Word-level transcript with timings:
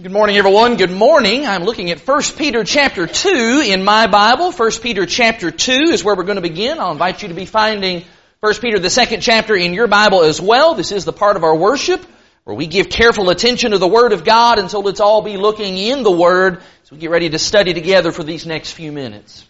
Good 0.00 0.12
morning 0.12 0.38
everyone. 0.38 0.76
Good 0.76 0.90
morning. 0.90 1.46
I'm 1.46 1.64
looking 1.64 1.90
at 1.90 1.98
1 1.98 2.22
Peter 2.38 2.64
chapter 2.64 3.06
2 3.06 3.62
in 3.66 3.84
my 3.84 4.06
Bible. 4.06 4.50
1 4.50 4.70
Peter 4.80 5.04
chapter 5.04 5.50
2 5.50 5.72
is 5.72 6.02
where 6.02 6.16
we're 6.16 6.22
going 6.22 6.36
to 6.36 6.40
begin. 6.40 6.80
I'll 6.80 6.92
invite 6.92 7.20
you 7.20 7.28
to 7.28 7.34
be 7.34 7.44
finding 7.44 8.04
1 8.38 8.54
Peter 8.62 8.78
the 8.78 8.88
second 8.88 9.20
chapter 9.20 9.54
in 9.54 9.74
your 9.74 9.88
Bible 9.88 10.22
as 10.22 10.40
well. 10.40 10.74
This 10.74 10.90
is 10.90 11.04
the 11.04 11.12
part 11.12 11.36
of 11.36 11.44
our 11.44 11.54
worship 11.54 12.02
where 12.44 12.56
we 12.56 12.66
give 12.66 12.88
careful 12.88 13.28
attention 13.28 13.72
to 13.72 13.78
the 13.78 13.86
Word 13.86 14.14
of 14.14 14.24
God 14.24 14.58
and 14.58 14.70
so 14.70 14.80
let's 14.80 15.00
all 15.00 15.20
be 15.20 15.36
looking 15.36 15.76
in 15.76 16.02
the 16.02 16.10
Word 16.10 16.62
as 16.82 16.90
we 16.90 16.96
get 16.96 17.10
ready 17.10 17.28
to 17.28 17.38
study 17.38 17.74
together 17.74 18.10
for 18.10 18.24
these 18.24 18.46
next 18.46 18.72
few 18.72 18.92
minutes. 18.92 19.44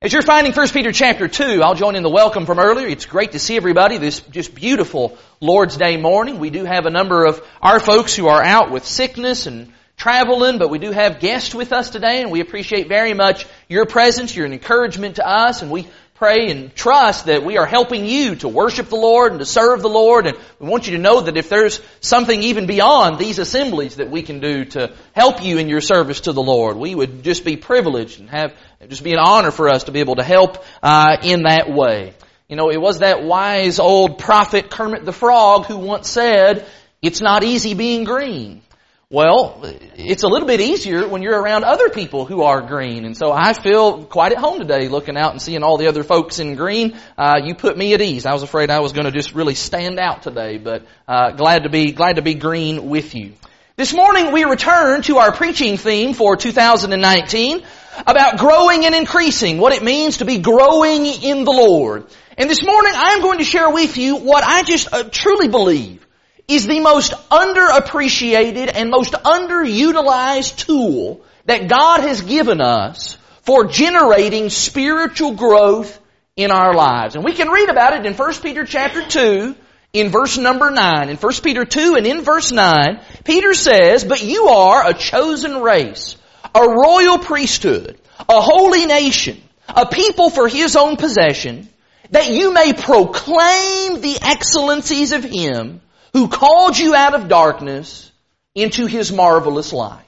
As 0.00 0.12
you're 0.12 0.22
finding 0.22 0.52
1 0.52 0.68
Peter 0.68 0.92
chapter 0.92 1.26
2, 1.26 1.60
I'll 1.60 1.74
join 1.74 1.96
in 1.96 2.04
the 2.04 2.08
welcome 2.08 2.46
from 2.46 2.60
earlier. 2.60 2.86
It's 2.86 3.04
great 3.04 3.32
to 3.32 3.40
see 3.40 3.56
everybody 3.56 3.98
this 3.98 4.20
just 4.20 4.54
beautiful 4.54 5.18
Lord's 5.40 5.76
Day 5.76 5.96
morning. 5.96 6.38
We 6.38 6.50
do 6.50 6.64
have 6.64 6.86
a 6.86 6.90
number 6.90 7.24
of 7.24 7.44
our 7.60 7.80
folks 7.80 8.14
who 8.14 8.28
are 8.28 8.40
out 8.40 8.70
with 8.70 8.86
sickness 8.86 9.48
and 9.48 9.72
traveling, 9.96 10.58
but 10.58 10.70
we 10.70 10.78
do 10.78 10.92
have 10.92 11.18
guests 11.18 11.52
with 11.52 11.72
us 11.72 11.90
today 11.90 12.22
and 12.22 12.30
we 12.30 12.40
appreciate 12.40 12.88
very 12.88 13.12
much 13.12 13.44
your 13.68 13.86
presence. 13.86 14.36
You're 14.36 14.46
an 14.46 14.52
encouragement 14.52 15.16
to 15.16 15.28
us 15.28 15.62
and 15.62 15.70
we 15.72 15.88
pray 16.18 16.50
and 16.50 16.74
trust 16.74 17.26
that 17.26 17.44
we 17.44 17.58
are 17.58 17.66
helping 17.66 18.04
you 18.04 18.34
to 18.34 18.48
worship 18.48 18.88
the 18.88 18.96
Lord 18.96 19.30
and 19.30 19.38
to 19.38 19.46
serve 19.46 19.82
the 19.82 19.88
Lord. 19.88 20.26
And 20.26 20.36
we 20.58 20.68
want 20.68 20.88
you 20.88 20.96
to 20.96 21.02
know 21.02 21.20
that 21.20 21.36
if 21.36 21.48
there's 21.48 21.80
something 22.00 22.42
even 22.42 22.66
beyond 22.66 23.18
these 23.18 23.38
assemblies 23.38 23.96
that 23.96 24.10
we 24.10 24.22
can 24.22 24.40
do 24.40 24.64
to 24.64 24.92
help 25.12 25.42
you 25.44 25.58
in 25.58 25.68
your 25.68 25.80
service 25.80 26.22
to 26.22 26.32
the 26.32 26.42
Lord, 26.42 26.76
we 26.76 26.92
would 26.92 27.22
just 27.22 27.44
be 27.44 27.56
privileged 27.56 28.18
and 28.18 28.28
have 28.30 28.52
just 28.88 29.04
be 29.04 29.12
an 29.12 29.20
honor 29.20 29.52
for 29.52 29.68
us 29.68 29.84
to 29.84 29.92
be 29.92 30.00
able 30.00 30.16
to 30.16 30.24
help 30.24 30.64
uh, 30.82 31.18
in 31.22 31.44
that 31.44 31.70
way. 31.70 32.14
You 32.48 32.56
know, 32.56 32.70
it 32.70 32.80
was 32.80 32.98
that 32.98 33.22
wise 33.22 33.78
old 33.78 34.18
prophet 34.18 34.70
Kermit 34.70 35.04
the 35.04 35.12
Frog 35.12 35.66
who 35.66 35.78
once 35.78 36.08
said, 36.08 36.66
"It's 37.00 37.20
not 37.20 37.44
easy 37.44 37.74
being 37.74 38.02
green." 38.02 38.62
Well, 39.10 39.62
it's 39.62 40.22
a 40.22 40.28
little 40.28 40.46
bit 40.46 40.60
easier 40.60 41.08
when 41.08 41.22
you're 41.22 41.40
around 41.40 41.64
other 41.64 41.88
people 41.88 42.26
who 42.26 42.42
are 42.42 42.60
green. 42.60 43.06
And 43.06 43.16
so 43.16 43.32
I 43.32 43.54
feel 43.54 44.04
quite 44.04 44.32
at 44.32 44.38
home 44.38 44.58
today 44.58 44.88
looking 44.88 45.16
out 45.16 45.32
and 45.32 45.40
seeing 45.40 45.62
all 45.62 45.78
the 45.78 45.86
other 45.86 46.02
folks 46.02 46.40
in 46.40 46.56
green. 46.56 46.94
Uh, 47.16 47.40
you 47.42 47.54
put 47.54 47.74
me 47.74 47.94
at 47.94 48.02
ease. 48.02 48.26
I 48.26 48.34
was 48.34 48.42
afraid 48.42 48.68
I 48.68 48.80
was 48.80 48.92
going 48.92 49.06
to 49.06 49.10
just 49.10 49.34
really 49.34 49.54
stand 49.54 49.98
out 49.98 50.24
today, 50.24 50.58
but 50.58 50.84
uh, 51.08 51.30
glad 51.30 51.62
to 51.62 51.70
be 51.70 51.92
glad 51.92 52.16
to 52.16 52.22
be 52.22 52.34
green 52.34 52.90
with 52.90 53.14
you. 53.14 53.32
This 53.76 53.94
morning 53.94 54.30
we 54.30 54.44
return 54.44 55.00
to 55.04 55.16
our 55.16 55.32
preaching 55.32 55.78
theme 55.78 56.12
for 56.12 56.36
2019 56.36 57.64
about 58.06 58.36
growing 58.36 58.84
and 58.84 58.94
increasing, 58.94 59.56
what 59.56 59.72
it 59.72 59.82
means 59.82 60.18
to 60.18 60.26
be 60.26 60.36
growing 60.40 61.06
in 61.06 61.44
the 61.44 61.50
Lord. 61.50 62.04
And 62.36 62.50
this 62.50 62.62
morning 62.62 62.92
I'm 62.94 63.22
going 63.22 63.38
to 63.38 63.44
share 63.44 63.70
with 63.70 63.96
you 63.96 64.16
what 64.16 64.44
I 64.44 64.64
just 64.64 64.92
uh, 64.92 65.04
truly 65.04 65.48
believe 65.48 66.06
is 66.48 66.66
the 66.66 66.80
most 66.80 67.12
underappreciated 67.30 68.72
and 68.74 68.90
most 68.90 69.12
underutilized 69.12 70.56
tool 70.56 71.20
that 71.44 71.68
God 71.68 72.00
has 72.00 72.22
given 72.22 72.62
us 72.62 73.18
for 73.42 73.66
generating 73.66 74.48
spiritual 74.48 75.34
growth 75.34 76.00
in 76.36 76.50
our 76.50 76.74
lives. 76.74 77.14
And 77.14 77.24
we 77.24 77.34
can 77.34 77.50
read 77.50 77.68
about 77.68 77.94
it 77.94 78.06
in 78.06 78.14
1 78.14 78.34
Peter 78.42 78.64
chapter 78.64 79.06
2 79.06 79.54
in 79.92 80.08
verse 80.08 80.38
number 80.38 80.70
9. 80.70 81.10
In 81.10 81.16
1 81.16 81.32
Peter 81.42 81.66
2 81.66 81.96
and 81.96 82.06
in 82.06 82.22
verse 82.22 82.50
9, 82.50 83.00
Peter 83.24 83.52
says, 83.52 84.04
But 84.04 84.22
you 84.22 84.48
are 84.48 84.88
a 84.88 84.94
chosen 84.94 85.60
race, 85.60 86.16
a 86.54 86.66
royal 86.66 87.18
priesthood, 87.18 87.98
a 88.20 88.40
holy 88.40 88.86
nation, 88.86 89.42
a 89.68 89.86
people 89.86 90.30
for 90.30 90.48
his 90.48 90.76
own 90.76 90.96
possession, 90.96 91.68
that 92.10 92.30
you 92.30 92.54
may 92.54 92.72
proclaim 92.72 94.00
the 94.00 94.18
excellencies 94.22 95.12
of 95.12 95.24
him 95.24 95.82
who 96.12 96.28
called 96.28 96.78
you 96.78 96.94
out 96.94 97.14
of 97.14 97.28
darkness 97.28 98.10
into 98.54 98.86
his 98.86 99.12
marvelous 99.12 99.72
light. 99.72 100.04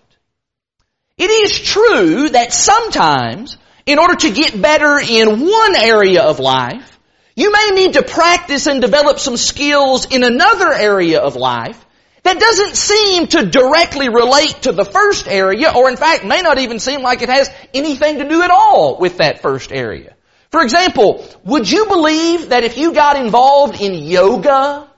It 1.17 1.31
is 1.31 1.59
true 1.61 2.31
that 2.31 2.53
sometimes, 2.53 3.57
in 3.87 3.99
order 3.99 4.17
to 4.17 4.31
get 4.31 4.61
better 4.61 4.99
in 4.99 5.41
one 5.41 5.77
area 5.77 6.23
of 6.23 6.39
life, 6.39 6.99
you 7.37 7.53
may 7.53 7.71
need 7.75 7.93
to 7.95 8.03
practice 8.03 8.67
and 8.67 8.81
develop 8.81 9.19
some 9.19 9.37
skills 9.37 10.07
in 10.07 10.25
another 10.25 10.73
area 10.73 11.21
of 11.21 11.37
life 11.37 11.85
that 12.23 12.39
doesn't 12.39 12.77
seem 12.77 13.27
to 13.29 13.47
directly 13.47 14.09
relate 14.09 14.63
to 14.63 14.73
the 14.73 14.85
first 14.85 15.27
area, 15.27 15.73
or 15.75 15.89
in 15.89 15.97
fact 15.97 16.25
may 16.25 16.43
not 16.43 16.59
even 16.59 16.79
seem 16.79 17.03
like 17.03 17.23
it 17.23 17.29
has 17.29 17.51
anything 17.73 18.19
to 18.19 18.29
do 18.29 18.43
at 18.43 18.51
all 18.51 18.99
with 18.99 19.19
that 19.19 19.41
first 19.41 19.73
area. 19.73 20.15
For 20.51 20.63
example, 20.63 21.27
would 21.45 21.71
you 21.71 21.87
believe 21.87 22.49
that 22.49 22.65
if 22.65 22.77
you 22.77 22.93
got 22.93 23.17
involved 23.17 23.81
in 23.81 23.95
yoga, 23.95 24.90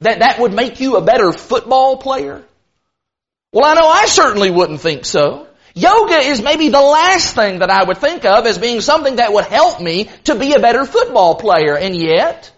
that 0.00 0.20
that 0.20 0.38
would 0.38 0.52
make 0.52 0.80
you 0.80 0.96
a 0.96 1.02
better 1.02 1.32
football 1.32 1.96
player? 1.96 2.44
Well, 3.52 3.64
I 3.64 3.74
know 3.74 3.86
I 3.86 4.06
certainly 4.06 4.50
wouldn't 4.50 4.80
think 4.80 5.04
so. 5.04 5.46
Yoga 5.74 6.16
is 6.16 6.42
maybe 6.42 6.70
the 6.70 6.80
last 6.80 7.34
thing 7.34 7.58
that 7.58 7.70
I 7.70 7.84
would 7.84 7.98
think 7.98 8.24
of 8.24 8.46
as 8.46 8.58
being 8.58 8.80
something 8.80 9.16
that 9.16 9.32
would 9.32 9.44
help 9.44 9.80
me 9.80 10.10
to 10.24 10.34
be 10.34 10.54
a 10.54 10.58
better 10.58 10.84
football 10.86 11.34
player. 11.34 11.76
And 11.76 11.94
yet, 11.94 12.50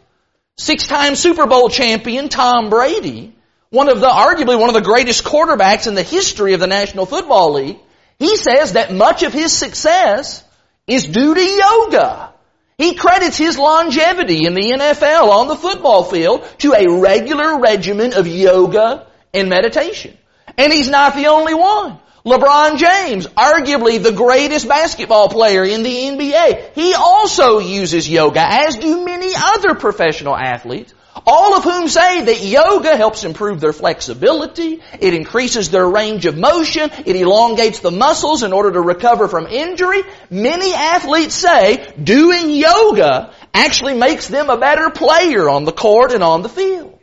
six-time 0.56 1.16
Super 1.16 1.46
Bowl 1.46 1.68
champion 1.68 2.28
Tom 2.28 2.70
Brady, 2.70 3.34
one 3.70 3.88
of 3.88 4.00
the, 4.00 4.06
arguably 4.06 4.58
one 4.58 4.68
of 4.68 4.74
the 4.74 4.80
greatest 4.80 5.24
quarterbacks 5.24 5.86
in 5.86 5.94
the 5.94 6.02
history 6.02 6.54
of 6.54 6.60
the 6.60 6.66
National 6.66 7.06
Football 7.06 7.54
League, 7.54 7.78
he 8.18 8.36
says 8.36 8.74
that 8.74 8.92
much 8.92 9.22
of 9.22 9.32
his 9.32 9.52
success 9.52 10.44
is 10.86 11.04
due 11.04 11.34
to 11.34 11.42
yoga. 11.42 12.32
He 12.78 12.94
credits 12.94 13.36
his 13.36 13.58
longevity 13.58 14.46
in 14.46 14.54
the 14.54 14.70
NFL 14.70 15.28
on 15.28 15.48
the 15.48 15.56
football 15.56 16.04
field 16.04 16.48
to 16.58 16.74
a 16.74 17.00
regular 17.00 17.58
regimen 17.58 18.14
of 18.14 18.28
yoga 18.28 19.04
and 19.34 19.48
meditation. 19.48 20.16
And 20.56 20.72
he's 20.72 20.88
not 20.88 21.16
the 21.16 21.26
only 21.26 21.54
one. 21.54 21.98
LeBron 22.24 22.78
James, 22.78 23.26
arguably 23.26 24.00
the 24.00 24.12
greatest 24.12 24.68
basketball 24.68 25.28
player 25.28 25.64
in 25.64 25.82
the 25.82 25.90
NBA, 25.90 26.74
he 26.74 26.94
also 26.94 27.58
uses 27.58 28.08
yoga, 28.08 28.44
as 28.46 28.76
do 28.76 29.04
many 29.04 29.32
other 29.36 29.74
professional 29.74 30.36
athletes, 30.36 30.94
all 31.26 31.56
of 31.56 31.64
whom 31.64 31.88
say 31.88 32.24
that 32.24 32.42
yoga 32.42 32.96
helps 32.96 33.24
improve 33.24 33.60
their 33.60 33.72
flexibility, 33.72 34.80
it 35.00 35.14
increases 35.14 35.70
their 35.70 35.88
range 35.88 36.26
of 36.26 36.36
motion, 36.36 36.90
it 37.06 37.16
elongates 37.16 37.80
the 37.80 37.90
muscles 37.90 38.42
in 38.42 38.52
order 38.52 38.72
to 38.72 38.80
recover 38.80 39.28
from 39.28 39.46
injury. 39.46 40.02
Many 40.30 40.74
athletes 40.74 41.34
say 41.34 41.92
doing 42.02 42.50
yoga 42.50 43.32
actually 43.54 43.94
makes 43.94 44.28
them 44.28 44.50
a 44.50 44.58
better 44.58 44.90
player 44.90 45.48
on 45.48 45.64
the 45.64 45.72
court 45.72 46.12
and 46.12 46.22
on 46.22 46.42
the 46.42 46.48
field. 46.48 46.98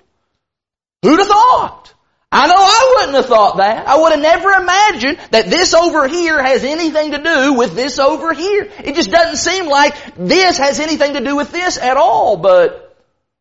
Who'd 1.01 1.19
have 1.19 1.27
thought? 1.27 1.93
I 2.31 2.47
know 2.47 2.53
I 2.57 2.95
wouldn't 2.97 3.15
have 3.15 3.27
thought 3.27 3.57
that. 3.57 3.87
I 3.87 3.97
would 3.97 4.11
have 4.11 4.21
never 4.21 4.51
imagined 4.51 5.19
that 5.31 5.49
this 5.49 5.73
over 5.73 6.05
here 6.07 6.41
has 6.41 6.65
anything 6.65 7.11
to 7.11 7.23
do 7.23 7.53
with 7.53 7.75
this 7.75 7.97
over 7.97 8.33
here. 8.33 8.69
It 8.83 8.95
just 8.95 9.09
doesn't 9.09 9.37
seem 9.37 9.67
like 9.67 9.95
this 10.17 10.57
has 10.57 10.81
anything 10.81 11.13
to 11.13 11.23
do 11.23 11.37
with 11.37 11.51
this 11.51 11.77
at 11.77 11.95
all, 11.95 12.35
but 12.35 12.84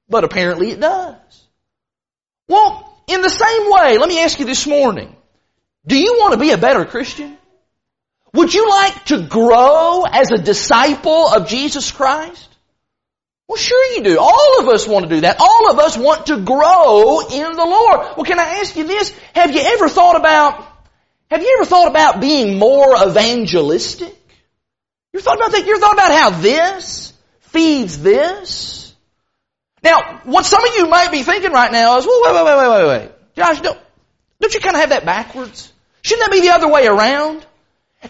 but 0.09 0.25
apparently 0.25 0.71
it 0.71 0.81
does. 0.81 1.17
Well, 2.49 2.91
in 3.07 3.23
the 3.23 3.31
same 3.31 3.71
way, 3.71 3.99
let 3.99 4.09
me 4.09 4.21
ask 4.21 4.39
you 4.39 4.47
this 4.47 4.67
morning. 4.67 5.15
Do 5.87 5.99
you 5.99 6.17
want 6.19 6.35
to 6.35 6.41
be 6.41 6.51
a 6.51 6.59
better 6.59 6.85
Christian? 6.85 7.37
Would 8.33 8.53
you 8.53 8.69
like 8.69 9.05
to 9.07 9.27
grow 9.27 10.05
as 10.05 10.33
a 10.33 10.39
disciple 10.39 11.29
of 11.29 11.49
Jesus 11.49 11.93
Christ? 11.93 12.49
Well, 13.47 13.57
sure 13.57 13.95
you 13.95 14.03
do. 14.03 14.19
All 14.19 14.61
of 14.61 14.69
us 14.69 14.89
want 14.89 15.05
to 15.05 15.15
do 15.15 15.21
that. 15.21 15.37
All 15.39 15.71
of 15.71 15.79
us 15.79 15.97
want 15.97 16.27
to 16.27 16.41
grow 16.41 17.21
in 17.21 17.53
the 17.53 17.65
Lord. 17.65 18.17
Well, 18.17 18.25
can 18.25 18.39
I 18.39 18.61
ask 18.61 18.75
you 18.75 18.85
this? 18.85 19.15
Have 19.35 19.55
you 19.55 19.61
ever 19.61 19.89
thought 19.89 20.17
about, 20.17 20.67
have 21.31 21.43
you 21.43 21.57
ever 21.59 21.67
thought 21.67 21.89
about 21.89 22.21
being 22.21 22.59
more 22.59 22.97
evangelistic? 22.97 24.17
You 25.13 25.21
thought 25.21 25.37
about 25.37 25.53
that? 25.53 25.67
You 25.67 25.79
thought 25.79 25.95
about 25.95 26.13
how 26.13 26.31
this 26.31 27.13
feeds 27.41 27.99
this? 27.99 28.84
Now, 29.85 30.23
what 30.25 30.47
some 30.47 30.65
of 30.65 30.75
you 30.77 30.89
might 30.89 31.13
be 31.13 31.23
thinking 31.23 31.53
right 31.53 31.71
now 31.71 31.99
is, 31.99 32.07
well, 32.07 32.23
wait, 32.25 32.35
wait, 32.35 32.45
wait, 32.45 32.57
wait, 32.57 32.87
wait, 32.87 33.01
wait. 33.03 33.13
Josh, 33.37 33.61
don't, 33.61 33.79
don't 34.41 34.55
you 34.55 34.61
kind 34.61 34.75
of 34.75 34.81
have 34.81 34.91
that 34.91 35.05
backwards? 35.05 35.71
Shouldn't 36.01 36.27
that 36.27 36.33
be 36.33 36.41
the 36.41 36.55
other 36.55 36.69
way 36.69 36.87
around? 36.87 37.47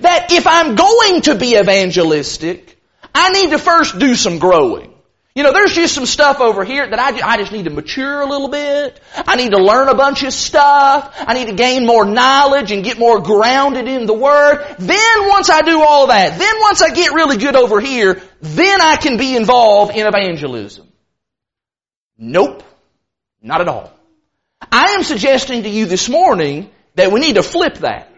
That 0.01 0.31
if 0.31 0.47
I'm 0.47 0.77
going 0.77 1.23
to 1.23 1.35
be 1.35 1.59
evangelistic, 1.59 2.81
I 3.13 3.31
need 3.31 3.51
to 3.51 3.59
first 3.59 3.99
do 3.99 4.15
some 4.15 4.39
growing. 4.39 4.95
You 5.35 5.43
know, 5.43 5.53
there's 5.53 5.75
just 5.75 5.97
some 5.97 6.07
stuff 6.07 6.41
over 6.41 6.65
here 6.65 6.89
that 6.89 6.99
I, 6.99 7.33
I 7.33 7.37
just 7.39 7.51
need 7.51 7.65
to 7.65 7.71
mature 7.71 8.21
a 8.21 8.27
little 8.27 8.47
bit. 8.47 9.01
I 9.17 9.35
need 9.35 9.51
to 9.51 9.59
learn 9.61 9.89
a 9.89 9.95
bunch 9.95 10.23
of 10.23 10.33
stuff. 10.33 11.13
I 11.19 11.35
need 11.35 11.49
to 11.49 11.55
gain 11.55 11.87
more 11.87 12.05
knowledge 12.05 12.71
and 12.71 12.85
get 12.85 13.01
more 13.01 13.21
grounded 13.21 13.89
in 13.89 14.07
the 14.07 14.15
Word. 14.15 14.77
Then 14.79 15.29
once 15.29 15.51
I 15.51 15.63
do 15.63 15.83
all 15.83 16.07
that, 16.07 16.39
then 16.39 16.55
once 16.61 16.83
I 16.83 16.95
get 16.95 17.15
really 17.15 17.37
good 17.37 17.57
over 17.57 17.81
here, 17.81 18.23
then 18.43 18.81
I 18.81 18.95
can 18.95 19.17
be 19.17 19.35
involved 19.35 19.97
in 19.97 20.07
evangelism. 20.07 20.87
Nope. 22.19 22.63
Not 23.43 23.61
at 23.61 23.69
all. 23.69 23.93
I 24.71 24.93
am 24.93 25.03
suggesting 25.03 25.65
to 25.65 25.69
you 25.69 25.87
this 25.87 26.09
morning 26.09 26.71
that 26.95 27.13
we 27.13 27.21
need 27.21 27.35
to 27.35 27.43
flip 27.43 27.77
that. 27.79 28.11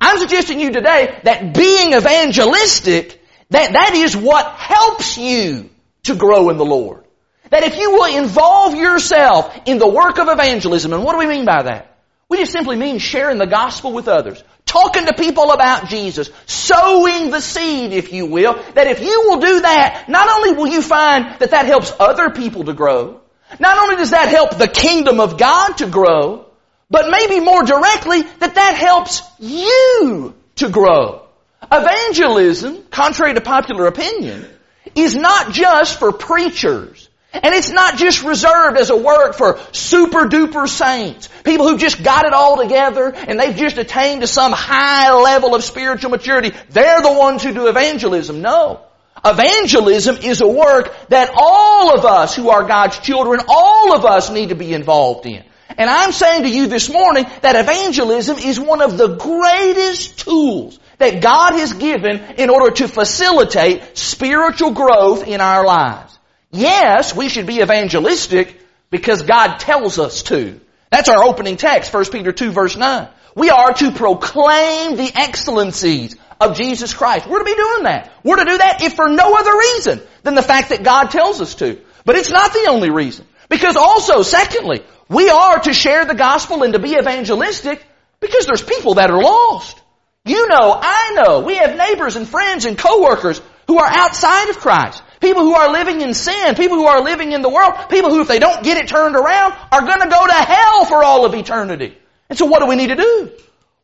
I'm 0.00 0.18
suggesting 0.18 0.58
to 0.58 0.64
you 0.64 0.72
today 0.72 1.18
that 1.24 1.54
being 1.54 1.94
evangelistic, 1.94 3.22
that 3.50 3.72
that 3.72 3.94
is 3.94 4.16
what 4.16 4.46
helps 4.46 5.16
you 5.16 5.70
to 6.04 6.14
grow 6.14 6.50
in 6.50 6.58
the 6.58 6.64
Lord. 6.64 7.04
That 7.50 7.62
if 7.62 7.78
you 7.78 7.92
will 7.92 8.16
involve 8.18 8.74
yourself 8.74 9.56
in 9.66 9.78
the 9.78 9.88
work 9.88 10.18
of 10.18 10.28
evangelism, 10.28 10.92
and 10.92 11.04
what 11.04 11.12
do 11.12 11.18
we 11.18 11.26
mean 11.26 11.44
by 11.44 11.62
that? 11.62 11.96
We 12.28 12.38
just 12.38 12.52
simply 12.52 12.76
mean 12.76 12.98
sharing 12.98 13.38
the 13.38 13.46
gospel 13.46 13.92
with 13.92 14.08
others. 14.08 14.42
Talking 14.66 15.06
to 15.06 15.14
people 15.14 15.52
about 15.52 15.88
Jesus. 15.88 16.30
Sowing 16.46 17.30
the 17.30 17.40
seed, 17.40 17.92
if 17.92 18.12
you 18.12 18.26
will. 18.26 18.54
That 18.74 18.88
if 18.88 19.00
you 19.00 19.24
will 19.28 19.40
do 19.40 19.60
that, 19.60 20.06
not 20.08 20.28
only 20.28 20.52
will 20.52 20.66
you 20.66 20.82
find 20.82 21.38
that 21.38 21.50
that 21.50 21.66
helps 21.66 21.92
other 22.00 22.30
people 22.30 22.64
to 22.64 22.72
grow, 22.72 23.20
not 23.58 23.78
only 23.78 23.96
does 23.96 24.10
that 24.10 24.28
help 24.28 24.56
the 24.56 24.68
kingdom 24.68 25.20
of 25.20 25.38
God 25.38 25.74
to 25.78 25.86
grow, 25.86 26.46
but 26.90 27.10
maybe 27.10 27.40
more 27.40 27.62
directly, 27.62 28.22
that 28.22 28.54
that 28.54 28.74
helps 28.76 29.22
you 29.38 30.34
to 30.56 30.68
grow. 30.68 31.22
Evangelism, 31.70 32.84
contrary 32.90 33.34
to 33.34 33.40
popular 33.40 33.86
opinion, 33.86 34.46
is 34.94 35.14
not 35.14 35.52
just 35.52 35.98
for 35.98 36.12
preachers. 36.12 37.08
And 37.32 37.52
it's 37.52 37.70
not 37.70 37.96
just 37.96 38.22
reserved 38.22 38.78
as 38.78 38.90
a 38.90 38.96
work 38.96 39.34
for 39.34 39.58
super 39.72 40.26
duper 40.26 40.68
saints. 40.68 41.28
People 41.42 41.68
who 41.68 41.78
just 41.78 42.02
got 42.04 42.26
it 42.26 42.32
all 42.32 42.56
together 42.56 43.12
and 43.12 43.40
they've 43.40 43.56
just 43.56 43.76
attained 43.76 44.20
to 44.20 44.28
some 44.28 44.52
high 44.52 45.12
level 45.12 45.56
of 45.56 45.64
spiritual 45.64 46.10
maturity. 46.10 46.52
They're 46.70 47.02
the 47.02 47.12
ones 47.12 47.42
who 47.42 47.52
do 47.52 47.66
evangelism. 47.66 48.40
No. 48.40 48.82
Evangelism 49.24 50.18
is 50.18 50.40
a 50.40 50.46
work 50.46 50.94
that 51.08 51.30
all 51.34 51.96
of 51.96 52.04
us 52.04 52.36
who 52.36 52.50
are 52.50 52.64
God's 52.64 52.98
children, 52.98 53.40
all 53.48 53.94
of 53.96 54.04
us 54.04 54.30
need 54.30 54.50
to 54.50 54.54
be 54.54 54.74
involved 54.74 55.26
in. 55.26 55.42
And 55.76 55.88
I'm 55.88 56.12
saying 56.12 56.42
to 56.42 56.48
you 56.48 56.66
this 56.66 56.90
morning 56.90 57.24
that 57.40 57.56
evangelism 57.56 58.38
is 58.38 58.60
one 58.60 58.82
of 58.82 58.98
the 58.98 59.16
greatest 59.16 60.20
tools 60.20 60.78
that 60.98 61.22
God 61.22 61.54
has 61.54 61.72
given 61.72 62.20
in 62.36 62.50
order 62.50 62.70
to 62.76 62.88
facilitate 62.88 63.96
spiritual 63.96 64.72
growth 64.72 65.26
in 65.26 65.40
our 65.40 65.64
lives. 65.64 66.16
Yes, 66.50 67.16
we 67.16 67.28
should 67.28 67.46
be 67.46 67.60
evangelistic 67.60 68.60
because 68.90 69.22
God 69.22 69.58
tells 69.58 69.98
us 69.98 70.22
to. 70.24 70.60
That's 70.90 71.08
our 71.08 71.24
opening 71.24 71.56
text, 71.56 71.92
1 71.92 72.04
Peter 72.12 72.30
2 72.30 72.52
verse 72.52 72.76
9. 72.76 73.08
We 73.34 73.50
are 73.50 73.72
to 73.74 73.90
proclaim 73.90 74.96
the 74.96 75.10
excellencies 75.12 76.14
of 76.40 76.56
Jesus 76.56 76.94
Christ. 76.94 77.26
We're 77.26 77.38
to 77.38 77.44
be 77.44 77.54
doing 77.54 77.82
that. 77.84 78.12
We're 78.22 78.36
to 78.36 78.44
do 78.44 78.58
that 78.58 78.82
if 78.82 78.94
for 78.94 79.08
no 79.08 79.34
other 79.34 79.56
reason 79.56 80.00
than 80.22 80.34
the 80.34 80.42
fact 80.42 80.70
that 80.70 80.82
God 80.82 81.10
tells 81.10 81.40
us 81.40 81.54
to. 81.56 81.80
But 82.04 82.16
it's 82.16 82.30
not 82.30 82.52
the 82.52 82.68
only 82.70 82.90
reason. 82.90 83.26
Because 83.48 83.76
also, 83.76 84.22
secondly, 84.22 84.82
we 85.08 85.28
are 85.30 85.60
to 85.60 85.72
share 85.72 86.04
the 86.04 86.14
gospel 86.14 86.62
and 86.62 86.72
to 86.72 86.78
be 86.78 86.94
evangelistic 86.94 87.84
because 88.20 88.46
there's 88.46 88.62
people 88.62 88.94
that 88.94 89.10
are 89.10 89.22
lost. 89.22 89.80
You 90.24 90.48
know, 90.48 90.78
I 90.80 91.12
know, 91.14 91.40
we 91.40 91.56
have 91.56 91.76
neighbors 91.76 92.16
and 92.16 92.26
friends 92.26 92.64
and 92.64 92.78
coworkers 92.78 93.40
who 93.66 93.78
are 93.78 93.88
outside 93.88 94.48
of 94.48 94.56
Christ. 94.56 95.02
People 95.20 95.42
who 95.42 95.54
are 95.54 95.70
living 95.70 96.00
in 96.00 96.14
sin, 96.14 96.54
people 96.54 96.78
who 96.78 96.86
are 96.86 97.02
living 97.02 97.32
in 97.32 97.42
the 97.42 97.48
world, 97.48 97.74
people 97.90 98.10
who 98.10 98.22
if 98.22 98.28
they 98.28 98.38
don't 98.38 98.62
get 98.62 98.78
it 98.78 98.88
turned 98.88 99.16
around 99.16 99.54
are 99.70 99.82
gonna 99.82 100.08
go 100.08 100.26
to 100.26 100.32
hell 100.32 100.86
for 100.86 101.04
all 101.04 101.26
of 101.26 101.34
eternity. 101.34 101.96
And 102.28 102.38
so 102.38 102.46
what 102.46 102.60
do 102.60 102.66
we 102.66 102.76
need 102.76 102.88
to 102.88 102.96
do? 102.96 103.30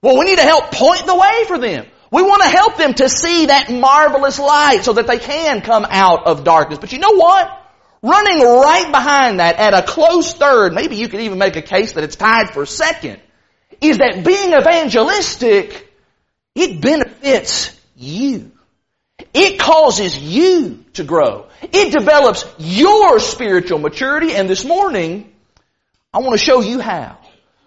Well, 0.03 0.19
we 0.19 0.25
need 0.25 0.37
to 0.37 0.45
help 0.45 0.73
point 0.73 1.05
the 1.05 1.15
way 1.15 1.45
for 1.47 1.59
them. 1.59 1.87
We 2.11 2.23
want 2.23 2.43
to 2.43 2.49
help 2.49 2.77
them 2.77 2.95
to 2.95 3.09
see 3.09 3.47
that 3.47 3.71
marvelous 3.71 4.39
light 4.39 4.85
so 4.85 4.95
that 4.95 5.07
they 5.07 5.19
can 5.19 5.61
come 5.61 5.87
out 5.89 6.27
of 6.27 6.43
darkness. 6.43 6.81
But 6.81 6.93
you 6.93 6.99
know 6.99 7.15
what? 7.15 7.57
Running 8.03 8.43
right 8.43 8.91
behind 8.91 9.41
that 9.41 9.57
at 9.57 9.75
a 9.75 9.83
close 9.83 10.33
third, 10.35 10.73
maybe 10.73 10.97
you 10.97 11.09
could 11.09 11.21
even 11.21 11.39
make 11.39 11.57
a 11.57 11.63
case 11.63 11.93
that 11.93 12.03
it's 12.03 12.17
tied 12.17 12.51
for 12.51 12.67
second, 12.67 13.21
is 13.81 13.99
that 13.99 14.25
being 14.25 14.53
evangelistic 14.53 15.87
it 16.55 16.81
benefits 16.81 17.79
you. 17.97 18.51
It 19.33 19.61
causes 19.61 20.19
you 20.19 20.85
to 20.95 21.05
grow. 21.05 21.47
It 21.63 21.93
develops 21.93 22.45
your 22.59 23.21
spiritual 23.21 23.79
maturity 23.79 24.35
and 24.35 24.49
this 24.49 24.65
morning, 24.65 25.33
I 26.13 26.19
want 26.19 26.39
to 26.39 26.45
show 26.45 26.61
you 26.61 26.81
how. 26.81 27.19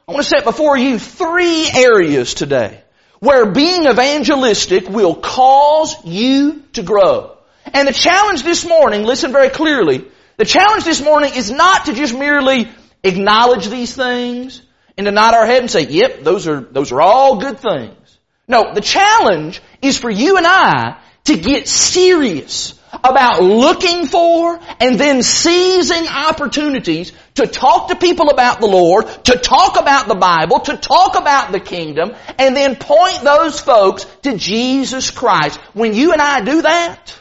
I 0.07 0.11
want 0.11 0.25
to 0.25 0.29
set 0.29 0.43
before 0.43 0.77
you 0.77 0.99
three 0.99 1.69
areas 1.73 2.33
today 2.33 2.82
where 3.23 3.45
being 3.45 3.85
evangelistic 3.85 4.89
will 4.89 5.15
cause 5.15 5.95
you 6.03 6.61
to 6.73 6.83
grow. 6.83 7.37
And 7.73 7.87
the 7.87 7.93
challenge 7.93 8.43
this 8.43 8.67
morning, 8.67 9.03
listen 9.03 9.31
very 9.31 9.47
clearly, 9.47 10.03
the 10.35 10.43
challenge 10.43 10.83
this 10.83 11.01
morning 11.01 11.31
is 11.33 11.49
not 11.49 11.85
to 11.85 11.93
just 11.93 12.13
merely 12.13 12.69
acknowledge 13.01 13.69
these 13.69 13.95
things 13.95 14.61
and 14.97 15.05
to 15.05 15.11
nod 15.11 15.35
our 15.35 15.45
head 15.45 15.61
and 15.61 15.71
say, 15.71 15.83
yep, 15.87 16.23
those 16.23 16.49
are, 16.49 16.59
those 16.59 16.91
are 16.91 16.99
all 16.99 17.37
good 17.37 17.59
things. 17.59 18.19
No, 18.45 18.73
the 18.73 18.81
challenge 18.81 19.61
is 19.81 19.97
for 19.97 20.09
you 20.09 20.35
and 20.35 20.45
I 20.45 20.99
to 21.23 21.37
get 21.37 21.69
serious 21.69 22.77
about 23.03 23.41
looking 23.41 24.05
for 24.07 24.59
and 24.79 24.99
then 24.99 25.23
seizing 25.23 26.07
opportunities 26.07 27.11
to 27.35 27.47
talk 27.47 27.89
to 27.89 27.95
people 27.95 28.29
about 28.29 28.59
the 28.59 28.67
Lord, 28.67 29.07
to 29.25 29.37
talk 29.37 29.79
about 29.79 30.07
the 30.07 30.15
Bible, 30.15 30.59
to 30.61 30.77
talk 30.77 31.17
about 31.17 31.51
the 31.51 31.59
kingdom, 31.59 32.13
and 32.37 32.55
then 32.55 32.75
point 32.75 33.21
those 33.23 33.59
folks 33.59 34.05
to 34.23 34.37
Jesus 34.37 35.11
Christ. 35.11 35.59
When 35.73 35.93
you 35.93 36.13
and 36.13 36.21
I 36.21 36.41
do 36.41 36.61
that, 36.61 37.17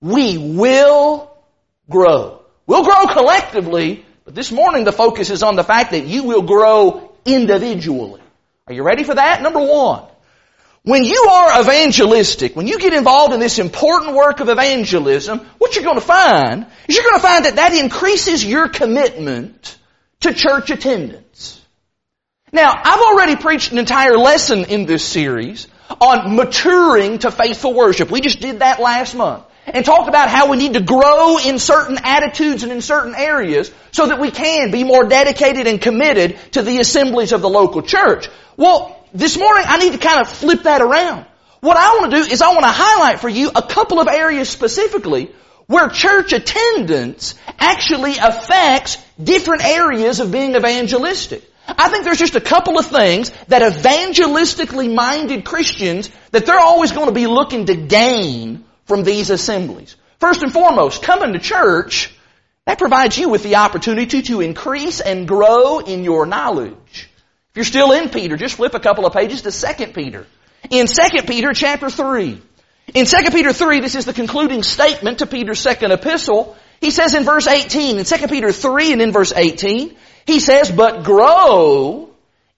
we 0.00 0.38
will 0.38 1.36
grow. 1.88 2.42
We'll 2.66 2.84
grow 2.84 3.06
collectively, 3.06 4.04
but 4.24 4.34
this 4.34 4.52
morning 4.52 4.84
the 4.84 4.92
focus 4.92 5.30
is 5.30 5.42
on 5.42 5.56
the 5.56 5.64
fact 5.64 5.90
that 5.90 6.06
you 6.06 6.24
will 6.24 6.42
grow 6.42 7.12
individually. 7.24 8.20
Are 8.66 8.72
you 8.72 8.84
ready 8.84 9.04
for 9.04 9.14
that? 9.14 9.42
Number 9.42 9.60
one. 9.60 10.04
When 10.84 11.04
you 11.04 11.28
are 11.30 11.60
evangelistic, 11.60 12.56
when 12.56 12.66
you 12.66 12.78
get 12.80 12.92
involved 12.92 13.32
in 13.32 13.38
this 13.38 13.60
important 13.60 14.16
work 14.16 14.40
of 14.40 14.48
evangelism, 14.48 15.38
what 15.58 15.76
you're 15.76 15.84
going 15.84 15.96
to 15.96 16.00
find 16.00 16.66
is 16.88 16.96
you're 16.96 17.04
going 17.04 17.20
to 17.20 17.26
find 17.26 17.44
that 17.44 17.56
that 17.56 17.72
increases 17.72 18.44
your 18.44 18.68
commitment 18.68 19.78
to 20.20 20.34
church 20.34 20.70
attendance. 20.70 21.60
Now, 22.52 22.72
I've 22.74 23.00
already 23.00 23.36
preached 23.36 23.70
an 23.70 23.78
entire 23.78 24.18
lesson 24.18 24.64
in 24.64 24.84
this 24.86 25.04
series 25.04 25.68
on 26.00 26.34
maturing 26.34 27.18
to 27.20 27.30
faithful 27.30 27.74
worship. 27.74 28.10
We 28.10 28.20
just 28.20 28.40
did 28.40 28.58
that 28.58 28.80
last 28.80 29.14
month 29.14 29.44
and 29.66 29.84
talked 29.84 30.08
about 30.08 30.28
how 30.28 30.50
we 30.50 30.56
need 30.56 30.74
to 30.74 30.82
grow 30.82 31.38
in 31.38 31.60
certain 31.60 31.98
attitudes 32.02 32.64
and 32.64 32.72
in 32.72 32.80
certain 32.80 33.14
areas 33.14 33.70
so 33.92 34.08
that 34.08 34.18
we 34.18 34.32
can 34.32 34.72
be 34.72 34.82
more 34.82 35.04
dedicated 35.04 35.68
and 35.68 35.80
committed 35.80 36.38
to 36.52 36.62
the 36.62 36.78
assemblies 36.80 37.30
of 37.30 37.40
the 37.40 37.48
local 37.48 37.82
church. 37.82 38.28
Well, 38.56 39.01
this 39.14 39.38
morning 39.38 39.64
I 39.66 39.78
need 39.78 39.92
to 39.92 39.98
kind 39.98 40.20
of 40.20 40.28
flip 40.28 40.64
that 40.64 40.80
around. 40.80 41.26
What 41.60 41.76
I 41.76 41.98
want 41.98 42.12
to 42.12 42.22
do 42.22 42.30
is 42.30 42.42
I 42.42 42.48
want 42.48 42.64
to 42.64 42.72
highlight 42.72 43.20
for 43.20 43.28
you 43.28 43.50
a 43.54 43.62
couple 43.62 44.00
of 44.00 44.08
areas 44.08 44.48
specifically 44.48 45.30
where 45.66 45.88
church 45.88 46.32
attendance 46.32 47.34
actually 47.58 48.16
affects 48.18 48.98
different 49.22 49.64
areas 49.64 50.20
of 50.20 50.32
being 50.32 50.56
evangelistic. 50.56 51.44
I 51.68 51.88
think 51.88 52.04
there's 52.04 52.18
just 52.18 52.34
a 52.34 52.40
couple 52.40 52.78
of 52.78 52.86
things 52.86 53.30
that 53.46 53.62
evangelistically 53.62 54.92
minded 54.92 55.44
Christians 55.44 56.10
that 56.32 56.44
they're 56.44 56.58
always 56.58 56.90
going 56.90 57.06
to 57.06 57.14
be 57.14 57.26
looking 57.26 57.66
to 57.66 57.76
gain 57.76 58.64
from 58.86 59.04
these 59.04 59.30
assemblies. 59.30 59.96
First 60.18 60.42
and 60.42 60.52
foremost, 60.52 61.02
coming 61.02 61.32
to 61.32 61.38
church, 61.38 62.12
that 62.66 62.78
provides 62.78 63.16
you 63.16 63.28
with 63.28 63.42
the 63.42 63.56
opportunity 63.56 64.22
to 64.22 64.40
increase 64.40 65.00
and 65.00 65.28
grow 65.28 65.78
in 65.78 66.04
your 66.04 66.26
knowledge. 66.26 67.08
If 67.52 67.56
you're 67.56 67.64
still 67.66 67.92
in 67.92 68.08
Peter, 68.08 68.38
just 68.38 68.54
flip 68.54 68.72
a 68.72 68.80
couple 68.80 69.04
of 69.04 69.12
pages 69.12 69.42
to 69.42 69.52
2 69.52 69.92
Peter. 69.92 70.26
In 70.70 70.86
2 70.86 71.22
Peter 71.26 71.52
chapter 71.52 71.90
3, 71.90 72.40
in 72.94 73.04
2 73.04 73.16
Peter 73.30 73.52
3, 73.52 73.80
this 73.80 73.94
is 73.94 74.06
the 74.06 74.14
concluding 74.14 74.62
statement 74.62 75.18
to 75.18 75.26
Peter's 75.26 75.60
second 75.60 75.92
epistle. 75.92 76.56
He 76.80 76.90
says 76.90 77.14
in 77.14 77.24
verse 77.24 77.46
18, 77.46 77.98
in 77.98 78.04
2 78.06 78.28
Peter 78.28 78.52
3 78.52 78.92
and 78.92 79.02
in 79.02 79.12
verse 79.12 79.34
18, 79.34 79.94
he 80.26 80.40
says, 80.40 80.70
but 80.70 81.04
grow 81.04 82.08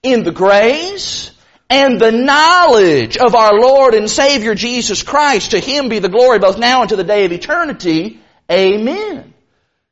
in 0.05 0.23
the 0.23 0.31
grace 0.31 1.33
and 1.69 2.01
the 2.01 2.13
knowledge 2.13 3.17
of 3.17 3.35
our 3.35 3.59
Lord 3.59 3.95
and 3.95 4.09
Savior 4.09 4.55
Jesus 4.55 5.03
Christ. 5.03 5.51
To 5.51 5.59
Him 5.59 5.89
be 5.89 5.99
the 5.99 6.09
glory 6.09 6.39
both 6.39 6.57
now 6.57 6.83
and 6.83 6.91
to 6.91 6.97
the 6.97 7.03
day 7.03 7.25
of 7.25 7.33
eternity. 7.33 8.21
Amen. 8.49 9.35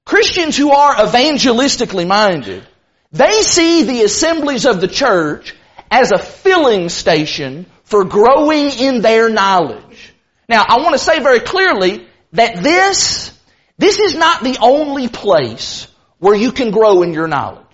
Christians 0.05 0.57
who 0.57 0.71
are 0.71 0.95
evangelistically 0.95 2.07
minded 2.07 2.65
they 3.13 3.43
see 3.43 3.83
the 3.83 4.03
assemblies 4.03 4.65
of 4.65 4.81
the 4.81 4.89
church 4.89 5.55
as 5.91 6.13
a 6.13 6.19
filling 6.19 6.89
station 6.89 7.67
for 7.85 8.05
growing 8.05 8.71
in 8.71 9.03
their 9.03 9.29
knowledge. 9.29 10.13
Now, 10.49 10.65
I 10.67 10.79
want 10.79 10.95
to 10.95 10.99
say 10.99 11.21
very 11.21 11.41
clearly 11.41 12.07
that 12.33 12.63
this, 12.63 13.39
this 13.77 13.99
is 13.99 14.17
not 14.17 14.43
the 14.43 14.57
only 14.61 15.09
place 15.09 15.87
where 16.19 16.35
you 16.35 16.53
can 16.53 16.71
grow 16.71 17.03
in 17.03 17.13
your 17.13 17.29
knowledge. 17.29 17.67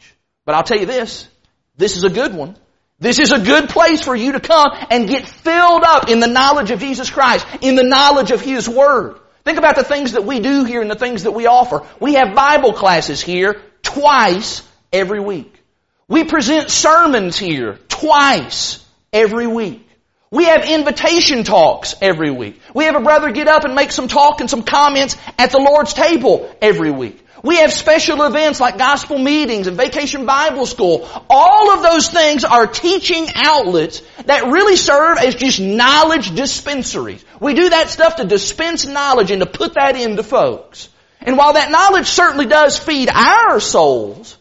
But 0.45 0.57
I'll 0.57 0.65
tell 0.65 0.79
you 0.79 0.87
this, 0.87 1.29
this 1.77 1.97
is 1.97 2.03
a 2.03 2.11
good 2.11 2.35
one. 2.35 2.57
This 2.99 3.21
is 3.21 3.31
a 3.31 3.39
good 3.39 3.69
place 3.69 4.03
for 4.03 4.17
you 4.17 4.33
to 4.33 4.41
come 4.41 4.71
and 4.91 5.09
get 5.09 5.29
filled 5.29 5.85
up 5.85 6.09
in 6.09 6.19
the 6.19 6.27
knowledge 6.27 6.73
of 6.73 6.81
Jesus 6.81 7.11
Christ, 7.11 7.47
in 7.61 7.77
the 7.77 7.85
knowledge 7.85 8.33
of 8.33 8.41
His 8.41 8.69
Word. 8.69 9.21
Think 9.45 9.59
about 9.59 9.77
the 9.77 9.85
things 9.85 10.13
that 10.13 10.25
we 10.25 10.41
do 10.41 10.65
here 10.65 10.83
and 10.83 10.91
the 10.91 10.97
things 10.97 11.23
that 11.23 11.33
we 11.33 11.47
offer. 11.47 11.87
We 12.01 12.15
have 12.15 12.35
Bible 12.35 12.73
classes 12.73 13.21
here 13.21 13.63
twice 13.83 14.63
every 14.93 15.21
week. 15.21 15.55
We 16.09 16.25
present 16.25 16.71
sermons 16.71 17.39
here 17.39 17.79
twice 17.89 18.85
every 19.13 19.47
week. 19.47 19.85
We 20.31 20.45
have 20.45 20.69
invitation 20.69 21.45
talks 21.45 21.95
every 22.03 22.31
week. 22.31 22.61
We 22.75 22.85
have 22.85 22.97
a 22.97 23.01
brother 23.01 23.31
get 23.31 23.49
up 23.49 23.65
and 23.65 23.75
make 23.75 23.93
some 23.93 24.09
talk 24.09 24.41
and 24.41 24.51
some 24.51 24.63
comments 24.63 25.17
at 25.39 25.53
the 25.53 25.59
Lord's 25.59 25.95
table 25.95 26.55
every 26.61 26.91
week. 26.91 27.25
We 27.43 27.59
have 27.59 27.73
special 27.73 28.23
events 28.25 28.59
like 28.59 28.79
gospel 28.79 29.17
meetings 29.17 29.69
and 29.69 29.77
vacation 29.77 30.27
Bible 30.27 30.67
school. 30.67 31.09
All 31.31 31.73
of 31.73 31.83
those 31.83 32.09
things 32.11 32.45
are 32.45 32.67
teaching 32.67 33.29
outlets 33.37 34.03
that 34.27 34.47
really 34.47 34.77
serve 34.77 35.19
as 35.19 35.35
just 35.37 35.61
knowledge 35.61 36.35
dispensaries. 36.35 37.25
We 37.41 37.55
do 37.55 37.71
that 37.71 37.91
stuff 37.91 38.17
to 38.17 38.25
dispense 38.25 38.87
knowledge 38.87 39.31
and 39.31 39.41
to 39.41 39.47
put 39.47 39.75
that 39.75 39.97
into 39.97 40.23
folks. 40.25 40.89
And 41.21 41.39
while 41.39 41.53
that 41.55 41.71
knowledge 41.71 42.07
certainly 42.07 42.47
does 42.47 42.79
feed 42.79 43.09
our 43.09 43.61
souls, 43.61 44.37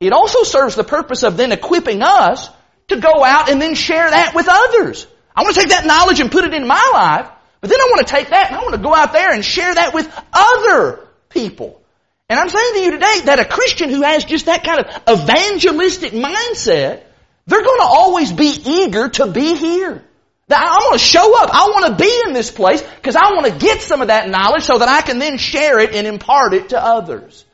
it 0.00 0.12
also 0.12 0.42
serves 0.42 0.74
the 0.74 0.84
purpose 0.84 1.22
of 1.22 1.36
then 1.36 1.52
equipping 1.52 2.02
us 2.02 2.50
to 2.88 3.00
go 3.00 3.24
out 3.24 3.48
and 3.50 3.60
then 3.60 3.74
share 3.74 4.08
that 4.08 4.34
with 4.34 4.46
others. 4.48 5.06
I 5.34 5.42
want 5.42 5.54
to 5.54 5.60
take 5.60 5.70
that 5.70 5.86
knowledge 5.86 6.20
and 6.20 6.30
put 6.30 6.44
it 6.44 6.54
in 6.54 6.66
my 6.66 6.90
life, 6.92 7.30
but 7.60 7.70
then 7.70 7.80
I 7.80 7.88
want 7.90 8.06
to 8.06 8.12
take 8.12 8.28
that 8.30 8.48
and 8.48 8.56
I 8.56 8.62
want 8.62 8.74
to 8.74 8.82
go 8.82 8.94
out 8.94 9.12
there 9.12 9.32
and 9.32 9.44
share 9.44 9.74
that 9.74 9.94
with 9.94 10.08
other 10.32 11.08
people. 11.28 11.82
And 12.28 12.38
I'm 12.38 12.48
saying 12.48 12.74
to 12.74 12.80
you 12.80 12.90
today 12.92 13.20
that 13.26 13.38
a 13.38 13.44
Christian 13.44 13.90
who 13.90 14.02
has 14.02 14.24
just 14.24 14.46
that 14.46 14.64
kind 14.64 14.80
of 14.80 15.20
evangelistic 15.20 16.12
mindset, 16.12 17.02
they're 17.46 17.62
going 17.62 17.80
to 17.80 17.86
always 17.86 18.32
be 18.32 18.56
eager 18.64 19.08
to 19.10 19.26
be 19.28 19.54
here. 19.54 20.02
I 20.48 20.78
want 20.84 20.92
to 20.92 21.04
show 21.04 21.42
up. 21.42 21.50
I 21.52 21.70
want 21.70 21.86
to 21.86 22.04
be 22.04 22.22
in 22.26 22.32
this 22.32 22.50
place 22.50 22.82
because 22.82 23.16
I 23.16 23.32
want 23.32 23.46
to 23.46 23.58
get 23.58 23.80
some 23.80 24.00
of 24.00 24.08
that 24.08 24.28
knowledge 24.28 24.62
so 24.62 24.78
that 24.78 24.88
I 24.88 25.02
can 25.02 25.18
then 25.18 25.38
share 25.38 25.80
it 25.80 25.94
and 25.94 26.06
impart 26.06 26.54
it 26.54 26.70
to 26.70 26.82
others. 26.82 27.44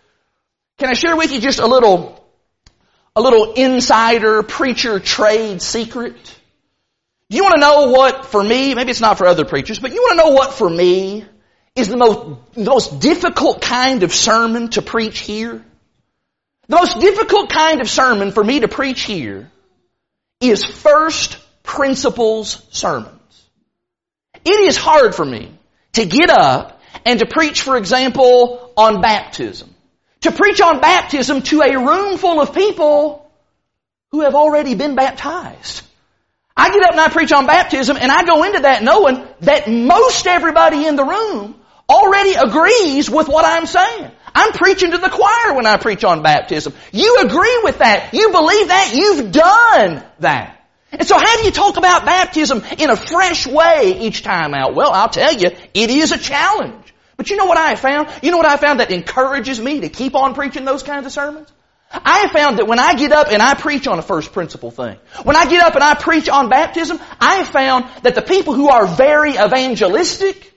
Can 0.78 0.90
I 0.90 0.94
share 0.94 1.16
with 1.16 1.32
you 1.32 1.40
just 1.40 1.58
a 1.58 1.66
little, 1.66 2.21
a 3.14 3.20
little 3.20 3.52
insider 3.54 4.42
preacher 4.42 5.00
trade 5.00 5.60
secret? 5.62 6.38
You 7.28 7.42
want 7.42 7.54
to 7.54 7.60
know 7.60 7.90
what 7.90 8.26
for 8.26 8.42
me, 8.42 8.74
maybe 8.74 8.90
it's 8.90 9.00
not 9.00 9.18
for 9.18 9.26
other 9.26 9.44
preachers, 9.44 9.78
but 9.78 9.92
you 9.92 10.02
want 10.02 10.20
to 10.20 10.26
know 10.26 10.34
what 10.34 10.52
for 10.52 10.68
me 10.68 11.24
is 11.74 11.88
the 11.88 11.96
most, 11.96 12.54
the 12.54 12.64
most 12.64 13.00
difficult 13.00 13.62
kind 13.62 14.02
of 14.02 14.12
sermon 14.12 14.68
to 14.70 14.82
preach 14.82 15.20
here? 15.20 15.64
The 16.68 16.76
most 16.76 17.00
difficult 17.00 17.50
kind 17.50 17.80
of 17.80 17.88
sermon 17.88 18.32
for 18.32 18.44
me 18.44 18.60
to 18.60 18.68
preach 18.68 19.02
here 19.02 19.50
is 20.40 20.64
first 20.64 21.38
principles 21.62 22.66
sermons. 22.70 23.18
It 24.44 24.60
is 24.60 24.76
hard 24.76 25.14
for 25.14 25.24
me 25.24 25.56
to 25.92 26.04
get 26.04 26.30
up 26.30 26.80
and 27.04 27.18
to 27.20 27.26
preach, 27.26 27.62
for 27.62 27.76
example, 27.76 28.72
on 28.76 29.00
baptism. 29.00 29.71
To 30.22 30.32
preach 30.32 30.60
on 30.60 30.80
baptism 30.80 31.42
to 31.42 31.62
a 31.62 31.76
room 31.76 32.18
full 32.18 32.40
of 32.40 32.54
people 32.54 33.30
who 34.10 34.20
have 34.20 34.34
already 34.34 34.74
been 34.74 34.94
baptized. 34.94 35.82
I 36.56 36.70
get 36.70 36.84
up 36.84 36.92
and 36.92 37.00
I 37.00 37.08
preach 37.08 37.32
on 37.32 37.46
baptism 37.46 37.96
and 37.96 38.12
I 38.12 38.24
go 38.24 38.44
into 38.44 38.60
that 38.60 38.82
knowing 38.82 39.26
that 39.40 39.68
most 39.68 40.26
everybody 40.26 40.86
in 40.86 40.96
the 40.96 41.04
room 41.04 41.54
already 41.88 42.34
agrees 42.34 43.10
with 43.10 43.28
what 43.28 43.44
I'm 43.44 43.66
saying. 43.66 44.10
I'm 44.34 44.52
preaching 44.52 44.92
to 44.92 44.98
the 44.98 45.08
choir 45.08 45.54
when 45.54 45.66
I 45.66 45.76
preach 45.76 46.04
on 46.04 46.22
baptism. 46.22 46.72
You 46.92 47.18
agree 47.20 47.60
with 47.64 47.78
that. 47.78 48.14
You 48.14 48.30
believe 48.30 48.68
that. 48.68 48.92
You've 48.94 49.32
done 49.32 50.04
that. 50.20 50.58
And 50.92 51.06
so 51.06 51.18
how 51.18 51.36
do 51.38 51.44
you 51.44 51.50
talk 51.50 51.78
about 51.78 52.04
baptism 52.04 52.62
in 52.78 52.90
a 52.90 52.96
fresh 52.96 53.46
way 53.46 53.98
each 54.00 54.22
time 54.22 54.54
out? 54.54 54.74
Well, 54.74 54.92
I'll 54.92 55.08
tell 55.08 55.32
you, 55.32 55.50
it 55.74 55.90
is 55.90 56.12
a 56.12 56.18
challenge. 56.18 56.91
But 57.16 57.30
you 57.30 57.36
know 57.36 57.46
what 57.46 57.58
I 57.58 57.70
have 57.70 57.80
found? 57.80 58.08
You 58.22 58.30
know 58.30 58.36
what 58.38 58.46
I 58.46 58.56
found 58.56 58.80
that 58.80 58.90
encourages 58.90 59.60
me 59.60 59.80
to 59.80 59.88
keep 59.88 60.14
on 60.14 60.34
preaching 60.34 60.64
those 60.64 60.82
kinds 60.82 61.06
of 61.06 61.12
sermons? 61.12 61.52
I 61.92 62.20
have 62.20 62.30
found 62.30 62.58
that 62.58 62.66
when 62.66 62.78
I 62.78 62.94
get 62.94 63.12
up 63.12 63.28
and 63.30 63.42
I 63.42 63.54
preach 63.54 63.86
on 63.86 63.98
a 63.98 64.02
first 64.02 64.32
principle 64.32 64.70
thing, 64.70 64.96
when 65.24 65.36
I 65.36 65.48
get 65.48 65.62
up 65.62 65.74
and 65.74 65.84
I 65.84 65.94
preach 65.94 66.28
on 66.28 66.48
baptism, 66.48 66.98
I 67.20 67.36
have 67.36 67.48
found 67.48 67.84
that 68.02 68.14
the 68.14 68.22
people 68.22 68.54
who 68.54 68.70
are 68.70 68.86
very 68.86 69.32
evangelistic, 69.34 70.54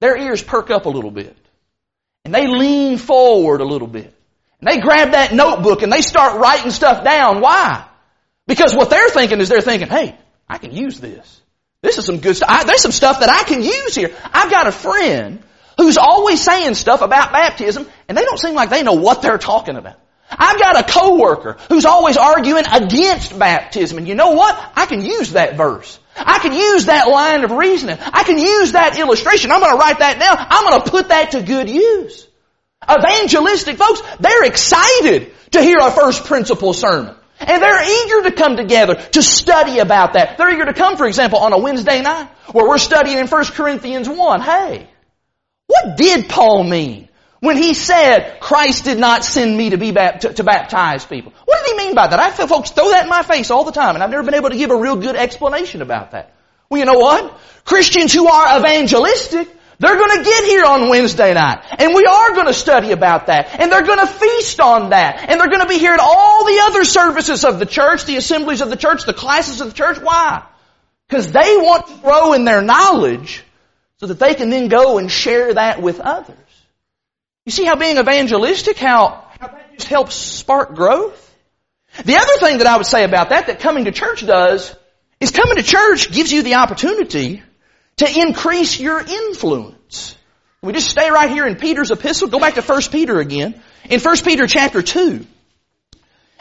their 0.00 0.16
ears 0.16 0.42
perk 0.42 0.70
up 0.70 0.86
a 0.86 0.88
little 0.88 1.10
bit. 1.10 1.36
And 2.24 2.34
they 2.34 2.46
lean 2.46 2.98
forward 2.98 3.60
a 3.60 3.64
little 3.64 3.88
bit. 3.88 4.14
And 4.60 4.70
they 4.70 4.80
grab 4.80 5.12
that 5.12 5.34
notebook 5.34 5.82
and 5.82 5.92
they 5.92 6.02
start 6.02 6.40
writing 6.40 6.70
stuff 6.70 7.04
down. 7.04 7.40
Why? 7.40 7.84
Because 8.46 8.74
what 8.74 8.90
they're 8.90 9.10
thinking 9.10 9.40
is 9.40 9.48
they're 9.48 9.60
thinking, 9.60 9.88
hey, 9.88 10.16
I 10.48 10.58
can 10.58 10.72
use 10.72 11.00
this. 11.00 11.40
This 11.82 11.98
is 11.98 12.06
some 12.06 12.18
good 12.18 12.36
stuff. 12.36 12.64
There's 12.64 12.80
some 12.80 12.92
stuff 12.92 13.20
that 13.20 13.28
I 13.28 13.42
can 13.42 13.62
use 13.62 13.94
here. 13.94 14.14
I've 14.32 14.50
got 14.50 14.68
a 14.68 14.72
friend 14.72 15.42
who's 15.76 15.98
always 15.98 16.42
saying 16.42 16.74
stuff 16.74 17.02
about 17.02 17.32
baptism 17.32 17.86
and 18.08 18.16
they 18.16 18.24
don't 18.24 18.38
seem 18.38 18.54
like 18.54 18.70
they 18.70 18.82
know 18.82 18.94
what 18.94 19.22
they're 19.22 19.38
talking 19.38 19.76
about. 19.76 19.98
I've 20.30 20.58
got 20.58 20.78
a 20.78 20.92
coworker 20.92 21.58
who's 21.68 21.84
always 21.84 22.16
arguing 22.16 22.64
against 22.66 23.38
baptism 23.38 23.98
and 23.98 24.08
you 24.08 24.14
know 24.14 24.30
what? 24.30 24.72
I 24.76 24.86
can 24.86 25.02
use 25.02 25.32
that 25.32 25.56
verse. 25.56 25.98
I 26.16 26.38
can 26.38 26.52
use 26.52 26.86
that 26.86 27.08
line 27.08 27.44
of 27.44 27.50
reasoning. 27.50 27.98
I 28.00 28.24
can 28.24 28.38
use 28.38 28.72
that 28.72 28.98
illustration. 28.98 29.50
I'm 29.50 29.60
going 29.60 29.72
to 29.72 29.78
write 29.78 29.98
that 30.00 30.18
down. 30.18 30.36
I'm 30.38 30.68
going 30.68 30.82
to 30.82 30.90
put 30.90 31.08
that 31.08 31.32
to 31.32 31.42
good 31.42 31.68
use. 31.68 32.26
Evangelistic 32.90 33.76
folks, 33.76 34.02
they're 34.20 34.44
excited 34.44 35.32
to 35.52 35.62
hear 35.62 35.78
a 35.80 35.90
first 35.90 36.24
principle 36.24 36.72
sermon. 36.72 37.14
And 37.38 37.62
they're 37.62 38.06
eager 38.06 38.30
to 38.30 38.36
come 38.36 38.56
together 38.56 38.94
to 38.94 39.22
study 39.22 39.78
about 39.78 40.12
that. 40.12 40.38
They're 40.38 40.52
eager 40.52 40.66
to 40.66 40.74
come, 40.74 40.96
for 40.96 41.06
example, 41.06 41.38
on 41.38 41.52
a 41.52 41.58
Wednesday 41.58 42.00
night 42.00 42.28
where 42.52 42.68
we're 42.68 42.78
studying 42.78 43.18
in 43.18 43.26
1 43.26 43.44
Corinthians 43.46 44.08
1. 44.08 44.40
Hey, 44.40 44.88
what 45.72 45.96
did 45.96 46.28
Paul 46.28 46.64
mean 46.64 47.08
when 47.40 47.56
he 47.56 47.74
said 47.74 48.40
Christ 48.40 48.84
did 48.84 48.98
not 48.98 49.24
send 49.24 49.56
me 49.56 49.70
to 49.70 49.78
be 49.78 49.92
to, 49.92 50.32
to 50.34 50.44
baptize 50.44 51.04
people? 51.04 51.32
What 51.44 51.64
did 51.64 51.72
he 51.72 51.86
mean 51.86 51.94
by 51.94 52.06
that? 52.06 52.18
I 52.18 52.30
feel 52.30 52.46
folks 52.46 52.70
throw 52.70 52.90
that 52.90 53.04
in 53.04 53.08
my 53.08 53.22
face 53.22 53.50
all 53.50 53.64
the 53.64 53.72
time 53.72 53.94
and 53.94 54.04
I've 54.04 54.10
never 54.10 54.22
been 54.22 54.34
able 54.34 54.50
to 54.50 54.56
give 54.56 54.70
a 54.70 54.76
real 54.76 54.96
good 54.96 55.16
explanation 55.16 55.82
about 55.82 56.10
that. 56.12 56.34
Well, 56.68 56.78
you 56.78 56.84
know 56.84 56.98
what? 56.98 57.38
Christians 57.64 58.12
who 58.12 58.26
are 58.28 58.58
evangelistic 58.58 59.48
they're 59.82 59.96
going 59.96 60.18
to 60.18 60.24
get 60.24 60.44
here 60.44 60.64
on 60.64 60.88
Wednesday 60.90 61.34
night. 61.34 61.64
And 61.76 61.92
we 61.92 62.06
are 62.06 62.34
going 62.34 62.46
to 62.46 62.54
study 62.54 62.92
about 62.92 63.26
that. 63.26 63.58
And 63.58 63.72
they're 63.72 63.82
going 63.82 63.98
to 63.98 64.06
feast 64.06 64.60
on 64.60 64.90
that. 64.90 65.28
And 65.28 65.40
they're 65.40 65.48
going 65.48 65.60
to 65.60 65.66
be 65.66 65.78
here 65.78 65.92
at 65.92 65.98
all 65.98 66.44
the 66.44 66.60
other 66.66 66.84
services 66.84 67.44
of 67.44 67.58
the 67.58 67.66
church, 67.66 68.04
the 68.04 68.16
assemblies 68.16 68.60
of 68.60 68.70
the 68.70 68.76
church, 68.76 69.04
the 69.04 69.12
classes 69.12 69.60
of 69.60 69.70
the 69.70 69.74
church. 69.74 69.98
Why? 69.98 70.44
Because 71.08 71.32
they 71.32 71.56
want 71.56 71.88
to 71.88 71.94
grow 71.96 72.32
in 72.32 72.44
their 72.44 72.62
knowledge 72.62 73.42
so 74.02 74.08
that 74.08 74.18
they 74.18 74.34
can 74.34 74.50
then 74.50 74.66
go 74.66 74.98
and 74.98 75.08
share 75.08 75.54
that 75.54 75.80
with 75.80 76.00
others. 76.00 76.36
You 77.46 77.52
see 77.52 77.64
how 77.64 77.76
being 77.76 77.98
evangelistic, 77.98 78.76
how, 78.76 79.24
how 79.38 79.46
that 79.46 79.74
just 79.74 79.86
helps 79.86 80.16
spark 80.16 80.74
growth? 80.74 81.32
The 82.04 82.16
other 82.16 82.36
thing 82.40 82.58
that 82.58 82.66
I 82.66 82.78
would 82.78 82.86
say 82.86 83.04
about 83.04 83.28
that, 83.28 83.46
that 83.46 83.60
coming 83.60 83.84
to 83.84 83.92
church 83.92 84.26
does, 84.26 84.74
is 85.20 85.30
coming 85.30 85.54
to 85.54 85.62
church 85.62 86.10
gives 86.10 86.32
you 86.32 86.42
the 86.42 86.56
opportunity 86.56 87.44
to 87.98 88.20
increase 88.20 88.80
your 88.80 88.98
influence. 88.98 90.16
We 90.62 90.72
just 90.72 90.90
stay 90.90 91.08
right 91.08 91.30
here 91.30 91.46
in 91.46 91.54
Peter's 91.54 91.92
epistle. 91.92 92.26
Go 92.26 92.40
back 92.40 92.54
to 92.54 92.62
1 92.62 92.82
Peter 92.90 93.20
again. 93.20 93.62
In 93.88 94.00
1 94.00 94.16
Peter 94.24 94.48
chapter 94.48 94.82
2. 94.82 95.24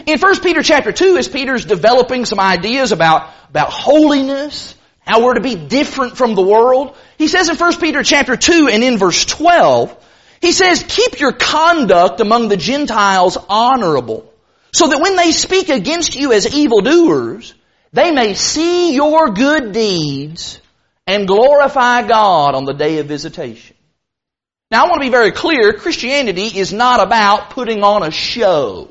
In 0.08 0.20
1 0.20 0.40
Peter 0.40 0.64
chapter 0.64 0.92
2, 0.92 1.16
as 1.18 1.28
Peter's 1.28 1.66
developing 1.66 2.26
some 2.26 2.40
ideas 2.40 2.92
about, 2.92 3.30
about 3.50 3.72
holiness, 3.72 4.74
how 5.06 5.24
we're 5.24 5.34
to 5.34 5.42
be 5.42 5.56
different 5.56 6.18
from 6.18 6.36
the 6.36 6.42
world, 6.42 6.96
he 7.18 7.28
says 7.28 7.50
in 7.50 7.56
1 7.56 7.80
Peter 7.80 8.04
chapter 8.04 8.36
2 8.36 8.70
and 8.72 8.84
in 8.84 8.98
verse 8.98 9.26
12, 9.26 9.96
he 10.42 10.52
says, 10.52 10.84
keep 10.88 11.20
your 11.20 11.34
conduct 11.34 12.20
among 12.20 12.48
the 12.48 12.58
Gentiles 12.58 13.38
honorable, 13.50 14.32
so 14.74 14.88
that 14.88 15.02
when 15.02 15.16
they 15.16 15.32
speak 15.32 15.70
against 15.70 16.16
you 16.16 16.34
as 16.34 16.54
evildoers, 16.54 17.54
they 17.94 18.12
may 18.12 18.34
see 18.34 18.96
your 18.96 19.32
good 19.32 19.74
deeds 19.74 20.60
and 21.06 21.28
glorify 21.28 22.08
God 22.08 22.56
on 22.56 22.66
the 22.66 22.74
day 22.74 23.00
of 23.00 23.08
visitation. 23.08 23.76
Now 24.72 24.86
I 24.86 24.88
want 24.88 25.02
to 25.02 25.08
be 25.08 25.12
very 25.12 25.32
clear, 25.32 25.74
Christianity 25.74 26.58
is 26.58 26.72
not 26.72 27.06
about 27.06 27.50
putting 27.50 27.84
on 27.84 28.04
a 28.04 28.12
show. 28.12 28.90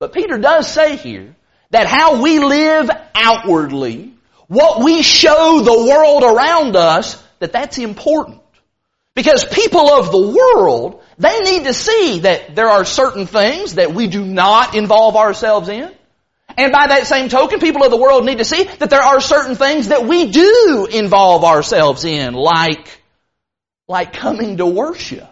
But 0.00 0.12
Peter 0.12 0.38
does 0.38 0.68
say 0.68 0.96
here 0.96 1.36
that 1.70 1.86
how 1.86 2.20
we 2.20 2.40
live 2.40 2.90
outwardly, 3.14 4.14
what 4.48 4.82
we 4.82 5.02
show 5.02 5.60
the 5.60 5.86
world 5.88 6.24
around 6.24 6.74
us, 6.74 7.22
that 7.38 7.52
that's 7.52 7.78
important. 7.78 8.40
Because 9.14 9.44
people 9.44 9.90
of 9.92 10.10
the 10.10 10.28
world, 10.28 11.02
they 11.18 11.40
need 11.40 11.64
to 11.64 11.74
see 11.74 12.20
that 12.20 12.54
there 12.54 12.68
are 12.68 12.84
certain 12.84 13.26
things 13.26 13.74
that 13.74 13.94
we 13.94 14.06
do 14.06 14.24
not 14.24 14.74
involve 14.74 15.16
ourselves 15.16 15.68
in. 15.68 15.92
And 16.56 16.72
by 16.72 16.88
that 16.88 17.06
same 17.06 17.28
token, 17.28 17.60
people 17.60 17.84
of 17.84 17.90
the 17.90 17.96
world 17.96 18.24
need 18.24 18.38
to 18.38 18.44
see 18.44 18.64
that 18.64 18.90
there 18.90 19.02
are 19.02 19.20
certain 19.20 19.54
things 19.54 19.88
that 19.88 20.06
we 20.06 20.30
do 20.30 20.88
involve 20.90 21.44
ourselves 21.44 22.04
in, 22.04 22.34
like, 22.34 23.00
like 23.86 24.12
coming 24.12 24.56
to 24.56 24.66
worship. 24.66 25.28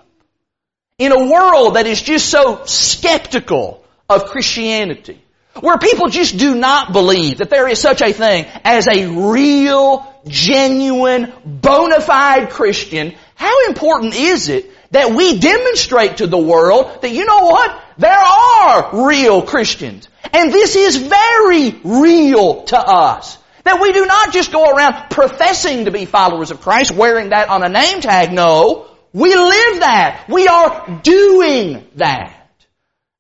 In 0.99 1.13
a 1.13 1.31
world 1.31 1.75
that 1.75 1.87
is 1.87 2.01
just 2.01 2.29
so 2.29 2.65
skeptical 2.65 3.85
of 4.09 4.27
Christianity, 4.27 5.23
where 5.61 5.79
people 5.79 6.09
just 6.09 6.37
do 6.37 6.55
not 6.55 6.93
believe 6.93 7.39
that 7.39 7.51
there 7.51 7.69
is 7.69 7.81
such 7.81 8.03
a 8.03 8.13
thing 8.13 8.47
as 8.65 8.87
a 8.89 9.07
real, 9.07 10.07
genuine, 10.27 11.33
bona 11.45 12.01
fide 12.01 12.51
Christian, 12.51 13.15
how 13.35 13.67
important 13.69 14.15
is 14.15 14.49
it 14.49 14.71
that 14.93 15.11
we 15.11 15.39
demonstrate 15.39 16.19
to 16.19 16.27
the 16.27 16.39
world 16.39 17.03
that 17.03 17.11
you 17.11 17.25
know 17.25 17.47
what? 17.47 17.83
There 17.99 18.13
are 18.13 19.07
real 19.07 19.43
Christians. 19.43 20.09
And 20.33 20.53
this 20.53 20.77
is 20.77 20.97
very 20.97 21.71
real 21.85 22.65
to 22.65 22.79
us. 22.79 23.39
That 23.65 23.81
we 23.81 23.93
do 23.93 24.07
not 24.07 24.33
just 24.33 24.53
go 24.53 24.65
around 24.65 25.11
professing 25.11 25.87
to 25.87 25.91
be 25.91 26.05
followers 26.05 26.51
of 26.51 26.61
Christ, 26.61 26.93
wearing 26.93 27.31
that 27.31 27.49
on 27.49 27.65
a 27.65 27.69
name 27.69 28.01
tag. 28.01 28.33
No. 28.33 28.87
We 29.13 29.35
live 29.35 29.81
that. 29.81 30.27
We 30.29 30.47
are 30.47 31.01
doing 31.03 31.85
that. 31.97 32.33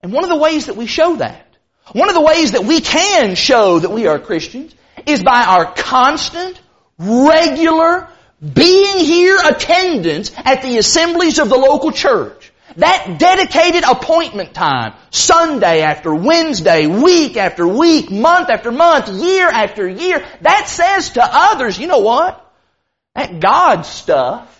And 0.03 0.13
one 0.13 0.25
of 0.25 0.31
the 0.31 0.37
ways 0.37 0.67
that 0.67 0.77
we 0.77 0.87
show 0.87 1.17
that, 1.17 1.46
one 1.93 2.09
of 2.09 2.15
the 2.15 2.21
ways 2.21 2.53
that 2.53 2.65
we 2.65 2.81
can 2.81 3.35
show 3.35 3.79
that 3.79 3.91
we 3.91 4.07
are 4.07 4.19
Christians 4.19 4.75
is 5.07 5.23
by 5.23 5.45
our 5.45 5.73
constant, 5.73 6.61
regular, 6.99 8.09
being 8.41 8.99
here 8.99 9.39
attendance 9.45 10.33
at 10.37 10.63
the 10.63 10.79
assemblies 10.79 11.39
of 11.39 11.49
the 11.49 11.57
local 11.57 11.93
church. 11.93 12.53
That 12.77 13.19
dedicated 13.19 13.85
appointment 13.85 14.53
time, 14.53 14.95
Sunday 15.11 15.81
after 15.81 16.15
Wednesday, 16.15 16.87
week 16.87 17.37
after 17.37 17.67
week, 17.67 18.11
month 18.11 18.51
after 18.51 18.71
month, 18.71 19.09
year 19.09 19.49
after 19.49 19.89
year, 19.89 20.27
that 20.43 20.69
says 20.69 21.11
to 21.11 21.23
others, 21.23 21.79
you 21.79 21.87
know 21.87 22.01
what? 22.01 22.43
That 23.15 23.41
God 23.41 23.87
stuff, 23.87 24.53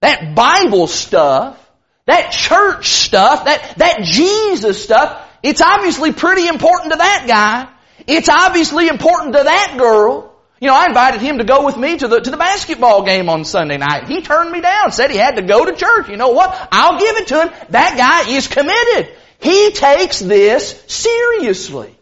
that 0.00 0.34
Bible 0.34 0.86
stuff, 0.86 1.58
that 2.06 2.32
church 2.32 2.88
stuff, 2.88 3.44
that, 3.44 3.74
that 3.78 4.02
Jesus 4.02 4.82
stuff, 4.82 5.28
it's 5.42 5.60
obviously 5.60 6.12
pretty 6.12 6.46
important 6.46 6.92
to 6.92 6.98
that 6.98 7.24
guy. 7.26 7.68
It's 8.06 8.28
obviously 8.28 8.88
important 8.88 9.34
to 9.36 9.42
that 9.42 9.76
girl. 9.78 10.32
You 10.60 10.68
know, 10.68 10.76
I 10.76 10.86
invited 10.86 11.20
him 11.20 11.38
to 11.38 11.44
go 11.44 11.64
with 11.64 11.76
me 11.76 11.98
to 11.98 12.06
the, 12.06 12.20
to 12.20 12.30
the 12.30 12.36
basketball 12.36 13.02
game 13.02 13.28
on 13.28 13.44
Sunday 13.44 13.78
night. 13.78 14.06
He 14.06 14.22
turned 14.22 14.52
me 14.52 14.60
down, 14.60 14.92
said 14.92 15.10
he 15.10 15.16
had 15.16 15.34
to 15.34 15.42
go 15.42 15.64
to 15.64 15.74
church. 15.74 16.08
You 16.08 16.16
know 16.16 16.30
what? 16.30 16.68
I'll 16.70 17.00
give 17.00 17.16
it 17.16 17.26
to 17.28 17.42
him. 17.42 17.50
That 17.70 17.96
guy 17.96 18.30
is 18.30 18.46
committed. 18.46 19.12
He 19.40 19.72
takes 19.72 20.20
this 20.20 20.80
seriously. 20.86 21.98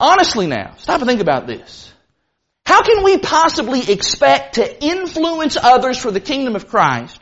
Honestly 0.00 0.48
now, 0.48 0.74
stop 0.78 1.00
and 1.00 1.08
think 1.08 1.20
about 1.20 1.46
this. 1.46 1.92
How 2.66 2.82
can 2.82 3.04
we 3.04 3.18
possibly 3.18 3.88
expect 3.88 4.56
to 4.56 4.84
influence 4.84 5.56
others 5.56 5.98
for 5.98 6.10
the 6.10 6.20
kingdom 6.20 6.56
of 6.56 6.68
Christ 6.68 7.20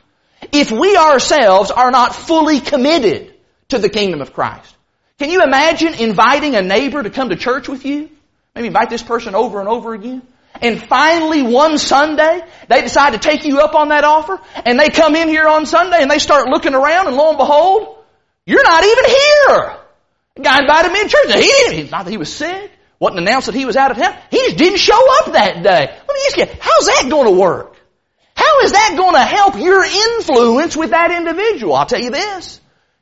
if 0.52 0.70
we 0.70 0.97
ourselves 0.97 1.70
are 1.70 1.90
not 1.90 2.14
fully 2.14 2.61
committed 2.61 3.35
to 3.68 3.78
the 3.78 3.90
kingdom 3.90 4.23
of 4.23 4.32
Christ? 4.32 4.77
Can 5.18 5.30
you 5.30 5.42
imagine 5.42 5.94
inviting 5.94 6.54
a 6.54 6.62
neighbor 6.62 7.02
to 7.02 7.10
come 7.10 7.30
to 7.30 7.37
church 7.37 7.68
with 7.68 7.84
you? 7.84 8.08
Maybe 8.54 8.68
invite 8.68 8.88
this 8.88 9.02
person 9.02 9.34
over 9.34 9.58
and 9.60 9.68
over 9.68 9.94
again. 9.94 10.22
And 10.60 10.82
finally 10.82 11.42
one 11.42 11.78
Sunday, 11.78 12.42
they 12.68 12.82
decide 12.82 13.12
to 13.12 13.18
take 13.18 13.44
you 13.44 13.60
up 13.60 13.75
on 13.75 13.88
that 13.88 14.04
offer, 14.04 14.40
and 14.64 14.78
they 14.78 14.88
come 14.88 15.14
in 15.14 15.28
here 15.28 15.46
on 15.46 15.66
Sunday 15.66 15.98
and 16.00 16.10
they 16.10 16.18
start 16.18 16.48
looking 16.48 16.75
around, 16.75 17.06
and 17.06 17.16
lo 17.16 17.30
and 17.30 17.38
behold, 17.38 17.98
you're 18.46 18.64
not 18.64 18.84
even 18.84 19.04
here. 19.04 19.76
The 20.37 20.42
guy 20.42 20.60
invited 20.60 20.92
me 20.92 21.02
to 21.02 21.08
church. 21.08 21.34
He 21.34 21.52
didn't, 21.76 21.90
not 21.90 22.04
that 22.04 22.10
he 22.10 22.16
was 22.16 22.32
sick, 22.32 22.70
wasn't 22.98 23.20
announced 23.20 23.46
that 23.46 23.54
he 23.54 23.66
was 23.66 23.76
out 23.76 23.90
of 23.90 23.98
town. 23.98 24.16
He 24.30 24.38
just 24.38 24.56
didn't 24.56 24.78
show 24.78 25.00
up 25.18 25.32
that 25.32 25.62
day. 25.62 25.87
Let 25.87 26.08
me 26.08 26.20
ask 26.26 26.37
you, 26.37 26.46
how's 26.60 26.87
that 26.87 27.06
going 27.10 27.26
to 27.26 27.38
work? 27.38 27.76
How 28.34 28.60
is 28.62 28.72
that 28.72 28.94
going 28.96 29.14
to 29.14 29.22
help 29.22 29.56
your 29.56 29.84
influence 29.84 30.76
with 30.76 30.90
that 30.90 31.10
individual? 31.10 31.75
I'll 31.75 31.87
tell 31.87 32.00
you 32.00 32.10
this. 32.10 32.60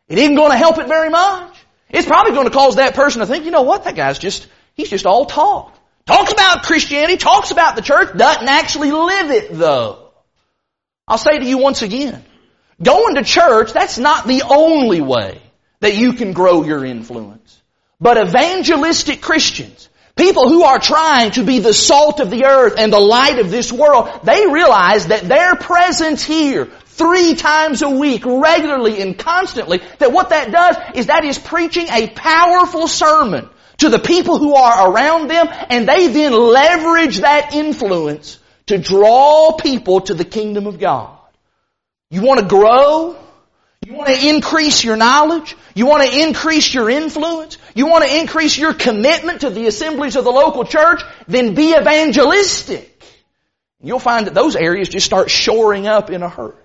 It 0.09 0.19
isn't 0.19 0.35
going 0.35 0.51
to 0.51 0.57
help 0.57 0.79
it 0.79 0.89
very 0.89 1.11
much. 1.11 1.56
It's 1.89 2.07
probably 2.07 2.33
going 2.33 2.47
to 2.47 2.53
cause 2.53 2.77
that 2.77 2.95
person 2.95 3.21
to 3.21 3.27
think, 3.27 3.45
you 3.45 3.51
know 3.51 3.63
what, 3.63 3.85
that 3.85 3.95
guy's 3.95 4.19
just, 4.19 4.47
he's 4.75 4.91
just 4.91 5.07
all 5.07 5.27
talk. 5.27 5.77
Talks 6.07 6.33
about 6.33 6.63
Christianity, 6.63 7.17
talks 7.17 7.51
about 7.51 7.77
the 7.77 7.83
church, 7.83 8.17
doesn't 8.17 8.49
actually 8.49 8.93
live 8.93 9.31
it 9.31 9.53
though. 9.53 10.11
I'll 11.09 11.19
say 11.19 11.39
to 11.39 11.45
you 11.45 11.59
once 11.59 11.83
again, 11.83 12.25
going 12.83 13.17
to 13.17 13.23
church, 13.23 13.73
that's 13.73 13.99
not 13.99 14.27
the 14.27 14.43
only 14.43 15.01
way 15.01 15.41
that 15.81 15.97
you 15.97 16.13
can 16.15 16.33
grow 16.33 16.65
your 16.65 16.85
influence. 16.85 17.63
But 18.01 18.19
evangelistic 18.19 19.21
Christians, 19.21 19.89
people 20.17 20.49
who 20.49 20.65
are 20.65 20.79
trying 20.79 21.31
to 21.33 21.45
be 21.45 21.59
the 21.59 21.75
salt 21.75 22.21
of 22.21 22.31
the 22.31 22.45
earth 22.47 22.75
and 22.79 22.93
the 22.93 22.99
light 22.99 23.39
of 23.39 23.51
this 23.51 23.71
world, 23.71 24.09
they 24.25 24.47
realize 24.47 25.09
that 25.09 25.29
their 25.29 25.55
presence 25.55 26.25
here 26.25 26.67
three 26.87 27.35
times 27.35 27.83
a 27.83 27.91
week, 27.91 28.25
regularly 28.25 29.03
and 29.03 29.19
constantly, 29.19 29.83
that 29.99 30.13
what 30.13 30.31
that 30.31 30.51
does 30.51 30.77
is 30.95 31.07
that 31.07 31.25
is 31.25 31.39
preaching 31.39 31.87
a 31.91 32.09
powerful 32.09 32.89
sermon 32.89 33.49
to 33.79 33.91
the 33.91 33.99
people 33.99 34.39
who 34.39 34.55
are 34.55 34.91
around 34.91 35.29
them, 35.29 35.49
and 35.69 35.87
they 35.87 36.09
then 36.09 36.33
leverage 36.33 37.19
that 37.19 37.53
influence 37.53 38.39
to 38.67 38.79
draw 38.79 39.53
people 39.53 40.01
to 40.01 40.15
the 40.15 40.25
kingdom 40.25 40.67
of 40.67 40.79
God. 40.79 41.19
You 42.11 42.23
want 42.23 42.41
to 42.41 42.47
grow? 42.47 43.19
You 43.87 43.95
want 43.95 44.09
to 44.09 44.29
increase 44.29 44.83
your 44.83 44.97
knowledge? 44.97 45.55
You 45.77 45.87
want 45.87 46.03
to 46.03 46.21
increase 46.21 46.75
your 46.75 46.91
influence? 46.91 47.57
You 47.73 47.87
want 47.87 48.03
to 48.05 48.19
increase 48.19 48.59
your 48.59 48.75
commitment 48.75 49.43
to 49.43 49.51
the 49.51 49.69
assemblies 49.69 50.17
of 50.17 50.25
the 50.25 50.33
local 50.33 50.65
church? 50.65 51.03
Then 51.29 51.55
be 51.55 51.73
evangelistic. 51.73 53.01
You'll 53.81 54.01
find 54.01 54.27
that 54.27 54.35
those 54.35 54.57
areas 54.57 54.89
just 54.89 55.07
start 55.07 55.31
shoring 55.31 55.87
up 55.87 56.11
in 56.11 56.25
a 56.25 56.29
hurry. 56.29 56.57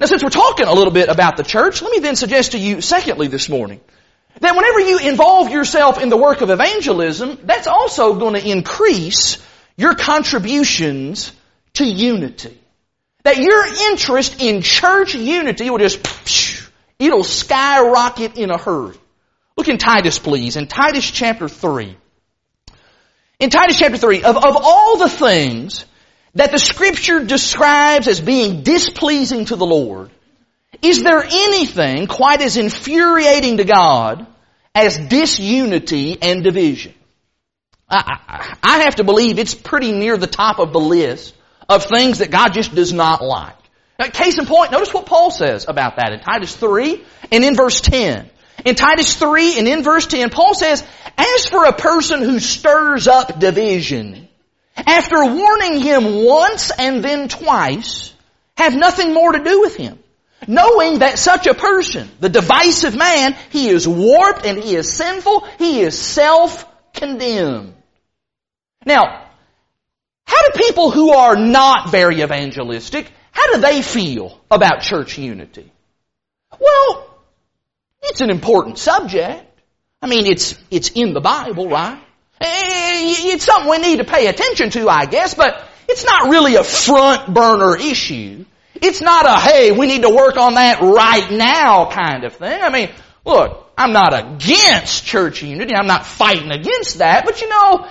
Now 0.00 0.06
since 0.06 0.24
we're 0.24 0.30
talking 0.30 0.66
a 0.66 0.72
little 0.72 0.92
bit 0.92 1.08
about 1.08 1.36
the 1.36 1.44
church, 1.44 1.82
let 1.82 1.92
me 1.92 2.00
then 2.00 2.16
suggest 2.16 2.50
to 2.50 2.58
you 2.58 2.80
secondly 2.80 3.28
this 3.28 3.48
morning, 3.48 3.80
that 4.40 4.56
whenever 4.56 4.80
you 4.80 5.08
involve 5.08 5.50
yourself 5.50 6.02
in 6.02 6.08
the 6.08 6.16
work 6.16 6.40
of 6.40 6.50
evangelism, 6.50 7.38
that's 7.44 7.68
also 7.68 8.18
going 8.18 8.34
to 8.34 8.44
increase 8.44 9.38
your 9.76 9.94
contributions 9.94 11.30
to 11.74 11.84
unity. 11.84 12.58
That 13.24 13.38
your 13.38 13.64
interest 13.90 14.40
in 14.40 14.62
church 14.62 15.14
unity 15.14 15.70
will 15.70 15.78
just, 15.78 16.00
it'll 16.98 17.24
skyrocket 17.24 18.36
in 18.36 18.50
a 18.50 18.58
hurry. 18.58 18.96
Look 19.56 19.68
in 19.68 19.78
Titus, 19.78 20.18
please, 20.18 20.56
in 20.56 20.66
Titus 20.66 21.08
chapter 21.10 21.48
3. 21.48 21.96
In 23.38 23.50
Titus 23.50 23.78
chapter 23.78 23.98
3, 23.98 24.24
of, 24.24 24.36
of 24.36 24.56
all 24.60 24.98
the 24.98 25.08
things 25.08 25.84
that 26.34 26.50
the 26.52 26.58
scripture 26.58 27.24
describes 27.24 28.08
as 28.08 28.20
being 28.20 28.62
displeasing 28.62 29.44
to 29.46 29.56
the 29.56 29.66
Lord, 29.66 30.10
is 30.80 31.02
there 31.02 31.22
anything 31.22 32.06
quite 32.06 32.40
as 32.40 32.56
infuriating 32.56 33.58
to 33.58 33.64
God 33.64 34.26
as 34.74 34.96
disunity 34.96 36.20
and 36.20 36.42
division? 36.42 36.94
I, 37.88 38.18
I, 38.28 38.56
I, 38.62 38.78
have 38.84 38.96
to 38.96 39.04
believe 39.04 39.38
it's 39.38 39.54
pretty 39.54 39.92
near 39.92 40.16
the 40.16 40.26
top 40.26 40.58
of 40.58 40.72
the 40.72 40.80
list 40.80 41.34
of 41.72 41.84
things 41.84 42.18
that 42.18 42.30
God 42.30 42.52
just 42.52 42.74
does 42.74 42.92
not 42.92 43.22
like. 43.22 43.56
Now, 43.98 44.06
case 44.06 44.38
in 44.38 44.46
point, 44.46 44.72
notice 44.72 44.92
what 44.92 45.06
Paul 45.06 45.30
says 45.30 45.66
about 45.68 45.96
that 45.96 46.12
in 46.12 46.20
Titus 46.20 46.54
3 46.56 47.04
and 47.30 47.44
in 47.44 47.54
verse 47.54 47.80
10. 47.80 48.28
In 48.64 48.74
Titus 48.74 49.16
3 49.16 49.58
and 49.58 49.68
in 49.68 49.82
verse 49.82 50.06
10, 50.06 50.30
Paul 50.30 50.54
says, 50.54 50.84
As 51.16 51.46
for 51.46 51.64
a 51.64 51.72
person 51.72 52.20
who 52.20 52.38
stirs 52.38 53.08
up 53.08 53.38
division, 53.38 54.28
after 54.76 55.24
warning 55.24 55.80
him 55.80 56.24
once 56.24 56.70
and 56.70 57.04
then 57.04 57.28
twice, 57.28 58.14
have 58.56 58.74
nothing 58.74 59.12
more 59.12 59.32
to 59.32 59.42
do 59.42 59.60
with 59.60 59.76
him 59.76 59.98
Knowing 60.46 61.00
that 61.00 61.18
such 61.18 61.46
a 61.46 61.54
person, 61.54 62.10
the 62.20 62.28
divisive 62.28 62.96
man, 62.96 63.36
he 63.50 63.68
is 63.68 63.86
warped 63.86 64.44
and 64.44 64.58
he 64.58 64.74
is 64.74 64.92
sinful, 64.92 65.46
he 65.58 65.80
is 65.80 65.98
self-condemned. 65.98 67.74
Now, 68.84 69.21
do 70.42 70.62
people 70.66 70.90
who 70.90 71.12
are 71.12 71.36
not 71.36 71.90
very 71.90 72.22
evangelistic, 72.22 73.10
how 73.30 73.54
do 73.54 73.60
they 73.60 73.82
feel 73.82 74.40
about 74.50 74.82
church 74.82 75.18
unity? 75.18 75.70
Well, 76.58 77.08
it's 78.02 78.20
an 78.20 78.30
important 78.30 78.78
subject. 78.78 79.46
I 80.00 80.06
mean, 80.06 80.26
it's, 80.26 80.58
it's 80.70 80.90
in 80.90 81.14
the 81.14 81.20
Bible, 81.20 81.68
right? 81.68 82.02
Eh, 82.40 83.14
it's 83.32 83.44
something 83.44 83.70
we 83.70 83.78
need 83.78 83.98
to 83.98 84.04
pay 84.04 84.26
attention 84.26 84.70
to, 84.70 84.88
I 84.88 85.06
guess, 85.06 85.34
but 85.34 85.62
it's 85.88 86.04
not 86.04 86.28
really 86.28 86.56
a 86.56 86.64
front 86.64 87.32
burner 87.32 87.76
issue. 87.76 88.44
It's 88.74 89.00
not 89.00 89.26
a, 89.26 89.38
hey, 89.38 89.70
we 89.70 89.86
need 89.86 90.02
to 90.02 90.10
work 90.10 90.36
on 90.36 90.54
that 90.54 90.80
right 90.80 91.30
now 91.30 91.90
kind 91.90 92.24
of 92.24 92.34
thing. 92.34 92.60
I 92.60 92.70
mean, 92.70 92.90
look, 93.24 93.70
I'm 93.76 93.92
not 93.92 94.12
against 94.12 95.04
church 95.04 95.42
unity. 95.42 95.74
I'm 95.74 95.86
not 95.86 96.04
fighting 96.04 96.50
against 96.50 96.98
that. 96.98 97.24
But 97.24 97.40
you 97.40 97.48
know, 97.48 97.88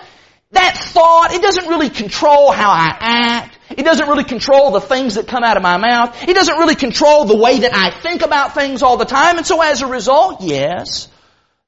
that 0.52 0.78
thought, 0.78 1.34
it 1.34 1.42
doesn't 1.42 1.68
really 1.68 1.90
control 1.90 2.52
how 2.52 2.70
I 2.70 2.98
act. 3.00 3.58
It 3.70 3.84
doesn't 3.84 4.08
really 4.08 4.26
control 4.26 4.72
the 4.72 4.82
things 4.82 5.16
that 5.16 5.28
come 5.28 5.44
out 5.44 5.56
of 5.56 5.64
my 5.64 5.78
mouth. 5.78 6.28
It 6.28 6.34
doesn't 6.34 6.58
really 6.58 6.76
control 6.76 7.26
the 7.26 7.38
way 7.38 7.60
that 7.60 7.74
I 7.74 7.92
think 8.02 8.22
about 8.22 8.54
things 8.54 8.84
all 8.84 8.98
the 8.98 9.06
time. 9.06 9.38
And 9.38 9.48
so 9.48 9.62
as 9.62 9.82
a 9.82 9.88
result, 9.88 10.42
yes, 10.42 11.08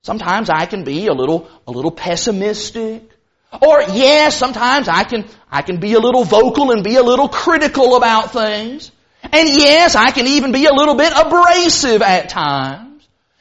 sometimes 0.02 0.50
I 0.50 0.66
can 0.66 0.84
be 0.84 1.08
a 1.08 1.14
little, 1.14 1.50
a 1.66 1.72
little 1.72 1.92
pessimistic. 1.92 3.10
Or 3.62 3.84
yes, 3.84 4.36
sometimes 4.36 4.90
I 4.90 5.04
can, 5.04 5.26
I 5.50 5.62
can 5.62 5.80
be 5.80 5.94
a 5.94 6.00
little 6.00 6.26
vocal 6.26 6.72
and 6.72 6.84
be 6.84 6.96
a 6.96 7.04
little 7.04 7.30
critical 7.30 7.96
about 7.96 8.34
things. 8.34 8.92
And 9.22 9.48
yes, 9.48 9.96
I 9.96 10.12
can 10.12 10.28
even 10.28 10.52
be 10.52 10.66
a 10.66 10.74
little 10.74 10.96
bit 10.96 11.14
abrasive 11.16 12.02
at 12.02 12.30
times. 12.30 12.93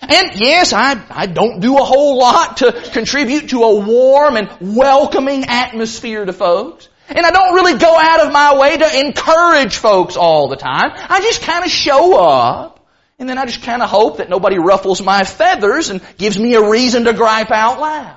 And 0.03 0.33
yes, 0.35 0.73
I, 0.73 1.01
I 1.11 1.27
don't 1.27 1.61
do 1.61 1.79
a 1.79 1.85
whole 1.85 2.19
lot 2.19 2.59
to 2.59 2.73
contribute 2.73 3.51
to 3.51 3.63
a 3.63 3.81
warm 3.81 4.37
and 4.37 4.51
welcoming 4.61 5.45
atmosphere 5.45 6.25
to 6.25 6.33
folks. 6.33 6.89
And 7.09 7.25
I 7.25 7.31
don't 7.31 7.55
really 7.55 7.79
go 7.79 7.97
out 7.97 8.27
of 8.27 8.33
my 8.33 8.59
way 8.59 8.77
to 8.79 9.01
encourage 9.01 9.77
folks 9.77 10.17
all 10.17 10.49
the 10.49 10.57
time. 10.57 10.91
I 10.95 11.21
just 11.21 11.43
kind 11.43 11.65
of 11.65 11.71
show 11.71 12.19
up. 12.19 12.81
And 13.19 13.29
then 13.29 13.39
I 13.39 13.47
just 13.47 13.63
kind 13.63 13.83
of 13.83 13.89
hope 13.89 14.17
that 14.17 14.29
nobody 14.29 14.59
ruffles 14.59 15.01
my 15.01 15.23
feathers 15.23 15.91
and 15.91 16.01
gives 16.17 16.37
me 16.37 16.55
a 16.55 16.69
reason 16.69 17.05
to 17.05 17.13
gripe 17.13 17.53
out 17.53 17.79
loud. 17.81 18.17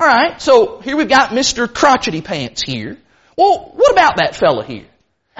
Alright, 0.00 0.40
so 0.40 0.80
here 0.80 0.96
we've 0.96 1.08
got 1.08 1.30
Mr. 1.30 1.72
Crotchety 1.72 2.22
Pants 2.22 2.62
here. 2.62 2.96
Well, 3.36 3.72
what 3.74 3.92
about 3.92 4.16
that 4.16 4.34
fella 4.34 4.64
here? 4.64 4.86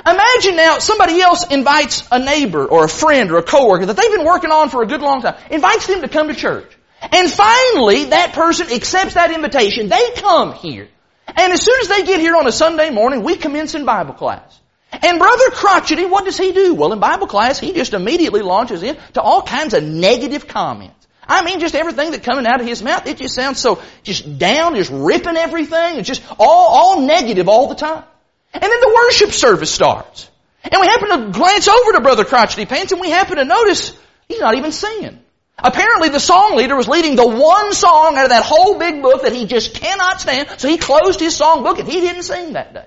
Imagine 0.05 0.57
now 0.57 0.79
somebody 0.79 1.21
else 1.21 1.47
invites 1.51 2.07
a 2.11 2.19
neighbor 2.19 2.67
or 2.67 2.85
a 2.85 2.89
friend 2.89 3.31
or 3.31 3.39
a 3.39 3.43
coworker 3.43 3.87
that 3.87 3.97
they've 3.97 4.11
been 4.11 4.27
working 4.27 4.51
on 4.51 4.69
for 4.69 4.83
a 4.83 4.87
good 4.87 5.01
long 5.01 5.23
time, 5.23 5.37
invites 5.51 5.87
them 5.87 6.03
to 6.03 6.09
come 6.09 6.29
to 6.29 6.35
church. 6.35 6.71
And 7.01 7.31
finally, 7.31 8.07
that 8.07 8.33
person 8.33 8.71
accepts 8.73 9.15
that 9.15 9.31
invitation. 9.31 9.89
They 9.89 10.13
come 10.17 10.55
here. 10.55 10.89
And 11.29 11.53
as 11.53 11.63
soon 11.63 11.81
as 11.81 11.89
they 11.89 12.05
get 12.05 12.21
here 12.21 12.37
on 12.37 12.47
a 12.47 12.53
Sunday 12.53 12.91
morning, 12.91 13.23
we 13.23 13.37
commence 13.37 13.75
in 13.75 13.85
Bible 13.85 14.15
class. 14.15 14.61
And 15.03 15.19
Brother 15.19 15.51
Crotchety, 15.51 16.07
what 16.07 16.25
does 16.25 16.39
he 16.39 16.53
do? 16.53 16.75
Well, 16.75 16.93
in 16.93 17.01
Bible 17.01 17.27
class, 17.27 17.59
he 17.59 17.73
just 17.73 17.95
immediately 17.95 18.43
launches 18.43 18.83
into 18.83 19.21
all 19.21 19.43
kinds 19.43 19.75
of 19.75 19.83
negative 19.83 20.47
comments. 20.47 21.07
I 21.27 21.43
mean, 21.43 21.61
just 21.61 21.75
everything 21.75 22.13
that 22.13 22.23
coming 22.23 22.47
out 22.47 22.61
of 22.61 22.67
his 22.67 22.83
mouth, 22.83 23.07
it 23.07 23.17
just 23.17 23.35
sounds 23.35 23.59
so 23.59 23.83
just 24.03 24.39
down, 24.39 24.75
just 24.75 24.91
ripping 24.93 25.37
everything. 25.37 25.99
It's 25.99 26.09
just 26.09 26.23
all, 26.39 26.69
all 26.69 27.01
negative 27.01 27.49
all 27.49 27.69
the 27.69 27.75
time. 27.75 28.05
And 28.55 28.63
then 28.63 28.81
the 28.81 28.93
worship 28.95 29.33
service 29.33 29.71
starts. 29.71 30.31
And 30.63 30.81
we 30.81 30.87
happen 30.87 31.09
to 31.11 31.39
glance 31.39 31.69
over 31.69 31.93
to 31.93 32.01
Brother 32.01 32.25
Crotchety 32.25 32.65
Pants 32.65 32.93
and 32.93 33.01
we 33.01 33.11
happen 33.11 33.37
to 33.37 33.45
notice 33.45 33.97
he's 34.29 34.41
not 34.41 34.55
even 34.55 34.73
singing. 34.73 35.21
Apparently 35.59 36.09
the 36.09 36.21
song 36.21 36.57
leader 36.57 36.75
was 36.75 36.89
leading 36.89 37.17
the 37.17 37.27
one 37.27 37.73
song 37.75 38.17
out 38.17 38.25
of 38.25 38.31
that 38.31 38.45
whole 38.45 38.79
big 38.79 39.03
book 39.03 39.23
that 39.23 39.33
he 39.33 39.47
just 39.47 39.75
cannot 39.75 40.21
stand, 40.21 40.49
so 40.59 40.69
he 40.69 40.79
closed 40.79 41.21
his 41.21 41.37
song 41.37 41.63
book 41.63 41.79
and 41.79 41.89
he 41.89 42.01
didn't 42.01 42.23
sing 42.23 42.55
that 42.55 42.75
day. 42.75 42.87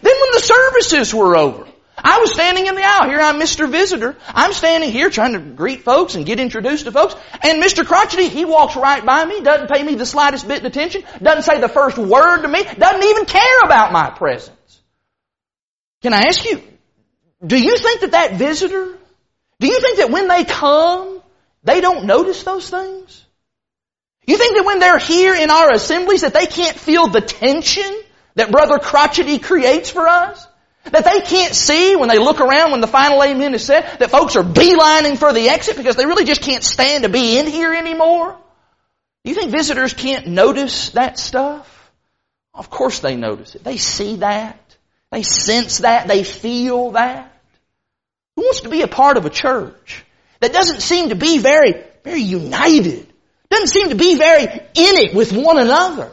Then 0.00 0.14
when 0.20 0.32
the 0.32 0.40
services 0.40 1.14
were 1.14 1.36
over, 1.36 1.66
I 2.02 2.18
was 2.18 2.32
standing 2.32 2.66
in 2.66 2.74
the 2.74 2.82
aisle. 2.82 3.08
Here 3.08 3.20
I'm 3.20 3.38
Mr. 3.38 3.70
Visitor. 3.70 4.16
I'm 4.28 4.52
standing 4.52 4.90
here 4.90 5.10
trying 5.10 5.34
to 5.34 5.38
greet 5.38 5.82
folks 5.82 6.14
and 6.14 6.24
get 6.24 6.40
introduced 6.40 6.86
to 6.86 6.92
folks. 6.92 7.14
And 7.42 7.62
Mr. 7.62 7.84
Crotchety, 7.84 8.28
he 8.28 8.44
walks 8.44 8.74
right 8.76 9.04
by 9.04 9.24
me, 9.24 9.42
doesn't 9.42 9.70
pay 9.70 9.82
me 9.82 9.96
the 9.96 10.06
slightest 10.06 10.48
bit 10.48 10.60
of 10.60 10.64
attention, 10.64 11.02
doesn't 11.22 11.42
say 11.42 11.60
the 11.60 11.68
first 11.68 11.98
word 11.98 12.42
to 12.42 12.48
me, 12.48 12.64
doesn't 12.64 13.04
even 13.04 13.26
care 13.26 13.60
about 13.64 13.92
my 13.92 14.10
presence. 14.10 14.56
Can 16.02 16.14
I 16.14 16.22
ask 16.28 16.44
you, 16.44 16.62
do 17.46 17.60
you 17.60 17.76
think 17.76 18.00
that 18.00 18.12
that 18.12 18.34
visitor, 18.34 18.98
do 19.58 19.66
you 19.66 19.80
think 19.80 19.98
that 19.98 20.10
when 20.10 20.28
they 20.28 20.44
come, 20.44 21.20
they 21.62 21.80
don't 21.80 22.06
notice 22.06 22.42
those 22.42 22.68
things? 22.68 23.24
You 24.26 24.38
think 24.38 24.56
that 24.56 24.64
when 24.64 24.78
they're 24.78 24.98
here 24.98 25.34
in 25.34 25.50
our 25.50 25.72
assemblies 25.72 26.20
that 26.20 26.34
they 26.34 26.46
can't 26.46 26.76
feel 26.76 27.08
the 27.08 27.20
tension 27.20 27.90
that 28.34 28.50
Brother 28.50 28.78
Crotchety 28.78 29.38
creates 29.38 29.90
for 29.90 30.06
us? 30.06 30.46
That 30.84 31.04
they 31.04 31.20
can't 31.20 31.54
see 31.54 31.94
when 31.94 32.08
they 32.08 32.18
look 32.18 32.40
around 32.40 32.70
when 32.70 32.80
the 32.80 32.86
final 32.86 33.22
amen 33.22 33.54
is 33.54 33.64
said 33.64 33.82
that 33.98 34.10
folks 34.10 34.36
are 34.36 34.42
beelining 34.42 35.18
for 35.18 35.32
the 35.32 35.50
exit 35.50 35.76
because 35.76 35.96
they 35.96 36.06
really 36.06 36.24
just 36.24 36.40
can't 36.40 36.64
stand 36.64 37.04
to 37.04 37.10
be 37.10 37.38
in 37.38 37.46
here 37.46 37.74
anymore? 37.74 38.38
You 39.24 39.34
think 39.34 39.50
visitors 39.50 39.92
can't 39.92 40.28
notice 40.28 40.90
that 40.90 41.18
stuff? 41.18 41.92
Of 42.54 42.70
course 42.70 43.00
they 43.00 43.16
notice 43.16 43.54
it. 43.54 43.62
They 43.62 43.76
see 43.76 44.16
that. 44.16 44.69
They 45.10 45.22
sense 45.22 45.78
that. 45.78 46.08
They 46.08 46.24
feel 46.24 46.92
that. 46.92 47.32
Who 48.36 48.42
wants 48.42 48.60
to 48.60 48.68
be 48.68 48.82
a 48.82 48.88
part 48.88 49.16
of 49.16 49.26
a 49.26 49.30
church 49.30 50.04
that 50.40 50.52
doesn't 50.52 50.80
seem 50.80 51.08
to 51.10 51.14
be 51.14 51.38
very, 51.38 51.74
very 52.04 52.22
united? 52.22 53.06
Doesn't 53.50 53.68
seem 53.68 53.88
to 53.90 53.96
be 53.96 54.16
very 54.16 54.44
in 54.44 54.50
it 54.74 55.14
with 55.14 55.32
one 55.32 55.58
another? 55.58 56.10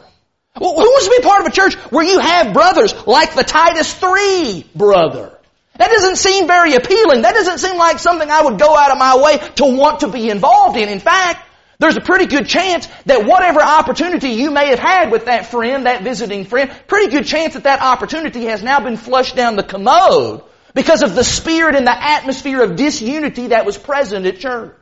Who 0.58 0.64
wants 0.64 1.06
to 1.06 1.16
be 1.16 1.22
part 1.22 1.42
of 1.42 1.46
a 1.46 1.52
church 1.52 1.74
where 1.92 2.04
you 2.04 2.18
have 2.18 2.52
brothers 2.52 2.92
like 3.06 3.34
the 3.34 3.44
Titus 3.44 3.94
3 3.94 4.66
brother? 4.74 5.38
That 5.76 5.92
doesn't 5.92 6.16
seem 6.16 6.48
very 6.48 6.74
appealing. 6.74 7.22
That 7.22 7.34
doesn't 7.34 7.58
seem 7.58 7.76
like 7.76 8.00
something 8.00 8.28
I 8.28 8.42
would 8.42 8.58
go 8.58 8.76
out 8.76 8.90
of 8.90 8.98
my 8.98 9.16
way 9.16 9.38
to 9.56 9.76
want 9.76 10.00
to 10.00 10.08
be 10.08 10.28
involved 10.28 10.76
in. 10.76 10.88
In 10.88 10.98
fact, 10.98 11.47
there's 11.78 11.96
a 11.96 12.00
pretty 12.00 12.26
good 12.26 12.48
chance 12.48 12.88
that 13.06 13.24
whatever 13.24 13.60
opportunity 13.60 14.30
you 14.30 14.50
may 14.50 14.68
have 14.68 14.80
had 14.80 15.12
with 15.12 15.26
that 15.26 15.46
friend, 15.46 15.86
that 15.86 16.02
visiting 16.02 16.44
friend, 16.44 16.70
pretty 16.88 17.10
good 17.10 17.24
chance 17.24 17.54
that 17.54 17.64
that 17.64 17.80
opportunity 17.80 18.46
has 18.46 18.62
now 18.62 18.80
been 18.80 18.96
flushed 18.96 19.36
down 19.36 19.54
the 19.54 19.62
commode 19.62 20.42
because 20.74 21.02
of 21.02 21.14
the 21.14 21.22
spirit 21.22 21.76
and 21.76 21.86
the 21.86 22.04
atmosphere 22.04 22.62
of 22.62 22.74
disunity 22.74 23.48
that 23.48 23.64
was 23.64 23.78
present 23.78 24.26
at 24.26 24.38
church. 24.40 24.74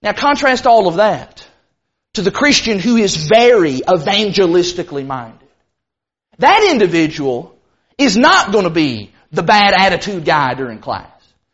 Now 0.00 0.12
contrast 0.12 0.66
all 0.66 0.86
of 0.86 0.96
that 0.96 1.46
to 2.14 2.22
the 2.22 2.30
Christian 2.30 2.78
who 2.78 2.96
is 2.96 3.16
very 3.16 3.80
evangelistically 3.80 5.06
minded. 5.06 5.48
That 6.38 6.68
individual 6.70 7.56
is 7.98 8.16
not 8.16 8.52
going 8.52 8.64
to 8.64 8.70
be 8.70 9.10
the 9.32 9.42
bad 9.42 9.74
attitude 9.74 10.24
guy 10.24 10.54
during 10.54 10.78
class. 10.78 11.08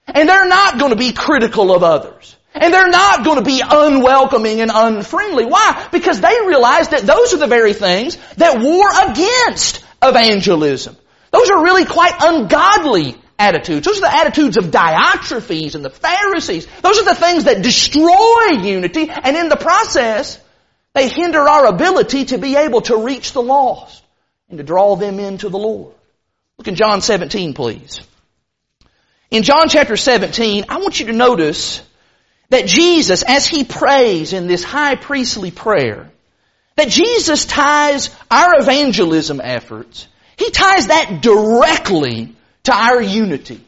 And 0.07 0.29
they're 0.29 0.47
not 0.47 0.79
going 0.79 0.93
to 0.93 0.97
be 0.97 1.13
critical 1.13 1.75
of 1.75 1.83
others. 1.83 2.37
And 2.59 2.73
they're 2.73 2.89
not 2.89 3.25
going 3.25 3.39
to 3.39 3.45
be 3.45 3.63
unwelcoming 3.65 4.61
and 4.61 4.71
unfriendly. 4.73 5.45
Why? 5.45 5.89
Because 5.93 6.21
they 6.21 6.35
realize 6.47 6.89
that 6.89 7.03
those 7.03 7.35
are 7.35 7.39
the 7.39 7.47
very 7.47 7.75
things 7.75 8.17
that 8.37 8.61
war 8.61 8.89
against 9.11 9.85
evangelism. 10.03 10.97
Those 11.31 11.51
are 11.51 11.63
really 11.63 11.85
quite 11.85 12.15
ungodly 12.19 13.17
attitudes. 13.39 13.87
Those 13.87 13.99
are 13.99 14.09
the 14.09 14.17
attitudes 14.17 14.57
of 14.57 14.67
Diotrephes 14.67 15.75
and 15.75 15.85
the 15.85 15.91
Pharisees. 15.91 16.67
Those 16.81 16.99
are 16.99 17.05
the 17.05 17.15
things 17.15 17.45
that 17.45 17.63
destroy 17.63 18.63
unity 18.63 19.11
and 19.11 19.37
in 19.37 19.49
the 19.49 19.57
process 19.57 20.41
they 20.95 21.11
hinder 21.11 21.47
our 21.47 21.67
ability 21.67 22.25
to 22.27 22.39
be 22.39 22.57
able 22.57 22.81
to 22.83 22.97
reach 22.97 23.33
the 23.33 23.43
lost 23.43 24.03
and 24.49 24.57
to 24.57 24.65
draw 24.65 24.97
them 24.97 25.21
into 25.21 25.51
the 25.51 25.59
Lord. 25.59 25.95
Look 26.57 26.69
in 26.69 26.75
John 26.75 27.03
17, 27.03 27.53
please. 27.53 28.01
In 29.31 29.43
John 29.43 29.69
chapter 29.69 29.99
17, 29.99 30.65
I 30.71 30.79
want 30.79 30.99
you 30.99 31.07
to 31.07 31.13
notice 31.13 31.83
that 32.51 32.67
Jesus, 32.67 33.23
as 33.23 33.47
He 33.47 33.65
prays 33.65 34.33
in 34.33 34.47
this 34.47 34.65
high 34.65 34.97
priestly 34.97 35.51
prayer, 35.51 36.11
that 36.77 36.89
Jesus 36.89 37.47
ties 37.47 38.11
our 38.31 38.61
evangelism 38.61 39.41
efforts, 39.43 40.09
He 40.37 40.51
ties 40.51 40.89
that 40.89 41.21
directly 41.23 42.35
to 42.65 42.75
our 42.75 43.01
unity. 43.01 43.61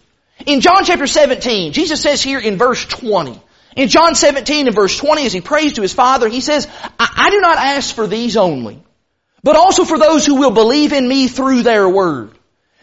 In 0.47 0.61
John 0.61 0.85
chapter 0.85 1.07
17, 1.07 1.73
Jesus 1.73 2.01
says 2.01 2.23
here 2.23 2.39
in 2.39 2.59
verse 2.59 2.85
20, 2.85 3.41
in 3.77 3.89
John 3.89 4.15
17 4.15 4.67
and 4.67 4.75
verse 4.75 4.97
20, 4.99 5.27
as 5.27 5.33
he 5.33 5.41
prays 5.41 5.75
to 5.75 5.83
his 5.83 5.93
Father, 5.93 6.29
he 6.29 6.41
says, 6.41 6.67
I, 6.99 7.09
I 7.17 7.31
do 7.31 7.41
not 7.41 7.59
ask 7.59 7.95
for 7.95 8.07
these 8.07 8.37
only, 8.37 8.83
but 9.43 9.57
also 9.57 9.85
for 9.85 9.99
those 9.99 10.27
who 10.27 10.37
will 10.37 10.51
believe 10.51 10.93
in 10.93 11.07
me 11.07 11.29
through 11.29 11.63
their 11.63 11.89
word, 11.89 12.33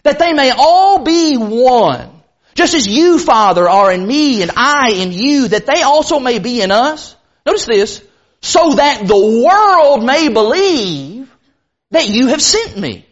that 0.04 0.20
they 0.20 0.34
may 0.34 0.52
all 0.52 1.04
be 1.04 1.38
one, 1.38 2.15
just 2.56 2.74
as 2.74 2.88
you, 2.88 3.20
Father, 3.20 3.70
are 3.70 3.92
in 3.92 4.08
me 4.08 4.42
and 4.42 4.52
I 4.56 4.92
in 4.92 5.12
you, 5.12 5.50
that 5.50 5.66
they 5.66 5.82
also 5.84 6.20
may 6.20 6.40
be 6.40 6.62
in 6.62 6.72
us. 6.72 7.16
Notice 7.46 7.66
this, 7.66 8.04
so 8.42 8.76
that 8.76 9.06
the 9.06 9.44
world 9.46 10.04
may 10.04 10.30
believe 10.30 11.32
that 11.92 12.08
you 12.08 12.28
have 12.28 12.42
sent 12.42 12.78
me. 12.78 13.06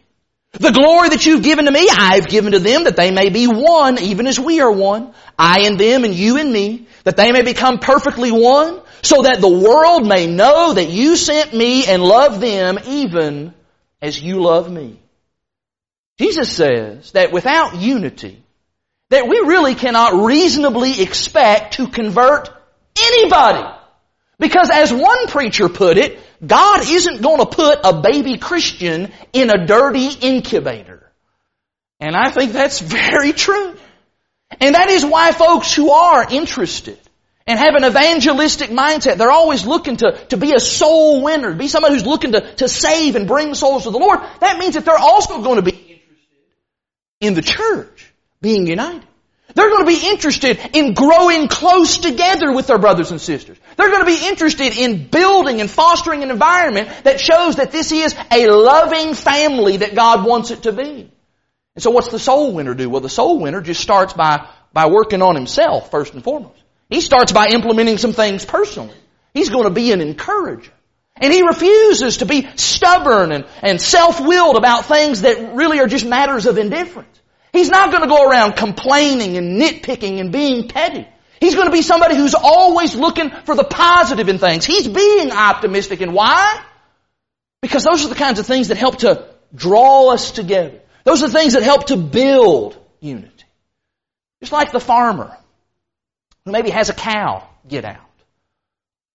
The 0.52 0.70
glory 0.70 1.10
that 1.10 1.26
you've 1.26 1.42
given 1.42 1.66
to 1.66 1.70
me, 1.70 1.88
I've 1.90 2.28
given 2.28 2.52
to 2.52 2.58
them 2.58 2.84
that 2.84 2.96
they 2.96 3.10
may 3.10 3.28
be 3.28 3.46
one, 3.46 3.98
even 3.98 4.26
as 4.26 4.38
we 4.38 4.60
are 4.60 4.70
one. 4.70 5.12
I 5.38 5.62
and 5.62 5.78
them 5.78 6.04
and 6.04 6.14
you 6.14 6.38
and 6.38 6.52
me, 6.52 6.86
that 7.02 7.16
they 7.16 7.32
may 7.32 7.42
become 7.42 7.78
perfectly 7.78 8.30
one, 8.30 8.80
so 9.02 9.22
that 9.22 9.40
the 9.40 9.48
world 9.48 10.06
may 10.06 10.26
know 10.26 10.72
that 10.72 10.88
you 10.88 11.16
sent 11.16 11.52
me 11.52 11.86
and 11.86 12.02
love 12.02 12.40
them 12.40 12.78
even 12.86 13.52
as 14.00 14.20
you 14.22 14.40
love 14.40 14.70
me. 14.70 15.00
Jesus 16.18 16.54
says 16.54 17.10
that 17.12 17.32
without 17.32 17.74
unity, 17.74 18.43
that 19.10 19.28
we 19.28 19.38
really 19.40 19.74
cannot 19.74 20.24
reasonably 20.24 21.00
expect 21.00 21.74
to 21.74 21.88
convert 21.88 22.50
anybody. 22.96 23.68
Because 24.38 24.70
as 24.70 24.92
one 24.92 25.28
preacher 25.28 25.68
put 25.68 25.96
it, 25.96 26.18
God 26.44 26.80
isn't 26.88 27.22
going 27.22 27.38
to 27.38 27.46
put 27.46 27.80
a 27.84 28.00
baby 28.00 28.38
Christian 28.38 29.12
in 29.32 29.50
a 29.50 29.66
dirty 29.66 30.08
incubator. 30.08 31.12
And 32.00 32.16
I 32.16 32.30
think 32.30 32.52
that's 32.52 32.80
very 32.80 33.32
true. 33.32 33.76
And 34.60 34.74
that 34.74 34.90
is 34.90 35.04
why 35.04 35.32
folks 35.32 35.74
who 35.74 35.90
are 35.90 36.26
interested 36.30 36.98
and 37.46 37.58
have 37.58 37.74
an 37.74 37.84
evangelistic 37.84 38.70
mindset, 38.70 39.16
they're 39.16 39.30
always 39.30 39.66
looking 39.66 39.96
to, 39.98 40.12
to 40.28 40.36
be 40.36 40.54
a 40.54 40.60
soul 40.60 41.22
winner, 41.22 41.52
be 41.52 41.68
somebody 41.68 41.94
who's 41.94 42.06
looking 42.06 42.32
to, 42.32 42.54
to 42.56 42.68
save 42.68 43.16
and 43.16 43.28
bring 43.28 43.54
souls 43.54 43.84
to 43.84 43.90
the 43.90 43.98
Lord. 43.98 44.20
That 44.40 44.58
means 44.58 44.74
that 44.74 44.84
they're 44.84 44.98
also 44.98 45.42
going 45.42 45.56
to 45.56 45.62
be 45.62 45.72
interested 45.72 46.28
in 47.20 47.34
the 47.34 47.42
church 47.42 47.93
being 48.44 48.68
united. 48.68 49.02
They're 49.54 49.68
going 49.68 49.86
to 49.86 50.00
be 50.00 50.08
interested 50.08 50.58
in 50.72 50.94
growing 50.94 51.48
close 51.48 51.98
together 51.98 52.52
with 52.52 52.66
their 52.66 52.78
brothers 52.78 53.10
and 53.10 53.20
sisters. 53.20 53.58
They're 53.76 53.90
going 53.90 54.04
to 54.04 54.06
be 54.06 54.26
interested 54.26 54.76
in 54.76 55.06
building 55.08 55.60
and 55.60 55.70
fostering 55.70 56.22
an 56.22 56.30
environment 56.30 56.88
that 57.04 57.20
shows 57.20 57.56
that 57.56 57.72
this 57.72 57.92
is 57.92 58.14
a 58.30 58.46
loving 58.46 59.14
family 59.14 59.78
that 59.78 59.94
God 59.94 60.24
wants 60.24 60.50
it 60.50 60.62
to 60.64 60.72
be. 60.72 61.10
And 61.74 61.82
so 61.82 61.90
what's 61.90 62.08
the 62.08 62.18
soul 62.18 62.52
winner 62.54 62.74
do? 62.74 62.88
Well, 62.88 63.00
the 63.00 63.08
soul 63.08 63.40
winner 63.40 63.60
just 63.60 63.80
starts 63.80 64.12
by, 64.12 64.48
by 64.72 64.86
working 64.86 65.22
on 65.22 65.34
himself 65.34 65.90
first 65.90 66.14
and 66.14 66.22
foremost. 66.22 66.60
He 66.88 67.00
starts 67.00 67.32
by 67.32 67.48
implementing 67.48 67.98
some 67.98 68.12
things 68.12 68.44
personally. 68.44 68.96
He's 69.34 69.50
going 69.50 69.64
to 69.64 69.70
be 69.70 69.92
an 69.92 70.00
encourager. 70.00 70.72
And 71.16 71.32
he 71.32 71.42
refuses 71.42 72.18
to 72.18 72.26
be 72.26 72.48
stubborn 72.56 73.30
and, 73.30 73.46
and 73.62 73.80
self-willed 73.80 74.56
about 74.56 74.86
things 74.86 75.22
that 75.22 75.54
really 75.54 75.80
are 75.80 75.86
just 75.86 76.04
matters 76.04 76.46
of 76.46 76.58
indifference. 76.58 77.20
He's 77.54 77.70
not 77.70 77.92
going 77.92 78.02
to 78.02 78.08
go 78.08 78.28
around 78.28 78.56
complaining 78.56 79.36
and 79.36 79.62
nitpicking 79.62 80.18
and 80.18 80.32
being 80.32 80.66
petty. 80.66 81.06
He's 81.38 81.54
going 81.54 81.68
to 81.68 81.72
be 81.72 81.82
somebody 81.82 82.16
who's 82.16 82.34
always 82.34 82.96
looking 82.96 83.30
for 83.30 83.54
the 83.54 83.62
positive 83.62 84.28
in 84.28 84.38
things. 84.38 84.64
He's 84.64 84.88
being 84.88 85.30
optimistic. 85.30 86.00
And 86.00 86.12
why? 86.12 86.60
Because 87.62 87.84
those 87.84 88.04
are 88.04 88.08
the 88.08 88.16
kinds 88.16 88.40
of 88.40 88.46
things 88.46 88.68
that 88.68 88.76
help 88.76 88.98
to 88.98 89.28
draw 89.54 90.08
us 90.08 90.32
together. 90.32 90.80
Those 91.04 91.22
are 91.22 91.28
the 91.28 91.32
things 91.32 91.52
that 91.52 91.62
help 91.62 91.86
to 91.86 91.96
build 91.96 92.76
unity. 92.98 93.30
Just 94.40 94.50
like 94.50 94.72
the 94.72 94.80
farmer 94.80 95.36
who 96.44 96.50
maybe 96.50 96.70
has 96.70 96.90
a 96.90 96.94
cow 96.94 97.48
get 97.68 97.84
out. 97.84 98.00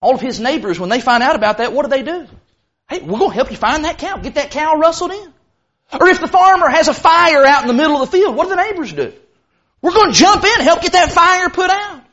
All 0.01 0.15
of 0.15 0.21
his 0.21 0.39
neighbors, 0.39 0.79
when 0.79 0.89
they 0.89 1.01
find 1.01 1.23
out 1.23 1.35
about 1.35 1.57
that, 1.57 1.73
what 1.73 1.83
do 1.83 1.89
they 1.89 2.03
do? 2.03 2.25
Hey, 2.89 3.01
we're 3.01 3.19
going 3.19 3.31
to 3.31 3.35
help 3.35 3.51
you 3.51 3.57
find 3.57 3.83
that 3.83 3.97
cow. 3.97 4.15
Get 4.15 4.35
that 4.35 4.51
cow 4.51 4.77
rustled 4.77 5.11
in. 5.11 5.28
Or 5.91 6.07
if 6.07 6.19
the 6.19 6.27
farmer 6.27 6.69
has 6.69 6.87
a 6.87 6.93
fire 6.93 7.45
out 7.45 7.63
in 7.63 7.67
the 7.67 7.73
middle 7.73 8.01
of 8.01 8.11
the 8.11 8.17
field, 8.17 8.35
what 8.35 8.43
do 8.43 8.49
the 8.49 8.61
neighbors 8.61 8.93
do? 8.93 9.13
We're 9.81 9.93
going 9.93 10.11
to 10.11 10.17
jump 10.17 10.43
in 10.43 10.51
and 10.53 10.63
help 10.63 10.81
get 10.81 10.91
that 10.91 11.11
fire 11.11 11.49
put 11.49 11.69
out. 11.69 12.03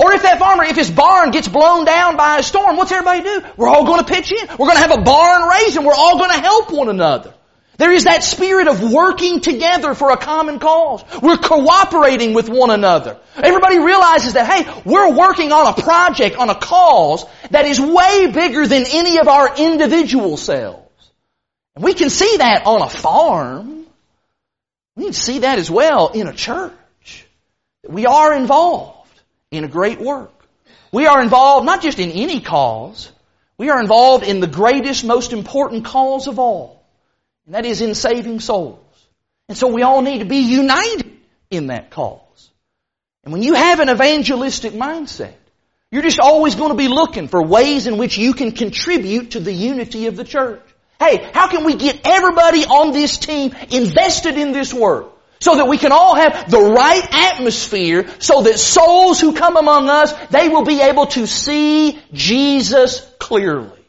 Or 0.00 0.12
if 0.14 0.22
that 0.22 0.38
farmer, 0.38 0.64
if 0.64 0.76
his 0.76 0.90
barn 0.90 1.30
gets 1.30 1.46
blown 1.46 1.84
down 1.84 2.16
by 2.16 2.38
a 2.38 2.42
storm, 2.42 2.76
what's 2.76 2.90
everybody 2.90 3.22
do? 3.22 3.42
We're 3.56 3.68
all 3.68 3.84
going 3.84 4.02
to 4.02 4.10
pitch 4.10 4.32
in. 4.32 4.48
We're 4.48 4.66
going 4.66 4.76
to 4.76 4.82
have 4.82 4.98
a 4.98 5.02
barn 5.02 5.48
raise 5.48 5.76
and 5.76 5.84
we're 5.84 5.94
all 5.94 6.18
going 6.18 6.30
to 6.30 6.40
help 6.40 6.72
one 6.72 6.88
another. 6.88 7.34
There 7.76 7.92
is 7.92 8.04
that 8.04 8.22
spirit 8.22 8.68
of 8.68 8.92
working 8.92 9.40
together 9.40 9.94
for 9.94 10.12
a 10.12 10.16
common 10.16 10.60
cause. 10.60 11.04
We're 11.20 11.36
cooperating 11.36 12.32
with 12.32 12.48
one 12.48 12.70
another. 12.70 13.18
Everybody 13.36 13.78
realizes 13.78 14.34
that, 14.34 14.46
hey, 14.46 14.82
we're 14.84 15.12
working 15.12 15.50
on 15.50 15.66
a 15.66 15.82
project, 15.82 16.36
on 16.36 16.50
a 16.50 16.54
cause 16.54 17.26
that 17.50 17.66
is 17.66 17.80
way 17.80 18.30
bigger 18.32 18.66
than 18.66 18.84
any 18.86 19.18
of 19.18 19.26
our 19.26 19.56
individual 19.58 20.36
selves. 20.36 20.83
And 21.74 21.84
we 21.84 21.94
can 21.94 22.10
see 22.10 22.36
that 22.38 22.66
on 22.66 22.82
a 22.82 22.88
farm. 22.88 23.86
We 24.96 25.04
can 25.04 25.12
see 25.12 25.40
that 25.40 25.58
as 25.58 25.70
well 25.70 26.08
in 26.08 26.28
a 26.28 26.32
church. 26.32 27.26
We 27.86 28.06
are 28.06 28.32
involved 28.34 29.10
in 29.50 29.64
a 29.64 29.68
great 29.68 30.00
work. 30.00 30.32
We 30.92 31.06
are 31.06 31.20
involved 31.20 31.66
not 31.66 31.82
just 31.82 31.98
in 31.98 32.12
any 32.12 32.40
cause, 32.40 33.10
we 33.58 33.70
are 33.70 33.80
involved 33.80 34.24
in 34.24 34.40
the 34.40 34.46
greatest, 34.46 35.04
most 35.04 35.32
important 35.32 35.84
cause 35.84 36.26
of 36.26 36.38
all. 36.38 36.84
And 37.46 37.54
that 37.54 37.64
is 37.64 37.80
in 37.80 37.94
saving 37.94 38.40
souls. 38.40 38.78
And 39.48 39.56
so 39.56 39.68
we 39.68 39.82
all 39.82 40.02
need 40.02 40.18
to 40.18 40.24
be 40.24 40.38
united 40.38 41.10
in 41.50 41.68
that 41.68 41.90
cause. 41.90 42.50
And 43.22 43.32
when 43.32 43.42
you 43.42 43.54
have 43.54 43.80
an 43.80 43.90
evangelistic 43.90 44.72
mindset, 44.72 45.34
you're 45.90 46.02
just 46.02 46.18
always 46.18 46.56
going 46.56 46.70
to 46.70 46.76
be 46.76 46.88
looking 46.88 47.28
for 47.28 47.44
ways 47.44 47.86
in 47.86 47.96
which 47.96 48.18
you 48.18 48.34
can 48.34 48.52
contribute 48.52 49.32
to 49.32 49.40
the 49.40 49.52
unity 49.52 50.06
of 50.06 50.16
the 50.16 50.24
church. 50.24 50.62
Hey, 50.98 51.28
how 51.32 51.48
can 51.48 51.64
we 51.64 51.74
get 51.74 52.00
everybody 52.04 52.64
on 52.64 52.92
this 52.92 53.18
team 53.18 53.54
invested 53.70 54.38
in 54.38 54.52
this 54.52 54.72
work? 54.72 55.10
So 55.40 55.56
that 55.56 55.68
we 55.68 55.76
can 55.76 55.92
all 55.92 56.14
have 56.14 56.50
the 56.50 56.60
right 56.60 57.06
atmosphere 57.12 58.08
so 58.18 58.42
that 58.42 58.58
souls 58.58 59.20
who 59.20 59.34
come 59.34 59.56
among 59.56 59.90
us, 59.90 60.12
they 60.28 60.48
will 60.48 60.64
be 60.64 60.80
able 60.80 61.06
to 61.08 61.26
see 61.26 61.98
Jesus 62.14 63.00
clearly. 63.18 63.84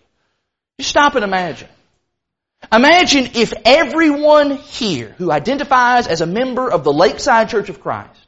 Just 0.78 0.90
stop 0.90 1.16
and 1.16 1.24
imagine. 1.24 1.70
Imagine 2.74 3.32
if 3.36 3.54
everyone 3.64 4.58
here 4.58 5.16
who 5.18 5.32
identifies 5.32 6.08
as 6.08 6.22
a 6.22 6.26
member 6.26 6.70
of 6.70 6.84
the 6.84 6.92
Lakeside 6.92 7.50
Church 7.50 7.70
of 7.70 7.82
Christ, 7.82 8.20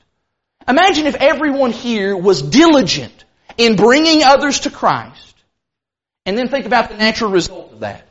imagine 0.68 1.08
if 1.08 1.16
everyone 1.16 1.72
here 1.72 2.16
was 2.16 2.42
diligent 2.42 3.26
in 3.58 3.76
bringing 3.76 4.24
others 4.24 4.62
to 4.62 4.70
Christ. 4.70 5.36
And 6.26 6.38
then 6.38 6.50
think 6.50 6.66
about 6.66 6.90
the 6.90 6.98
natural 6.98 7.32
result 7.32 7.74
of 7.74 7.80
that. 7.82 8.07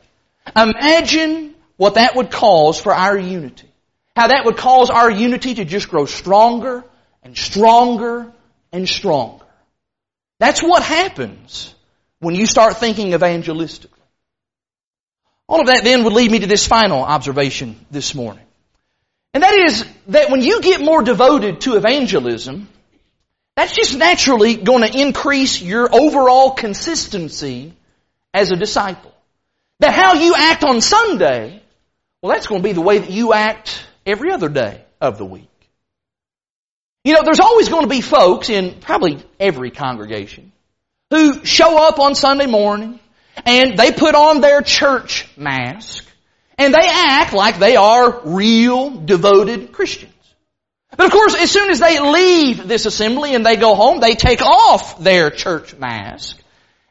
Imagine 0.55 1.55
what 1.77 1.95
that 1.95 2.15
would 2.15 2.31
cause 2.31 2.79
for 2.79 2.93
our 2.93 3.17
unity. 3.17 3.69
How 4.15 4.27
that 4.27 4.45
would 4.45 4.57
cause 4.57 4.89
our 4.89 5.11
unity 5.11 5.55
to 5.55 5.65
just 5.65 5.89
grow 5.89 6.05
stronger 6.05 6.83
and 7.23 7.37
stronger 7.37 8.31
and 8.71 8.87
stronger. 8.87 9.45
That's 10.39 10.61
what 10.61 10.83
happens 10.83 11.73
when 12.19 12.35
you 12.35 12.45
start 12.45 12.77
thinking 12.77 13.11
evangelistically. 13.11 13.89
All 15.47 15.61
of 15.61 15.67
that 15.67 15.83
then 15.83 16.03
would 16.03 16.13
lead 16.13 16.31
me 16.31 16.39
to 16.39 16.47
this 16.47 16.67
final 16.67 17.01
observation 17.01 17.85
this 17.89 18.13
morning. 18.13 18.43
And 19.33 19.43
that 19.43 19.53
is 19.53 19.85
that 20.07 20.29
when 20.29 20.41
you 20.41 20.61
get 20.61 20.81
more 20.81 21.03
devoted 21.03 21.61
to 21.61 21.75
evangelism, 21.75 22.67
that's 23.55 23.71
just 23.71 23.95
naturally 23.97 24.55
going 24.55 24.81
to 24.81 24.99
increase 24.99 25.61
your 25.61 25.93
overall 25.93 26.51
consistency 26.51 27.73
as 28.33 28.51
a 28.51 28.55
disciple. 28.55 29.13
That 29.79 29.93
how 29.93 30.13
you 30.13 30.33
act 30.35 30.63
on 30.63 30.81
Sunday, 30.81 31.61
well, 32.21 32.33
that's 32.33 32.47
going 32.47 32.61
to 32.61 32.67
be 32.67 32.73
the 32.73 32.81
way 32.81 32.97
that 32.97 33.09
you 33.09 33.33
act 33.33 33.85
every 34.05 34.31
other 34.31 34.49
day 34.49 34.83
of 34.99 35.17
the 35.17 35.25
week. 35.25 35.49
You 37.03 37.13
know, 37.13 37.23
there's 37.23 37.39
always 37.39 37.69
going 37.69 37.83
to 37.83 37.89
be 37.89 38.01
folks 38.01 38.49
in 38.49 38.79
probably 38.79 39.23
every 39.39 39.71
congregation 39.71 40.51
who 41.09 41.45
show 41.45 41.77
up 41.87 41.99
on 41.99 42.15
Sunday 42.15 42.47
morning 42.47 42.99
and 43.45 43.77
they 43.77 43.91
put 43.91 44.15
on 44.15 44.41
their 44.41 44.61
church 44.61 45.27
mask 45.37 46.05
and 46.57 46.73
they 46.73 46.87
act 46.89 47.33
like 47.33 47.59
they 47.59 47.75
are 47.75 48.21
real 48.25 48.89
devoted 48.89 49.71
Christians. 49.71 50.13
But 50.95 51.05
of 51.05 51.11
course, 51.11 51.35
as 51.35 51.51
soon 51.51 51.69
as 51.69 51.79
they 51.79 51.99
leave 51.99 52.67
this 52.67 52.85
assembly 52.85 53.35
and 53.35 53.45
they 53.45 53.55
go 53.55 53.75
home, 53.75 53.99
they 53.99 54.15
take 54.15 54.41
off 54.41 54.99
their 54.99 55.29
church 55.29 55.75
mask. 55.75 56.41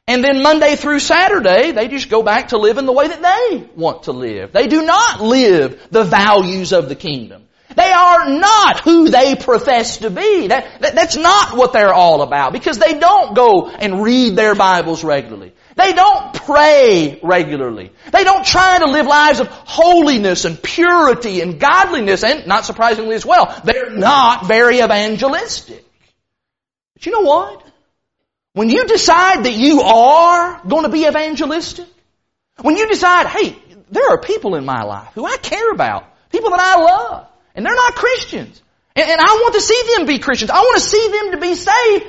And 0.09 0.23
then 0.23 0.41
Monday 0.43 0.77
through 0.77 1.01
Saturday, 1.01 1.73
they 1.73 1.89
just 1.89 2.09
go 2.09 2.23
back 2.23 2.49
to 2.49 2.59
living 2.59 2.87
the 2.87 2.93
way 2.93 3.09
that 3.09 3.23
they 3.23 3.69
want 3.75 4.05
to 4.05 4.13
live. 4.13 4.53
They 4.53 4.69
do 4.69 4.83
not 4.83 5.21
live 5.21 5.89
the 5.91 6.05
values 6.05 6.73
of 6.73 6.89
the 6.89 6.95
kingdom. 6.95 7.43
They 7.75 7.93
are 7.93 8.31
not 8.31 8.81
who 8.81 9.09
they 9.09 9.35
profess 9.35 9.99
to 9.99 10.11
be. 10.11 10.47
That, 10.47 10.81
that, 10.81 10.95
that's 10.95 11.17
not 11.17 11.57
what 11.57 11.73
they're 11.73 11.93
all 11.93 12.23
about 12.23 12.53
because 12.53 12.79
they 12.79 12.99
don't 12.99 13.35
go 13.35 13.69
and 13.69 14.03
read 14.03 14.37
their 14.37 14.55
Bibles 14.55 15.03
regularly. 15.03 15.53
They 15.75 15.93
don't 15.93 16.33
pray 16.33 17.21
regularly. 17.23 17.91
They 18.13 18.25
don't 18.25 18.47
try 18.47 18.79
to 18.79 18.87
live 18.87 19.07
lives 19.07 19.41
of 19.41 19.49
holiness 19.49 20.45
and 20.45 20.63
purity 20.63 21.43
and 21.43 21.61
godliness 21.61 22.23
and, 22.23 22.47
not 22.47 22.65
surprisingly 22.65 23.17
as 23.17 23.27
well, 23.27 23.61
they're 23.65 23.91
not 23.91 24.47
very 24.47 24.81
evangelistic. 24.81 25.85
But 26.95 27.05
you 27.05 27.13
know 27.13 27.29
what? 27.29 27.67
When 28.57 28.71
you 28.71 28.87
decide 28.87 29.45
that 29.45 29.53
you 29.53 29.83
are 29.83 30.63
going 30.67 30.85
to 30.85 30.89
be 30.89 31.05
evangelistic, 31.07 31.87
when 32.63 32.75
you 32.79 32.89
decide, 32.89 33.27
hey, 33.27 33.55
there 33.91 34.09
are 34.09 34.19
people 34.19 34.55
in 34.55 34.65
my 34.65 34.83
life 34.83 35.13
who 35.15 35.27
I 35.27 35.37
care 35.37 35.71
about, 35.73 36.07
people 36.31 36.49
that 36.49 36.61
I 36.61 36.83
love, 36.83 37.27
and 37.55 37.67
they're 37.67 37.75
not 37.75 37.95
Christians, 37.97 38.63
and, 38.95 39.11
and 39.11 39.21
I 39.21 39.25
want 39.43 39.57
to 39.57 39.61
see 39.61 39.83
them 39.95 40.07
be 40.07 40.21
Christians, 40.21 40.51
I 40.51 40.61
want 40.61 40.81
to 40.81 40.89
see 40.89 41.07
them 41.07 41.33
to 41.33 41.37
be 41.37 41.55
saved, 41.55 42.07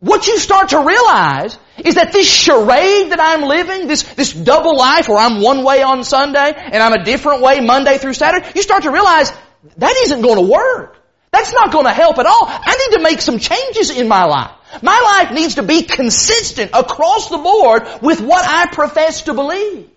what 0.00 0.26
you 0.26 0.36
start 0.36 0.70
to 0.70 0.80
realize 0.80 1.56
is 1.84 1.94
that 1.94 2.12
this 2.12 2.28
charade 2.28 3.12
that 3.12 3.20
I'm 3.20 3.42
living, 3.42 3.86
this, 3.86 4.02
this 4.02 4.32
double 4.32 4.76
life 4.76 5.08
where 5.08 5.18
I'm 5.18 5.42
one 5.42 5.62
way 5.62 5.84
on 5.84 6.02
Sunday 6.02 6.54
and 6.56 6.82
I'm 6.82 6.92
a 6.92 7.04
different 7.04 7.40
way 7.40 7.60
Monday 7.60 7.98
through 7.98 8.14
Saturday, 8.14 8.50
you 8.56 8.62
start 8.62 8.82
to 8.82 8.90
realize 8.90 9.32
that 9.76 9.94
isn't 10.06 10.22
going 10.22 10.44
to 10.44 10.52
work. 10.52 11.00
That's 11.30 11.52
not 11.52 11.70
going 11.70 11.84
to 11.86 11.92
help 11.92 12.18
at 12.18 12.26
all. 12.26 12.46
I 12.46 12.76
need 12.76 12.96
to 12.96 13.02
make 13.02 13.20
some 13.20 13.38
changes 13.38 13.90
in 13.90 14.08
my 14.08 14.24
life. 14.24 14.50
My 14.82 15.22
life 15.22 15.34
needs 15.34 15.56
to 15.56 15.62
be 15.62 15.82
consistent 15.82 16.70
across 16.74 17.28
the 17.30 17.38
board 17.38 17.82
with 18.02 18.20
what 18.20 18.44
I 18.46 18.66
profess 18.66 19.22
to 19.22 19.34
believe. 19.34 19.88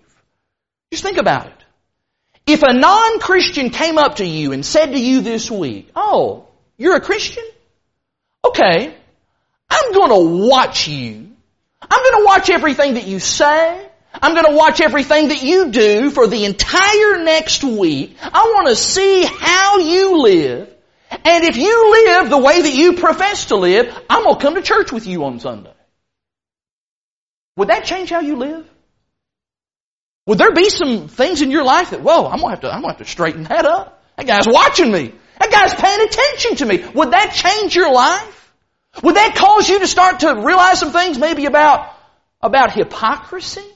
Just 0.90 1.02
think 1.02 1.18
about 1.18 1.46
it. 1.46 1.52
If 2.46 2.62
a 2.62 2.72
non-Christian 2.72 3.70
came 3.70 3.98
up 3.98 4.16
to 4.16 4.24
you 4.24 4.52
and 4.52 4.64
said 4.64 4.92
to 4.92 4.98
you 4.98 5.20
this 5.20 5.50
week, 5.50 5.90
Oh, 5.94 6.46
you're 6.78 6.96
a 6.96 7.00
Christian? 7.00 7.44
Okay. 8.44 8.94
I'm 9.68 9.92
gonna 9.92 10.46
watch 10.46 10.88
you. 10.88 11.30
I'm 11.82 12.10
gonna 12.12 12.24
watch 12.24 12.48
everything 12.48 12.94
that 12.94 13.06
you 13.06 13.18
say. 13.18 13.86
I'm 14.14 14.34
gonna 14.34 14.56
watch 14.56 14.80
everything 14.80 15.28
that 15.28 15.42
you 15.42 15.70
do 15.70 16.10
for 16.10 16.26
the 16.26 16.44
entire 16.44 17.22
next 17.22 17.62
week. 17.62 18.16
I 18.22 18.52
wanna 18.56 18.74
see 18.74 19.24
how 19.24 19.78
you 19.78 20.22
live. 20.22 20.74
And 21.28 21.44
if 21.44 21.58
you 21.58 21.90
live 21.90 22.30
the 22.30 22.38
way 22.38 22.62
that 22.62 22.74
you 22.74 22.94
profess 22.94 23.46
to 23.46 23.56
live, 23.56 23.94
I'm 24.08 24.22
going 24.22 24.36
to 24.36 24.40
come 24.40 24.54
to 24.54 24.62
church 24.62 24.90
with 24.92 25.06
you 25.06 25.24
on 25.24 25.40
Sunday. 25.40 25.74
Would 27.56 27.68
that 27.68 27.84
change 27.84 28.08
how 28.08 28.20
you 28.20 28.36
live? 28.36 28.66
Would 30.24 30.38
there 30.38 30.54
be 30.54 30.70
some 30.70 31.06
things 31.08 31.42
in 31.42 31.50
your 31.50 31.64
life 31.64 31.90
that, 31.90 32.00
whoa, 32.00 32.24
I'm 32.24 32.40
going 32.40 32.44
to 32.44 32.48
have 32.48 32.60
to, 32.60 32.68
I'm 32.68 32.80
going 32.80 32.94
to 32.94 32.98
have 32.98 33.06
to 33.06 33.12
straighten 33.12 33.42
that 33.42 33.66
up? 33.66 34.02
That 34.16 34.26
guy's 34.26 34.46
watching 34.48 34.90
me. 34.90 35.12
That 35.38 35.50
guy's 35.50 35.74
paying 35.74 36.00
attention 36.00 36.56
to 36.56 36.64
me. 36.64 36.90
Would 36.94 37.10
that 37.10 37.34
change 37.34 37.76
your 37.76 37.92
life? 37.92 38.54
Would 39.02 39.16
that 39.16 39.34
cause 39.36 39.68
you 39.68 39.80
to 39.80 39.86
start 39.86 40.20
to 40.20 40.34
realize 40.34 40.80
some 40.80 40.92
things 40.92 41.18
maybe 41.18 41.44
about, 41.44 41.94
about 42.40 42.72
hypocrisy? 42.72 43.66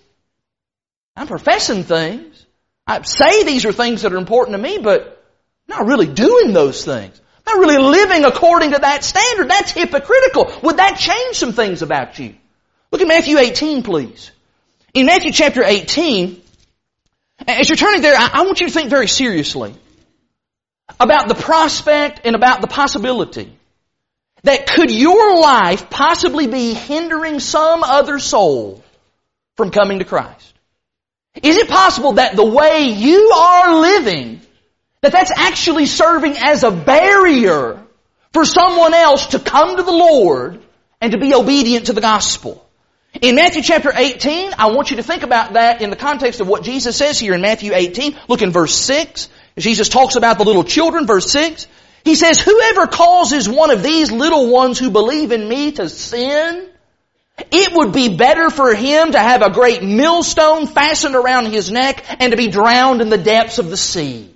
I'm 1.16 1.26
professing 1.26 1.84
things. 1.84 2.46
I 2.86 3.02
say 3.02 3.44
these 3.44 3.66
are 3.66 3.72
things 3.72 4.02
that 4.02 4.14
are 4.14 4.18
important 4.18 4.56
to 4.56 4.62
me, 4.62 4.78
but 4.78 5.22
not 5.68 5.84
really 5.86 6.06
doing 6.06 6.54
those 6.54 6.82
things. 6.82 7.20
Not 7.46 7.58
really 7.58 7.78
living 7.78 8.24
according 8.24 8.72
to 8.72 8.78
that 8.78 9.04
standard. 9.04 9.48
That's 9.48 9.72
hypocritical. 9.72 10.52
Would 10.62 10.76
that 10.76 10.96
change 10.96 11.36
some 11.36 11.52
things 11.52 11.82
about 11.82 12.18
you? 12.18 12.34
Look 12.90 13.00
at 13.00 13.08
Matthew 13.08 13.38
18, 13.38 13.82
please. 13.82 14.30
In 14.94 15.06
Matthew 15.06 15.32
chapter 15.32 15.64
18, 15.64 16.40
as 17.46 17.68
you're 17.68 17.76
turning 17.76 18.02
there, 18.02 18.14
I 18.16 18.42
want 18.42 18.60
you 18.60 18.66
to 18.68 18.72
think 18.72 18.90
very 18.90 19.08
seriously 19.08 19.74
about 21.00 21.28
the 21.28 21.34
prospect 21.34 22.20
and 22.24 22.36
about 22.36 22.60
the 22.60 22.66
possibility 22.66 23.52
that 24.44 24.66
could 24.66 24.90
your 24.90 25.40
life 25.40 25.88
possibly 25.88 26.46
be 26.46 26.74
hindering 26.74 27.40
some 27.40 27.82
other 27.82 28.18
soul 28.18 28.82
from 29.56 29.70
coming 29.70 30.00
to 30.00 30.04
Christ? 30.04 30.52
Is 31.42 31.56
it 31.56 31.68
possible 31.68 32.14
that 32.14 32.36
the 32.36 32.44
way 32.44 32.88
you 32.88 33.30
are 33.34 33.80
living 33.80 34.40
that 35.02 35.12
that's 35.12 35.32
actually 35.34 35.86
serving 35.86 36.38
as 36.38 36.62
a 36.62 36.70
barrier 36.70 37.84
for 38.32 38.44
someone 38.44 38.94
else 38.94 39.28
to 39.28 39.38
come 39.38 39.76
to 39.76 39.82
the 39.82 39.92
Lord 39.92 40.62
and 41.00 41.12
to 41.12 41.18
be 41.18 41.34
obedient 41.34 41.86
to 41.86 41.92
the 41.92 42.00
gospel. 42.00 42.64
In 43.20 43.34
Matthew 43.34 43.62
chapter 43.62 43.92
18, 43.94 44.54
I 44.56 44.70
want 44.70 44.90
you 44.90 44.96
to 44.96 45.02
think 45.02 45.22
about 45.22 45.52
that 45.52 45.82
in 45.82 45.90
the 45.90 45.96
context 45.96 46.40
of 46.40 46.48
what 46.48 46.62
Jesus 46.62 46.96
says 46.96 47.18
here 47.18 47.34
in 47.34 47.42
Matthew 47.42 47.74
18. 47.74 48.16
Look 48.28 48.40
in 48.40 48.52
verse 48.52 48.74
6. 48.74 49.28
Jesus 49.58 49.90
talks 49.90 50.16
about 50.16 50.38
the 50.38 50.44
little 50.44 50.64
children, 50.64 51.06
verse 51.06 51.30
6. 51.30 51.66
He 52.04 52.14
says, 52.14 52.40
whoever 52.40 52.86
causes 52.86 53.48
one 53.48 53.70
of 53.70 53.82
these 53.82 54.10
little 54.10 54.50
ones 54.50 54.78
who 54.78 54.90
believe 54.90 55.30
in 55.30 55.46
me 55.46 55.72
to 55.72 55.88
sin, 55.88 56.68
it 57.50 57.74
would 57.74 57.92
be 57.92 58.16
better 58.16 58.50
for 58.50 58.74
him 58.74 59.12
to 59.12 59.18
have 59.18 59.42
a 59.42 59.50
great 59.50 59.82
millstone 59.82 60.66
fastened 60.66 61.14
around 61.14 61.46
his 61.46 61.70
neck 61.70 62.04
and 62.18 62.30
to 62.30 62.36
be 62.36 62.48
drowned 62.48 63.02
in 63.02 63.10
the 63.10 63.18
depths 63.18 63.58
of 63.58 63.68
the 63.68 63.76
sea. 63.76 64.31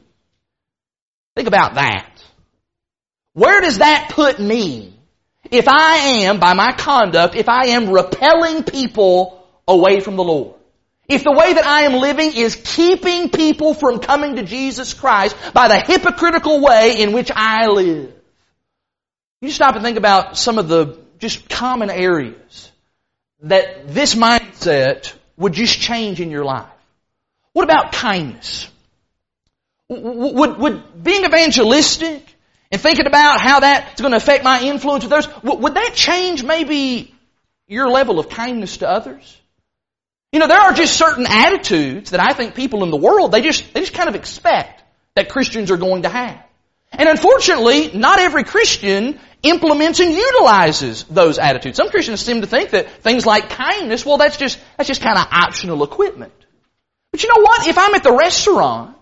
Think 1.37 1.49
about 1.49 1.75
that. 1.75 2.11
Where 3.35 3.61
does 3.61 3.79
that 3.79 4.09
put 4.13 4.41
me 4.41 4.95
if 5.51 5.69
I 5.69 5.97
am, 6.25 6.41
by 6.41 6.55
my 6.55 6.73
conduct, 6.73 7.37
if 7.37 7.49
I 7.49 7.69
am 7.69 7.91
repelling 7.91 8.65
people 8.65 9.47
away 9.69 10.01
from 10.01 10.17
the 10.17 10.25
Lord? 10.25 10.57
If 11.07 11.23
the 11.23 11.33
way 11.33 11.53
that 11.53 11.65
I 11.65 11.83
am 11.83 11.93
living 11.93 12.33
is 12.35 12.57
keeping 12.57 13.29
people 13.29 13.75
from 13.75 14.01
coming 14.01 14.37
to 14.37 14.43
Jesus 14.43 14.95
Christ 14.95 15.37
by 15.53 15.69
the 15.69 15.79
hypocritical 15.79 16.61
way 16.61 17.01
in 17.01 17.13
which 17.13 17.31
I 17.33 17.67
live. 17.67 18.13
You 19.43 19.51
stop 19.51 19.75
and 19.77 19.85
think 19.85 19.99
about 19.99 20.39
some 20.39 20.59
of 20.59 20.69
the 20.69 20.99
just 21.19 21.49
common 21.49 21.91
areas 21.91 22.73
that 23.43 23.89
this 23.95 24.15
mindset 24.15 25.13
would 25.37 25.53
just 25.53 25.79
change 25.79 26.21
in 26.21 26.31
your 26.31 26.45
life. 26.45 26.67
What 27.53 27.65
about 27.65 27.93
kindness? 27.93 28.69
Would, 29.89 30.59
would 30.59 31.05
being 31.05 31.25
evangelistic 31.25 32.35
and 32.73 32.81
thinking 32.81 33.07
about 33.07 33.41
how 33.41 33.61
that's 33.61 34.01
going 34.01 34.11
to 34.11 34.17
affect 34.17 34.43
my 34.43 34.63
influence 34.63 35.05
with 35.05 35.13
others, 35.13 35.29
would 35.43 35.75
that 35.75 35.93
change 35.95 36.43
maybe 36.43 37.15
your 37.69 37.89
level 37.89 38.19
of 38.19 38.29
kindness 38.29 38.79
to 38.79 38.89
others? 38.89 39.41
You 40.33 40.41
know, 40.41 40.49
there 40.49 40.61
are 40.61 40.73
just 40.73 40.97
certain 40.97 41.27
attitudes 41.29 42.11
that 42.11 42.21
I 42.21 42.33
think 42.33 42.55
people 42.55 42.83
in 42.83 42.91
the 42.91 42.97
world, 42.97 43.33
they 43.33 43.43
just, 43.43 43.73
they 43.73 43.81
just 43.81 43.95
kind 43.95 44.09
of 44.09 44.17
expect 44.17 44.83
that 45.15 45.29
Christians 45.29 45.71
are 45.71 45.77
going 45.77 46.03
to 46.03 46.09
have. 46.09 46.43
And 46.93 47.09
unfortunately, 47.09 47.93
not 47.95 48.19
every 48.19 48.45
Christian 48.45 49.21
implements 49.43 50.01
and 50.01 50.13
utilizes 50.13 51.05
those 51.05 51.39
attitudes. 51.39 51.77
Some 51.77 51.91
Christians 51.91 52.21
seem 52.21 52.41
to 52.41 52.47
think 52.47 52.71
that 52.71 53.03
things 53.03 53.25
like 53.25 53.51
kindness, 53.51 54.05
well, 54.05 54.19
that's 54.19 54.37
just, 54.37 54.59
that's 54.77 54.89
just 54.89 55.03
kind 55.03 55.19
of 55.19 55.27
optional 55.31 55.85
equipment. 55.85 56.33
But 57.13 57.23
you 57.23 57.29
know 57.29 57.43
what? 57.43 57.67
If 57.67 57.79
I'm 57.79 57.95
at 57.95 58.03
the 58.03 58.13
restaurant 58.13 58.96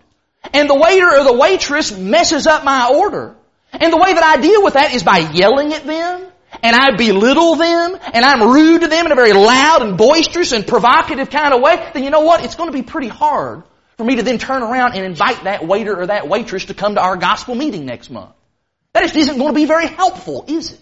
and 0.53 0.69
the 0.69 0.75
waiter 0.75 1.07
or 1.07 1.23
the 1.23 1.33
waitress 1.33 1.95
messes 1.97 2.47
up 2.47 2.63
my 2.63 2.91
order, 2.93 3.35
and 3.71 3.91
the 3.91 3.97
way 3.97 4.13
that 4.13 4.23
I 4.23 4.41
deal 4.41 4.63
with 4.63 4.75
that 4.75 4.93
is 4.93 5.03
by 5.03 5.19
yelling 5.19 5.73
at 5.73 5.85
them, 5.85 6.27
and 6.63 6.75
I 6.75 6.95
belittle 6.95 7.55
them, 7.55 7.97
and 8.13 8.25
I'm 8.25 8.41
rude 8.41 8.81
to 8.81 8.87
them 8.87 9.05
in 9.05 9.11
a 9.11 9.15
very 9.15 9.33
loud 9.33 9.81
and 9.81 9.97
boisterous 9.97 10.51
and 10.51 10.65
provocative 10.65 11.29
kind 11.29 11.53
of 11.53 11.61
way, 11.61 11.89
then 11.93 12.03
you 12.03 12.09
know 12.09 12.21
what? 12.21 12.43
It's 12.43 12.55
going 12.55 12.71
to 12.71 12.77
be 12.77 12.83
pretty 12.83 13.09
hard 13.09 13.63
for 13.97 14.03
me 14.03 14.15
to 14.17 14.23
then 14.23 14.37
turn 14.37 14.61
around 14.61 14.93
and 14.93 15.05
invite 15.05 15.43
that 15.43 15.65
waiter 15.65 15.99
or 15.99 16.07
that 16.07 16.27
waitress 16.27 16.65
to 16.65 16.73
come 16.73 16.95
to 16.95 17.01
our 17.01 17.17
gospel 17.17 17.55
meeting 17.55 17.85
next 17.85 18.09
month. 18.09 18.33
That 18.93 19.03
just 19.03 19.15
isn't 19.15 19.37
going 19.37 19.49
to 19.49 19.55
be 19.55 19.65
very 19.65 19.87
helpful, 19.87 20.45
is 20.47 20.73
it? 20.73 20.81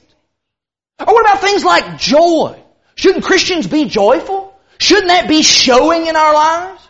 Or 1.00 1.14
what 1.14 1.26
about 1.26 1.42
things 1.42 1.64
like 1.64 1.98
joy? 1.98 2.62
Shouldn't 2.96 3.24
Christians 3.24 3.68
be 3.68 3.86
joyful? 3.86 4.56
Shouldn't 4.78 5.08
that 5.08 5.28
be 5.28 5.42
showing 5.42 6.08
in 6.08 6.16
our 6.16 6.34
lives? 6.34 6.88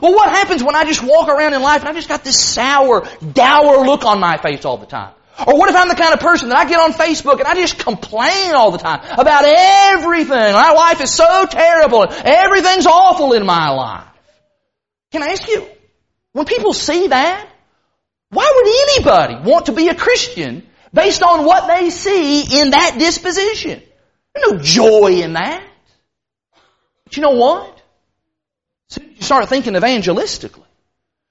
Well, 0.00 0.14
what 0.14 0.30
happens 0.30 0.62
when 0.62 0.76
I 0.76 0.84
just 0.84 1.02
walk 1.02 1.28
around 1.28 1.54
in 1.54 1.62
life 1.62 1.80
and 1.80 1.88
I 1.88 1.92
just 1.92 2.08
got 2.08 2.24
this 2.24 2.38
sour, 2.38 3.06
dour 3.32 3.86
look 3.86 4.04
on 4.04 4.20
my 4.20 4.36
face 4.36 4.64
all 4.64 4.78
the 4.78 4.86
time? 4.86 5.12
Or 5.46 5.56
what 5.56 5.70
if 5.70 5.76
I'm 5.76 5.88
the 5.88 5.94
kind 5.94 6.12
of 6.12 6.20
person 6.20 6.48
that 6.48 6.58
I 6.58 6.68
get 6.68 6.80
on 6.80 6.92
Facebook 6.92 7.38
and 7.38 7.46
I 7.46 7.54
just 7.54 7.78
complain 7.78 8.54
all 8.54 8.72
the 8.72 8.78
time 8.78 9.00
about 9.18 9.44
everything? 9.46 10.52
My 10.52 10.72
life 10.72 11.00
is 11.00 11.12
so 11.12 11.46
terrible. 11.46 12.06
Everything's 12.10 12.86
awful 12.86 13.32
in 13.34 13.46
my 13.46 13.70
life. 13.70 14.04
Can 15.12 15.22
I 15.22 15.28
ask 15.28 15.48
you, 15.48 15.66
when 16.32 16.44
people 16.44 16.72
see 16.72 17.06
that, 17.08 17.48
why 18.30 18.52
would 18.54 18.98
anybody 18.98 19.48
want 19.48 19.66
to 19.66 19.72
be 19.72 19.88
a 19.88 19.94
Christian 19.94 20.66
based 20.92 21.22
on 21.22 21.44
what 21.44 21.68
they 21.68 21.90
see 21.90 22.60
in 22.60 22.70
that 22.70 22.96
disposition? 22.98 23.82
There's 24.34 24.52
no 24.52 24.58
joy 24.58 25.22
in 25.22 25.34
that. 25.34 25.64
But 27.04 27.16
you 27.16 27.22
know 27.22 27.36
what? 27.36 27.77
Start 29.28 29.50
thinking 29.50 29.74
evangelistically. 29.74 30.64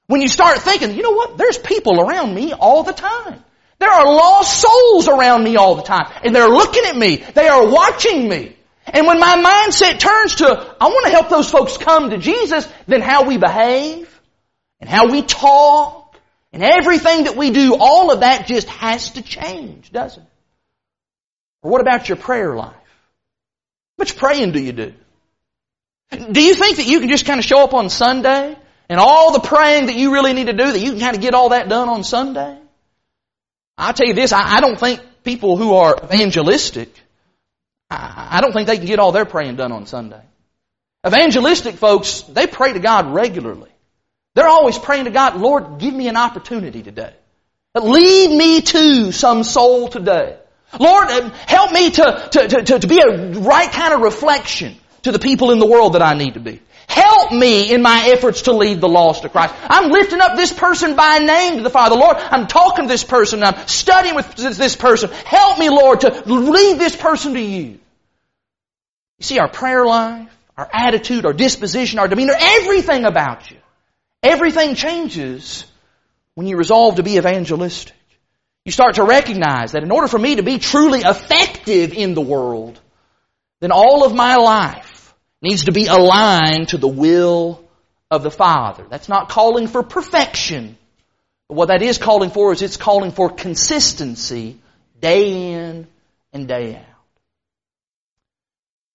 When 0.05 0.21
you 0.21 0.27
start 0.27 0.59
thinking, 0.59 0.95
you 0.95 1.01
know 1.01 1.13
what? 1.13 1.35
There's 1.35 1.57
people 1.57 1.99
around 1.99 2.31
me 2.31 2.53
all 2.53 2.83
the 2.83 2.93
time. 2.93 3.43
There 3.79 3.89
are 3.89 4.05
lost 4.05 4.61
souls 4.61 5.07
around 5.07 5.43
me 5.43 5.55
all 5.55 5.73
the 5.73 5.81
time. 5.81 6.11
And 6.23 6.35
they're 6.35 6.47
looking 6.47 6.83
at 6.85 6.95
me. 6.95 7.15
They 7.15 7.47
are 7.47 7.67
watching 7.67 8.29
me. 8.29 8.55
And 8.85 9.07
when 9.07 9.19
my 9.19 9.37
mindset 9.37 9.97
turns 9.97 10.35
to, 10.35 10.75
I 10.79 10.85
want 10.85 11.05
to 11.07 11.11
help 11.11 11.29
those 11.29 11.49
folks 11.49 11.77
come 11.77 12.11
to 12.11 12.19
Jesus, 12.19 12.71
then 12.85 13.01
how 13.01 13.23
we 13.23 13.37
behave, 13.37 14.07
and 14.79 14.87
how 14.87 15.11
we 15.11 15.23
talk, 15.23 16.15
and 16.53 16.61
everything 16.63 17.23
that 17.23 17.35
we 17.35 17.49
do, 17.49 17.77
all 17.79 18.11
of 18.11 18.19
that 18.19 18.45
just 18.45 18.67
has 18.67 19.09
to 19.13 19.23
change, 19.23 19.91
doesn't 19.91 20.21
it? 20.21 20.29
Or 21.63 21.71
what 21.71 21.81
about 21.81 22.07
your 22.09 22.17
prayer 22.17 22.55
life? 22.55 22.75
How 22.75 24.03
much 24.03 24.15
praying 24.17 24.51
do 24.51 24.61
you 24.61 24.71
do? 24.71 24.93
Do 26.11 26.41
you 26.41 26.55
think 26.55 26.77
that 26.77 26.87
you 26.87 26.99
can 26.99 27.09
just 27.09 27.25
kind 27.25 27.39
of 27.39 27.45
show 27.45 27.63
up 27.63 27.73
on 27.73 27.89
Sunday 27.89 28.57
and 28.89 28.99
all 28.99 29.33
the 29.33 29.39
praying 29.39 29.87
that 29.87 29.95
you 29.95 30.13
really 30.13 30.33
need 30.33 30.47
to 30.47 30.53
do, 30.53 30.71
that 30.71 30.79
you 30.79 30.91
can 30.91 30.99
kind 30.99 31.15
of 31.15 31.21
get 31.21 31.33
all 31.33 31.49
that 31.49 31.67
done 31.67 31.89
on 31.89 32.03
Sunday? 32.03 32.57
I'll 33.77 33.93
tell 33.93 34.07
you 34.07 34.13
this, 34.13 34.31
I, 34.31 34.57
I 34.57 34.59
don't 34.61 34.79
think 34.79 35.01
people 35.23 35.57
who 35.57 35.75
are 35.75 35.95
evangelistic, 36.01 36.97
I, 37.89 38.29
I 38.31 38.41
don't 38.41 38.53
think 38.53 38.67
they 38.67 38.77
can 38.77 38.85
get 38.85 38.99
all 38.99 39.11
their 39.11 39.25
praying 39.25 39.57
done 39.57 39.71
on 39.71 39.85
Sunday. 39.85 40.21
Evangelistic 41.05 41.75
folks, 41.75 42.21
they 42.21 42.47
pray 42.47 42.73
to 42.73 42.79
God 42.79 43.13
regularly. 43.13 43.69
They're 44.33 44.47
always 44.47 44.77
praying 44.77 45.05
to 45.05 45.11
God, 45.11 45.35
Lord, 45.35 45.79
give 45.79 45.93
me 45.93 46.07
an 46.07 46.15
opportunity 46.15 46.83
today. 46.83 47.13
Lead 47.75 48.35
me 48.35 48.61
to 48.61 49.11
some 49.11 49.43
soul 49.43 49.89
today. 49.89 50.37
Lord, 50.79 51.09
help 51.09 51.71
me 51.71 51.91
to, 51.91 52.29
to, 52.31 52.47
to, 52.47 52.79
to 52.79 52.87
be 52.87 52.99
a 52.99 53.39
right 53.39 53.71
kind 53.71 53.93
of 53.93 54.01
reflection 54.01 54.75
to 55.03 55.11
the 55.11 55.19
people 55.19 55.51
in 55.51 55.59
the 55.59 55.67
world 55.67 55.93
that 55.93 56.01
I 56.01 56.13
need 56.13 56.35
to 56.35 56.39
be. 56.39 56.61
Help 56.87 57.33
me 57.33 57.71
in 57.73 57.81
my 57.81 58.09
efforts 58.13 58.43
to 58.43 58.53
lead 58.53 58.79
the 58.79 58.87
lost 58.87 59.23
to 59.23 59.29
Christ. 59.29 59.53
I'm 59.63 59.91
lifting 59.91 60.21
up 60.21 60.35
this 60.35 60.53
person 60.53 60.95
by 60.95 61.19
name 61.19 61.57
to 61.57 61.63
the 61.63 61.69
Father. 61.69 61.95
Lord, 61.95 62.15
I'm 62.17 62.47
talking 62.47 62.85
to 62.85 62.89
this 62.89 63.03
person. 63.03 63.43
I'm 63.43 63.67
studying 63.67 64.15
with 64.15 64.35
this 64.35 64.75
person. 64.75 65.11
Help 65.11 65.59
me, 65.59 65.69
Lord, 65.69 66.01
to 66.01 66.23
lead 66.25 66.79
this 66.79 66.95
person 66.95 67.33
to 67.33 67.41
you. 67.41 67.79
You 69.19 69.23
see, 69.23 69.39
our 69.39 69.49
prayer 69.49 69.85
life, 69.85 70.29
our 70.55 70.69
attitude, 70.71 71.25
our 71.25 71.33
disposition, 71.33 71.99
our 71.99 72.07
demeanor, 72.07 72.35
everything 72.37 73.03
about 73.03 73.51
you, 73.51 73.57
everything 74.23 74.75
changes 74.75 75.65
when 76.35 76.47
you 76.47 76.55
resolve 76.55 76.95
to 76.95 77.03
be 77.03 77.17
evangelistic. 77.17 77.95
You 78.63 78.71
start 78.71 78.95
to 78.95 79.03
recognize 79.03 79.73
that 79.73 79.83
in 79.83 79.91
order 79.91 80.07
for 80.07 80.19
me 80.19 80.35
to 80.35 80.43
be 80.43 80.57
truly 80.57 80.99
effective 80.99 81.93
in 81.93 82.13
the 82.13 82.21
world, 82.21 82.79
then 83.59 83.71
all 83.71 84.05
of 84.05 84.13
my 84.13 84.35
life 84.35 84.86
needs 85.41 85.65
to 85.65 85.71
be 85.71 85.87
aligned 85.87 86.69
to 86.69 86.77
the 86.77 86.87
will 86.87 87.63
of 88.09 88.23
the 88.23 88.31
Father. 88.31 88.85
That's 88.89 89.09
not 89.09 89.29
calling 89.29 89.67
for 89.67 89.83
perfection. 89.83 90.77
What 91.47 91.67
that 91.67 91.81
is 91.81 91.97
calling 91.97 92.29
for 92.29 92.51
is 92.51 92.61
it's 92.61 92.77
calling 92.77 93.11
for 93.11 93.29
consistency 93.29 94.59
day 94.99 95.53
in 95.53 95.87
and 96.33 96.47
day 96.47 96.75
out. 96.75 96.83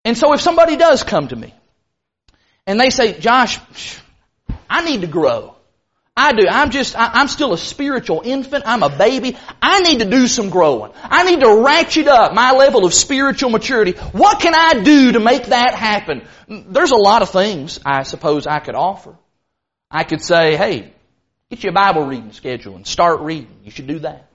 And 0.04 0.18
so 0.18 0.32
if 0.32 0.40
somebody 0.40 0.76
does 0.76 1.04
come 1.04 1.28
to 1.28 1.36
me 1.36 1.54
and 2.66 2.80
they 2.80 2.90
say, 2.90 3.18
Josh, 3.18 3.58
I 4.68 4.84
need 4.84 5.02
to 5.02 5.06
grow. 5.06 5.54
I 6.14 6.32
do. 6.32 6.46
I'm 6.46 6.70
just, 6.70 6.94
I, 6.94 7.22
am 7.22 7.28
still 7.28 7.54
a 7.54 7.58
spiritual 7.58 8.20
infant. 8.22 8.64
I'm 8.66 8.82
a 8.82 8.90
baby. 8.90 9.36
I 9.62 9.80
need 9.80 10.00
to 10.00 10.04
do 10.04 10.26
some 10.26 10.50
growing. 10.50 10.92
I 11.02 11.24
need 11.24 11.40
to 11.40 11.62
ratchet 11.64 12.06
up 12.06 12.34
my 12.34 12.52
level 12.52 12.84
of 12.84 12.92
spiritual 12.92 13.48
maturity. 13.48 13.92
What 14.12 14.38
can 14.38 14.54
I 14.54 14.82
do 14.82 15.12
to 15.12 15.20
make 15.20 15.46
that 15.46 15.74
happen? 15.74 16.22
There's 16.48 16.90
a 16.90 16.96
lot 16.96 17.22
of 17.22 17.30
things 17.30 17.80
I 17.84 18.02
suppose 18.02 18.46
I 18.46 18.58
could 18.58 18.74
offer. 18.74 19.16
I 19.90 20.04
could 20.04 20.20
say, 20.20 20.56
hey, 20.56 20.92
get 21.48 21.64
you 21.64 21.70
a 21.70 21.72
Bible 21.72 22.04
reading 22.04 22.32
schedule 22.32 22.76
and 22.76 22.86
start 22.86 23.20
reading. 23.20 23.60
You 23.64 23.70
should 23.70 23.86
do 23.86 24.00
that. 24.00 24.28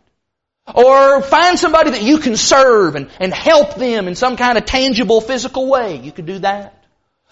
Or 0.73 1.21
find 1.21 1.59
somebody 1.59 1.91
that 1.91 2.01
you 2.01 2.17
can 2.17 2.35
serve 2.37 2.95
and, 2.95 3.09
and 3.19 3.31
help 3.31 3.75
them 3.75 4.07
in 4.07 4.15
some 4.15 4.35
kind 4.35 4.57
of 4.57 4.65
tangible 4.65 5.21
physical 5.21 5.67
way. 5.67 5.97
You 5.97 6.11
could 6.11 6.25
do 6.25 6.39
that. 6.39 6.76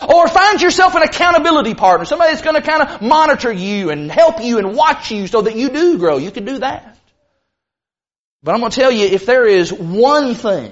Or 0.01 0.27
find 0.27 0.61
yourself 0.61 0.93
an 0.95 1.03
accountability 1.03 1.73
partner, 1.73 2.05
somebody 2.05 2.31
that's 2.31 2.43
going 2.43 2.61
to 2.61 2.67
kind 2.67 2.83
of 2.83 3.01
monitor 3.01 3.51
you 3.51 3.91
and 3.91 4.11
help 4.11 4.43
you 4.43 4.57
and 4.57 4.75
watch 4.75 5.11
you 5.11 5.27
so 5.27 5.43
that 5.43 5.55
you 5.55 5.69
do 5.69 5.97
grow. 5.97 6.17
You 6.17 6.31
can 6.31 6.43
do 6.43 6.59
that. 6.59 6.97
But 8.43 8.53
I'm 8.53 8.59
going 8.59 8.71
to 8.71 8.79
tell 8.79 8.91
you, 8.91 9.05
if 9.05 9.25
there 9.25 9.47
is 9.47 9.71
one 9.71 10.35
thing 10.35 10.71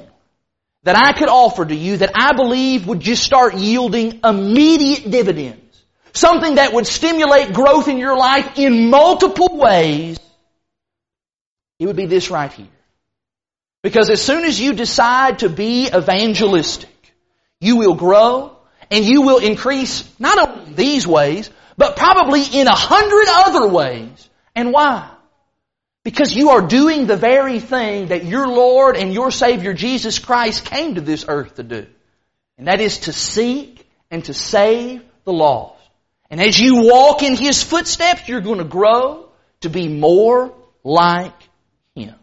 that 0.84 0.98
I 0.98 1.18
could 1.18 1.30
offer 1.30 1.66
to 1.66 1.74
you 1.74 1.98
that 1.98 2.12
I 2.14 2.34
believe 2.34 2.86
would 2.86 3.00
just 3.00 3.24
start 3.24 3.56
yielding 3.56 4.20
immediate 4.26 5.10
dividends, 5.10 5.84
something 6.14 6.56
that 6.56 6.74
would 6.74 6.86
stimulate 6.86 7.54
growth 7.54 7.88
in 7.88 7.98
your 7.98 8.18
life 8.18 8.60
in 8.60 8.90
multiple 8.90 9.58
ways, 9.58 10.20
it 11.80 11.86
would 11.86 11.96
be 11.96 12.06
this 12.06 12.30
right 12.30 12.52
here. 12.52 12.68
Because 13.82 14.10
as 14.10 14.22
soon 14.22 14.44
as 14.44 14.60
you 14.60 14.74
decide 14.74 15.40
to 15.40 15.50
be 15.50 15.88
evangelistic, 15.88 16.90
you 17.60 17.78
will 17.78 17.96
grow 17.96 18.58
and 18.94 19.04
you 19.04 19.24
will 19.24 19.39
increase 19.39 20.08
not 20.20 20.38
only 20.38 20.74
these 20.76 21.08
ways, 21.08 21.50
but 21.76 21.98
probably 21.98 22.44
in 22.44 22.68
a 22.68 22.76
hundred 22.76 23.26
other 23.28 23.68
ways. 23.68 24.30
And 24.56 24.72
why? 24.72 25.10
Because 26.04 26.36
you 26.36 26.52
are 26.52 26.62
doing 26.62 27.08
the 27.08 27.18
very 27.18 27.60
thing 27.60 28.10
that 28.10 28.24
your 28.24 28.48
Lord 28.48 28.96
and 28.96 29.12
your 29.12 29.32
Savior 29.32 29.74
Jesus 29.74 30.20
Christ 30.20 30.66
came 30.66 30.94
to 30.94 31.02
this 31.02 31.26
earth 31.28 31.56
to 31.56 31.64
do. 31.64 31.88
And 32.60 32.68
that 32.68 32.82
is 32.82 33.00
to 33.00 33.14
seek 33.14 33.84
and 34.12 34.24
to 34.26 34.34
save 34.36 35.04
the 35.24 35.34
lost. 35.34 35.82
And 36.30 36.39
as 36.39 36.60
you 36.60 36.84
walk 36.84 37.24
in 37.24 37.36
His 37.36 37.64
footsteps, 37.64 38.30
you're 38.30 38.41
going 38.41 38.60
to 38.60 38.64
grow 38.64 39.28
to 39.62 39.70
be 39.72 39.88
more 39.88 40.54
like 40.84 41.34
Him. 41.96 42.14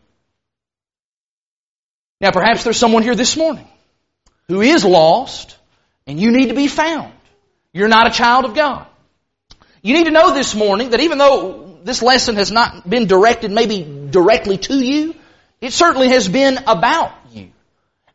Now 2.20 2.30
perhaps 2.30 2.62
there's 2.62 2.78
someone 2.78 3.02
here 3.02 3.16
this 3.16 3.36
morning 3.36 3.66
who 4.46 4.60
is 4.60 4.84
lost 4.84 5.56
and 6.10 6.18
you 6.18 6.32
need 6.32 6.48
to 6.48 6.54
be 6.54 6.66
found. 6.66 7.12
You're 7.72 7.88
not 7.88 8.08
a 8.08 8.10
child 8.10 8.44
of 8.44 8.54
God. 8.54 8.84
You 9.80 9.94
need 9.94 10.06
to 10.06 10.10
know 10.10 10.34
this 10.34 10.56
morning 10.56 10.90
that 10.90 10.98
even 11.00 11.18
though 11.18 11.78
this 11.84 12.02
lesson 12.02 12.34
has 12.34 12.50
not 12.50 12.88
been 12.88 13.06
directed 13.06 13.52
maybe 13.52 14.08
directly 14.10 14.58
to 14.58 14.74
you, 14.74 15.14
it 15.60 15.72
certainly 15.72 16.08
has 16.08 16.28
been 16.28 16.58
about 16.66 17.12
you. 17.32 17.50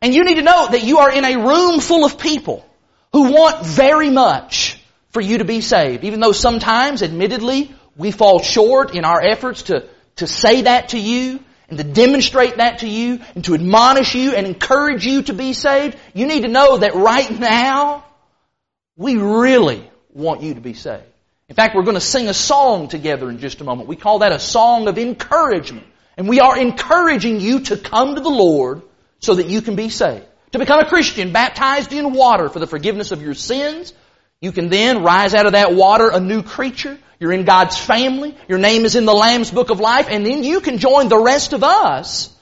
And 0.02 0.14
you 0.14 0.24
need 0.24 0.34
to 0.34 0.42
know 0.42 0.68
that 0.68 0.84
you 0.84 0.98
are 0.98 1.10
in 1.10 1.24
a 1.24 1.38
room 1.38 1.80
full 1.80 2.04
of 2.04 2.18
people 2.18 2.66
who 3.14 3.32
want 3.32 3.64
very 3.64 4.10
much 4.10 4.78
for 5.08 5.22
you 5.22 5.38
to 5.38 5.46
be 5.46 5.62
saved. 5.62 6.04
Even 6.04 6.20
though 6.20 6.32
sometimes, 6.32 7.02
admittedly, 7.02 7.74
we 7.96 8.10
fall 8.10 8.42
short 8.42 8.94
in 8.94 9.06
our 9.06 9.22
efforts 9.22 9.62
to, 9.62 9.88
to 10.16 10.26
say 10.26 10.62
that 10.62 10.90
to 10.90 11.00
you 11.00 11.40
and 11.68 11.78
to 11.78 11.84
demonstrate 11.84 12.56
that 12.58 12.80
to 12.80 12.88
you 12.88 13.20
and 13.34 13.44
to 13.44 13.54
admonish 13.54 14.14
you 14.14 14.34
and 14.34 14.46
encourage 14.46 15.04
you 15.04 15.22
to 15.22 15.32
be 15.32 15.52
saved, 15.52 15.96
you 16.14 16.26
need 16.26 16.42
to 16.42 16.48
know 16.48 16.78
that 16.78 16.94
right 16.94 17.30
now, 17.38 18.04
we 18.96 19.16
really 19.16 19.90
want 20.12 20.42
you 20.42 20.54
to 20.54 20.60
be 20.60 20.74
saved. 20.74 21.04
In 21.48 21.54
fact, 21.54 21.76
we're 21.76 21.82
going 21.82 21.94
to 21.94 22.00
sing 22.00 22.28
a 22.28 22.34
song 22.34 22.88
together 22.88 23.30
in 23.30 23.38
just 23.38 23.60
a 23.60 23.64
moment. 23.64 23.88
We 23.88 23.96
call 23.96 24.20
that 24.20 24.32
a 24.32 24.38
song 24.38 24.88
of 24.88 24.98
encouragement. 24.98 25.86
And 26.16 26.28
we 26.28 26.40
are 26.40 26.58
encouraging 26.58 27.40
you 27.40 27.60
to 27.60 27.76
come 27.76 28.14
to 28.14 28.20
the 28.20 28.28
Lord 28.28 28.82
so 29.20 29.34
that 29.34 29.46
you 29.46 29.60
can 29.60 29.76
be 29.76 29.88
saved. 29.88 30.24
To 30.52 30.58
become 30.58 30.80
a 30.80 30.86
Christian, 30.86 31.32
baptized 31.32 31.92
in 31.92 32.12
water 32.14 32.48
for 32.48 32.58
the 32.58 32.66
forgiveness 32.66 33.10
of 33.10 33.22
your 33.22 33.34
sins. 33.34 33.92
You 34.40 34.52
can 34.52 34.68
then 34.68 35.02
rise 35.02 35.34
out 35.34 35.46
of 35.46 35.52
that 35.52 35.74
water 35.74 36.10
a 36.10 36.20
new 36.20 36.42
creature. 36.42 36.98
You're 37.18 37.32
in 37.32 37.44
God's 37.44 37.78
family. 37.78 38.36
Your 38.48 38.58
name 38.58 38.84
is 38.84 38.94
in 38.94 39.06
the 39.06 39.14
Lamb's 39.14 39.50
Book 39.50 39.70
of 39.70 39.80
Life. 39.80 40.08
And 40.10 40.26
then 40.26 40.44
you 40.44 40.60
can 40.60 40.78
join 40.78 41.08
the 41.08 41.18
rest 41.18 41.52
of 41.52 41.64
us 41.64 42.34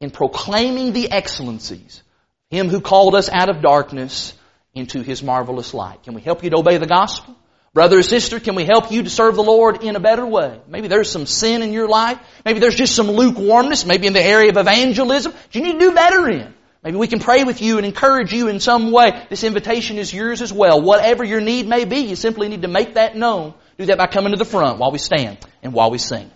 in 0.00 0.10
proclaiming 0.10 0.92
the 0.92 1.10
excellencies. 1.10 2.02
Him 2.50 2.68
who 2.68 2.80
called 2.80 3.14
us 3.14 3.28
out 3.28 3.50
of 3.50 3.62
darkness 3.62 4.32
into 4.74 5.02
His 5.02 5.22
marvelous 5.22 5.74
light. 5.74 6.02
Can 6.02 6.14
we 6.14 6.22
help 6.22 6.42
you 6.42 6.50
to 6.50 6.58
obey 6.58 6.78
the 6.78 6.86
gospel? 6.86 7.36
Brother 7.74 7.98
or 7.98 8.02
sister, 8.02 8.38
can 8.38 8.54
we 8.54 8.64
help 8.64 8.92
you 8.92 9.02
to 9.02 9.10
serve 9.10 9.34
the 9.34 9.42
Lord 9.42 9.82
in 9.82 9.96
a 9.96 10.00
better 10.00 10.24
way? 10.24 10.60
Maybe 10.68 10.86
there's 10.86 11.10
some 11.10 11.26
sin 11.26 11.60
in 11.60 11.72
your 11.72 11.88
life. 11.88 12.18
Maybe 12.44 12.60
there's 12.60 12.76
just 12.76 12.94
some 12.94 13.10
lukewarmness, 13.10 13.84
maybe 13.84 14.06
in 14.06 14.12
the 14.12 14.22
area 14.22 14.50
of 14.50 14.56
evangelism. 14.56 15.32
Do 15.50 15.58
you 15.58 15.64
need 15.64 15.72
to 15.72 15.78
do 15.80 15.92
better 15.92 16.28
in? 16.28 16.54
Maybe 16.84 16.98
we 16.98 17.06
can 17.06 17.18
pray 17.18 17.44
with 17.44 17.62
you 17.62 17.78
and 17.78 17.86
encourage 17.86 18.34
you 18.34 18.48
in 18.48 18.60
some 18.60 18.92
way. 18.92 19.26
This 19.30 19.42
invitation 19.42 19.96
is 19.96 20.12
yours 20.12 20.42
as 20.42 20.52
well. 20.52 20.82
Whatever 20.82 21.24
your 21.24 21.40
need 21.40 21.66
may 21.66 21.86
be, 21.86 22.00
you 22.00 22.14
simply 22.14 22.48
need 22.48 22.60
to 22.62 22.68
make 22.68 22.94
that 22.94 23.16
known. 23.16 23.54
Do 23.78 23.86
that 23.86 23.96
by 23.96 24.06
coming 24.06 24.32
to 24.32 24.38
the 24.38 24.44
front 24.44 24.78
while 24.78 24.92
we 24.92 24.98
stand 24.98 25.38
and 25.62 25.72
while 25.72 25.90
we 25.90 25.96
sing. 25.96 26.30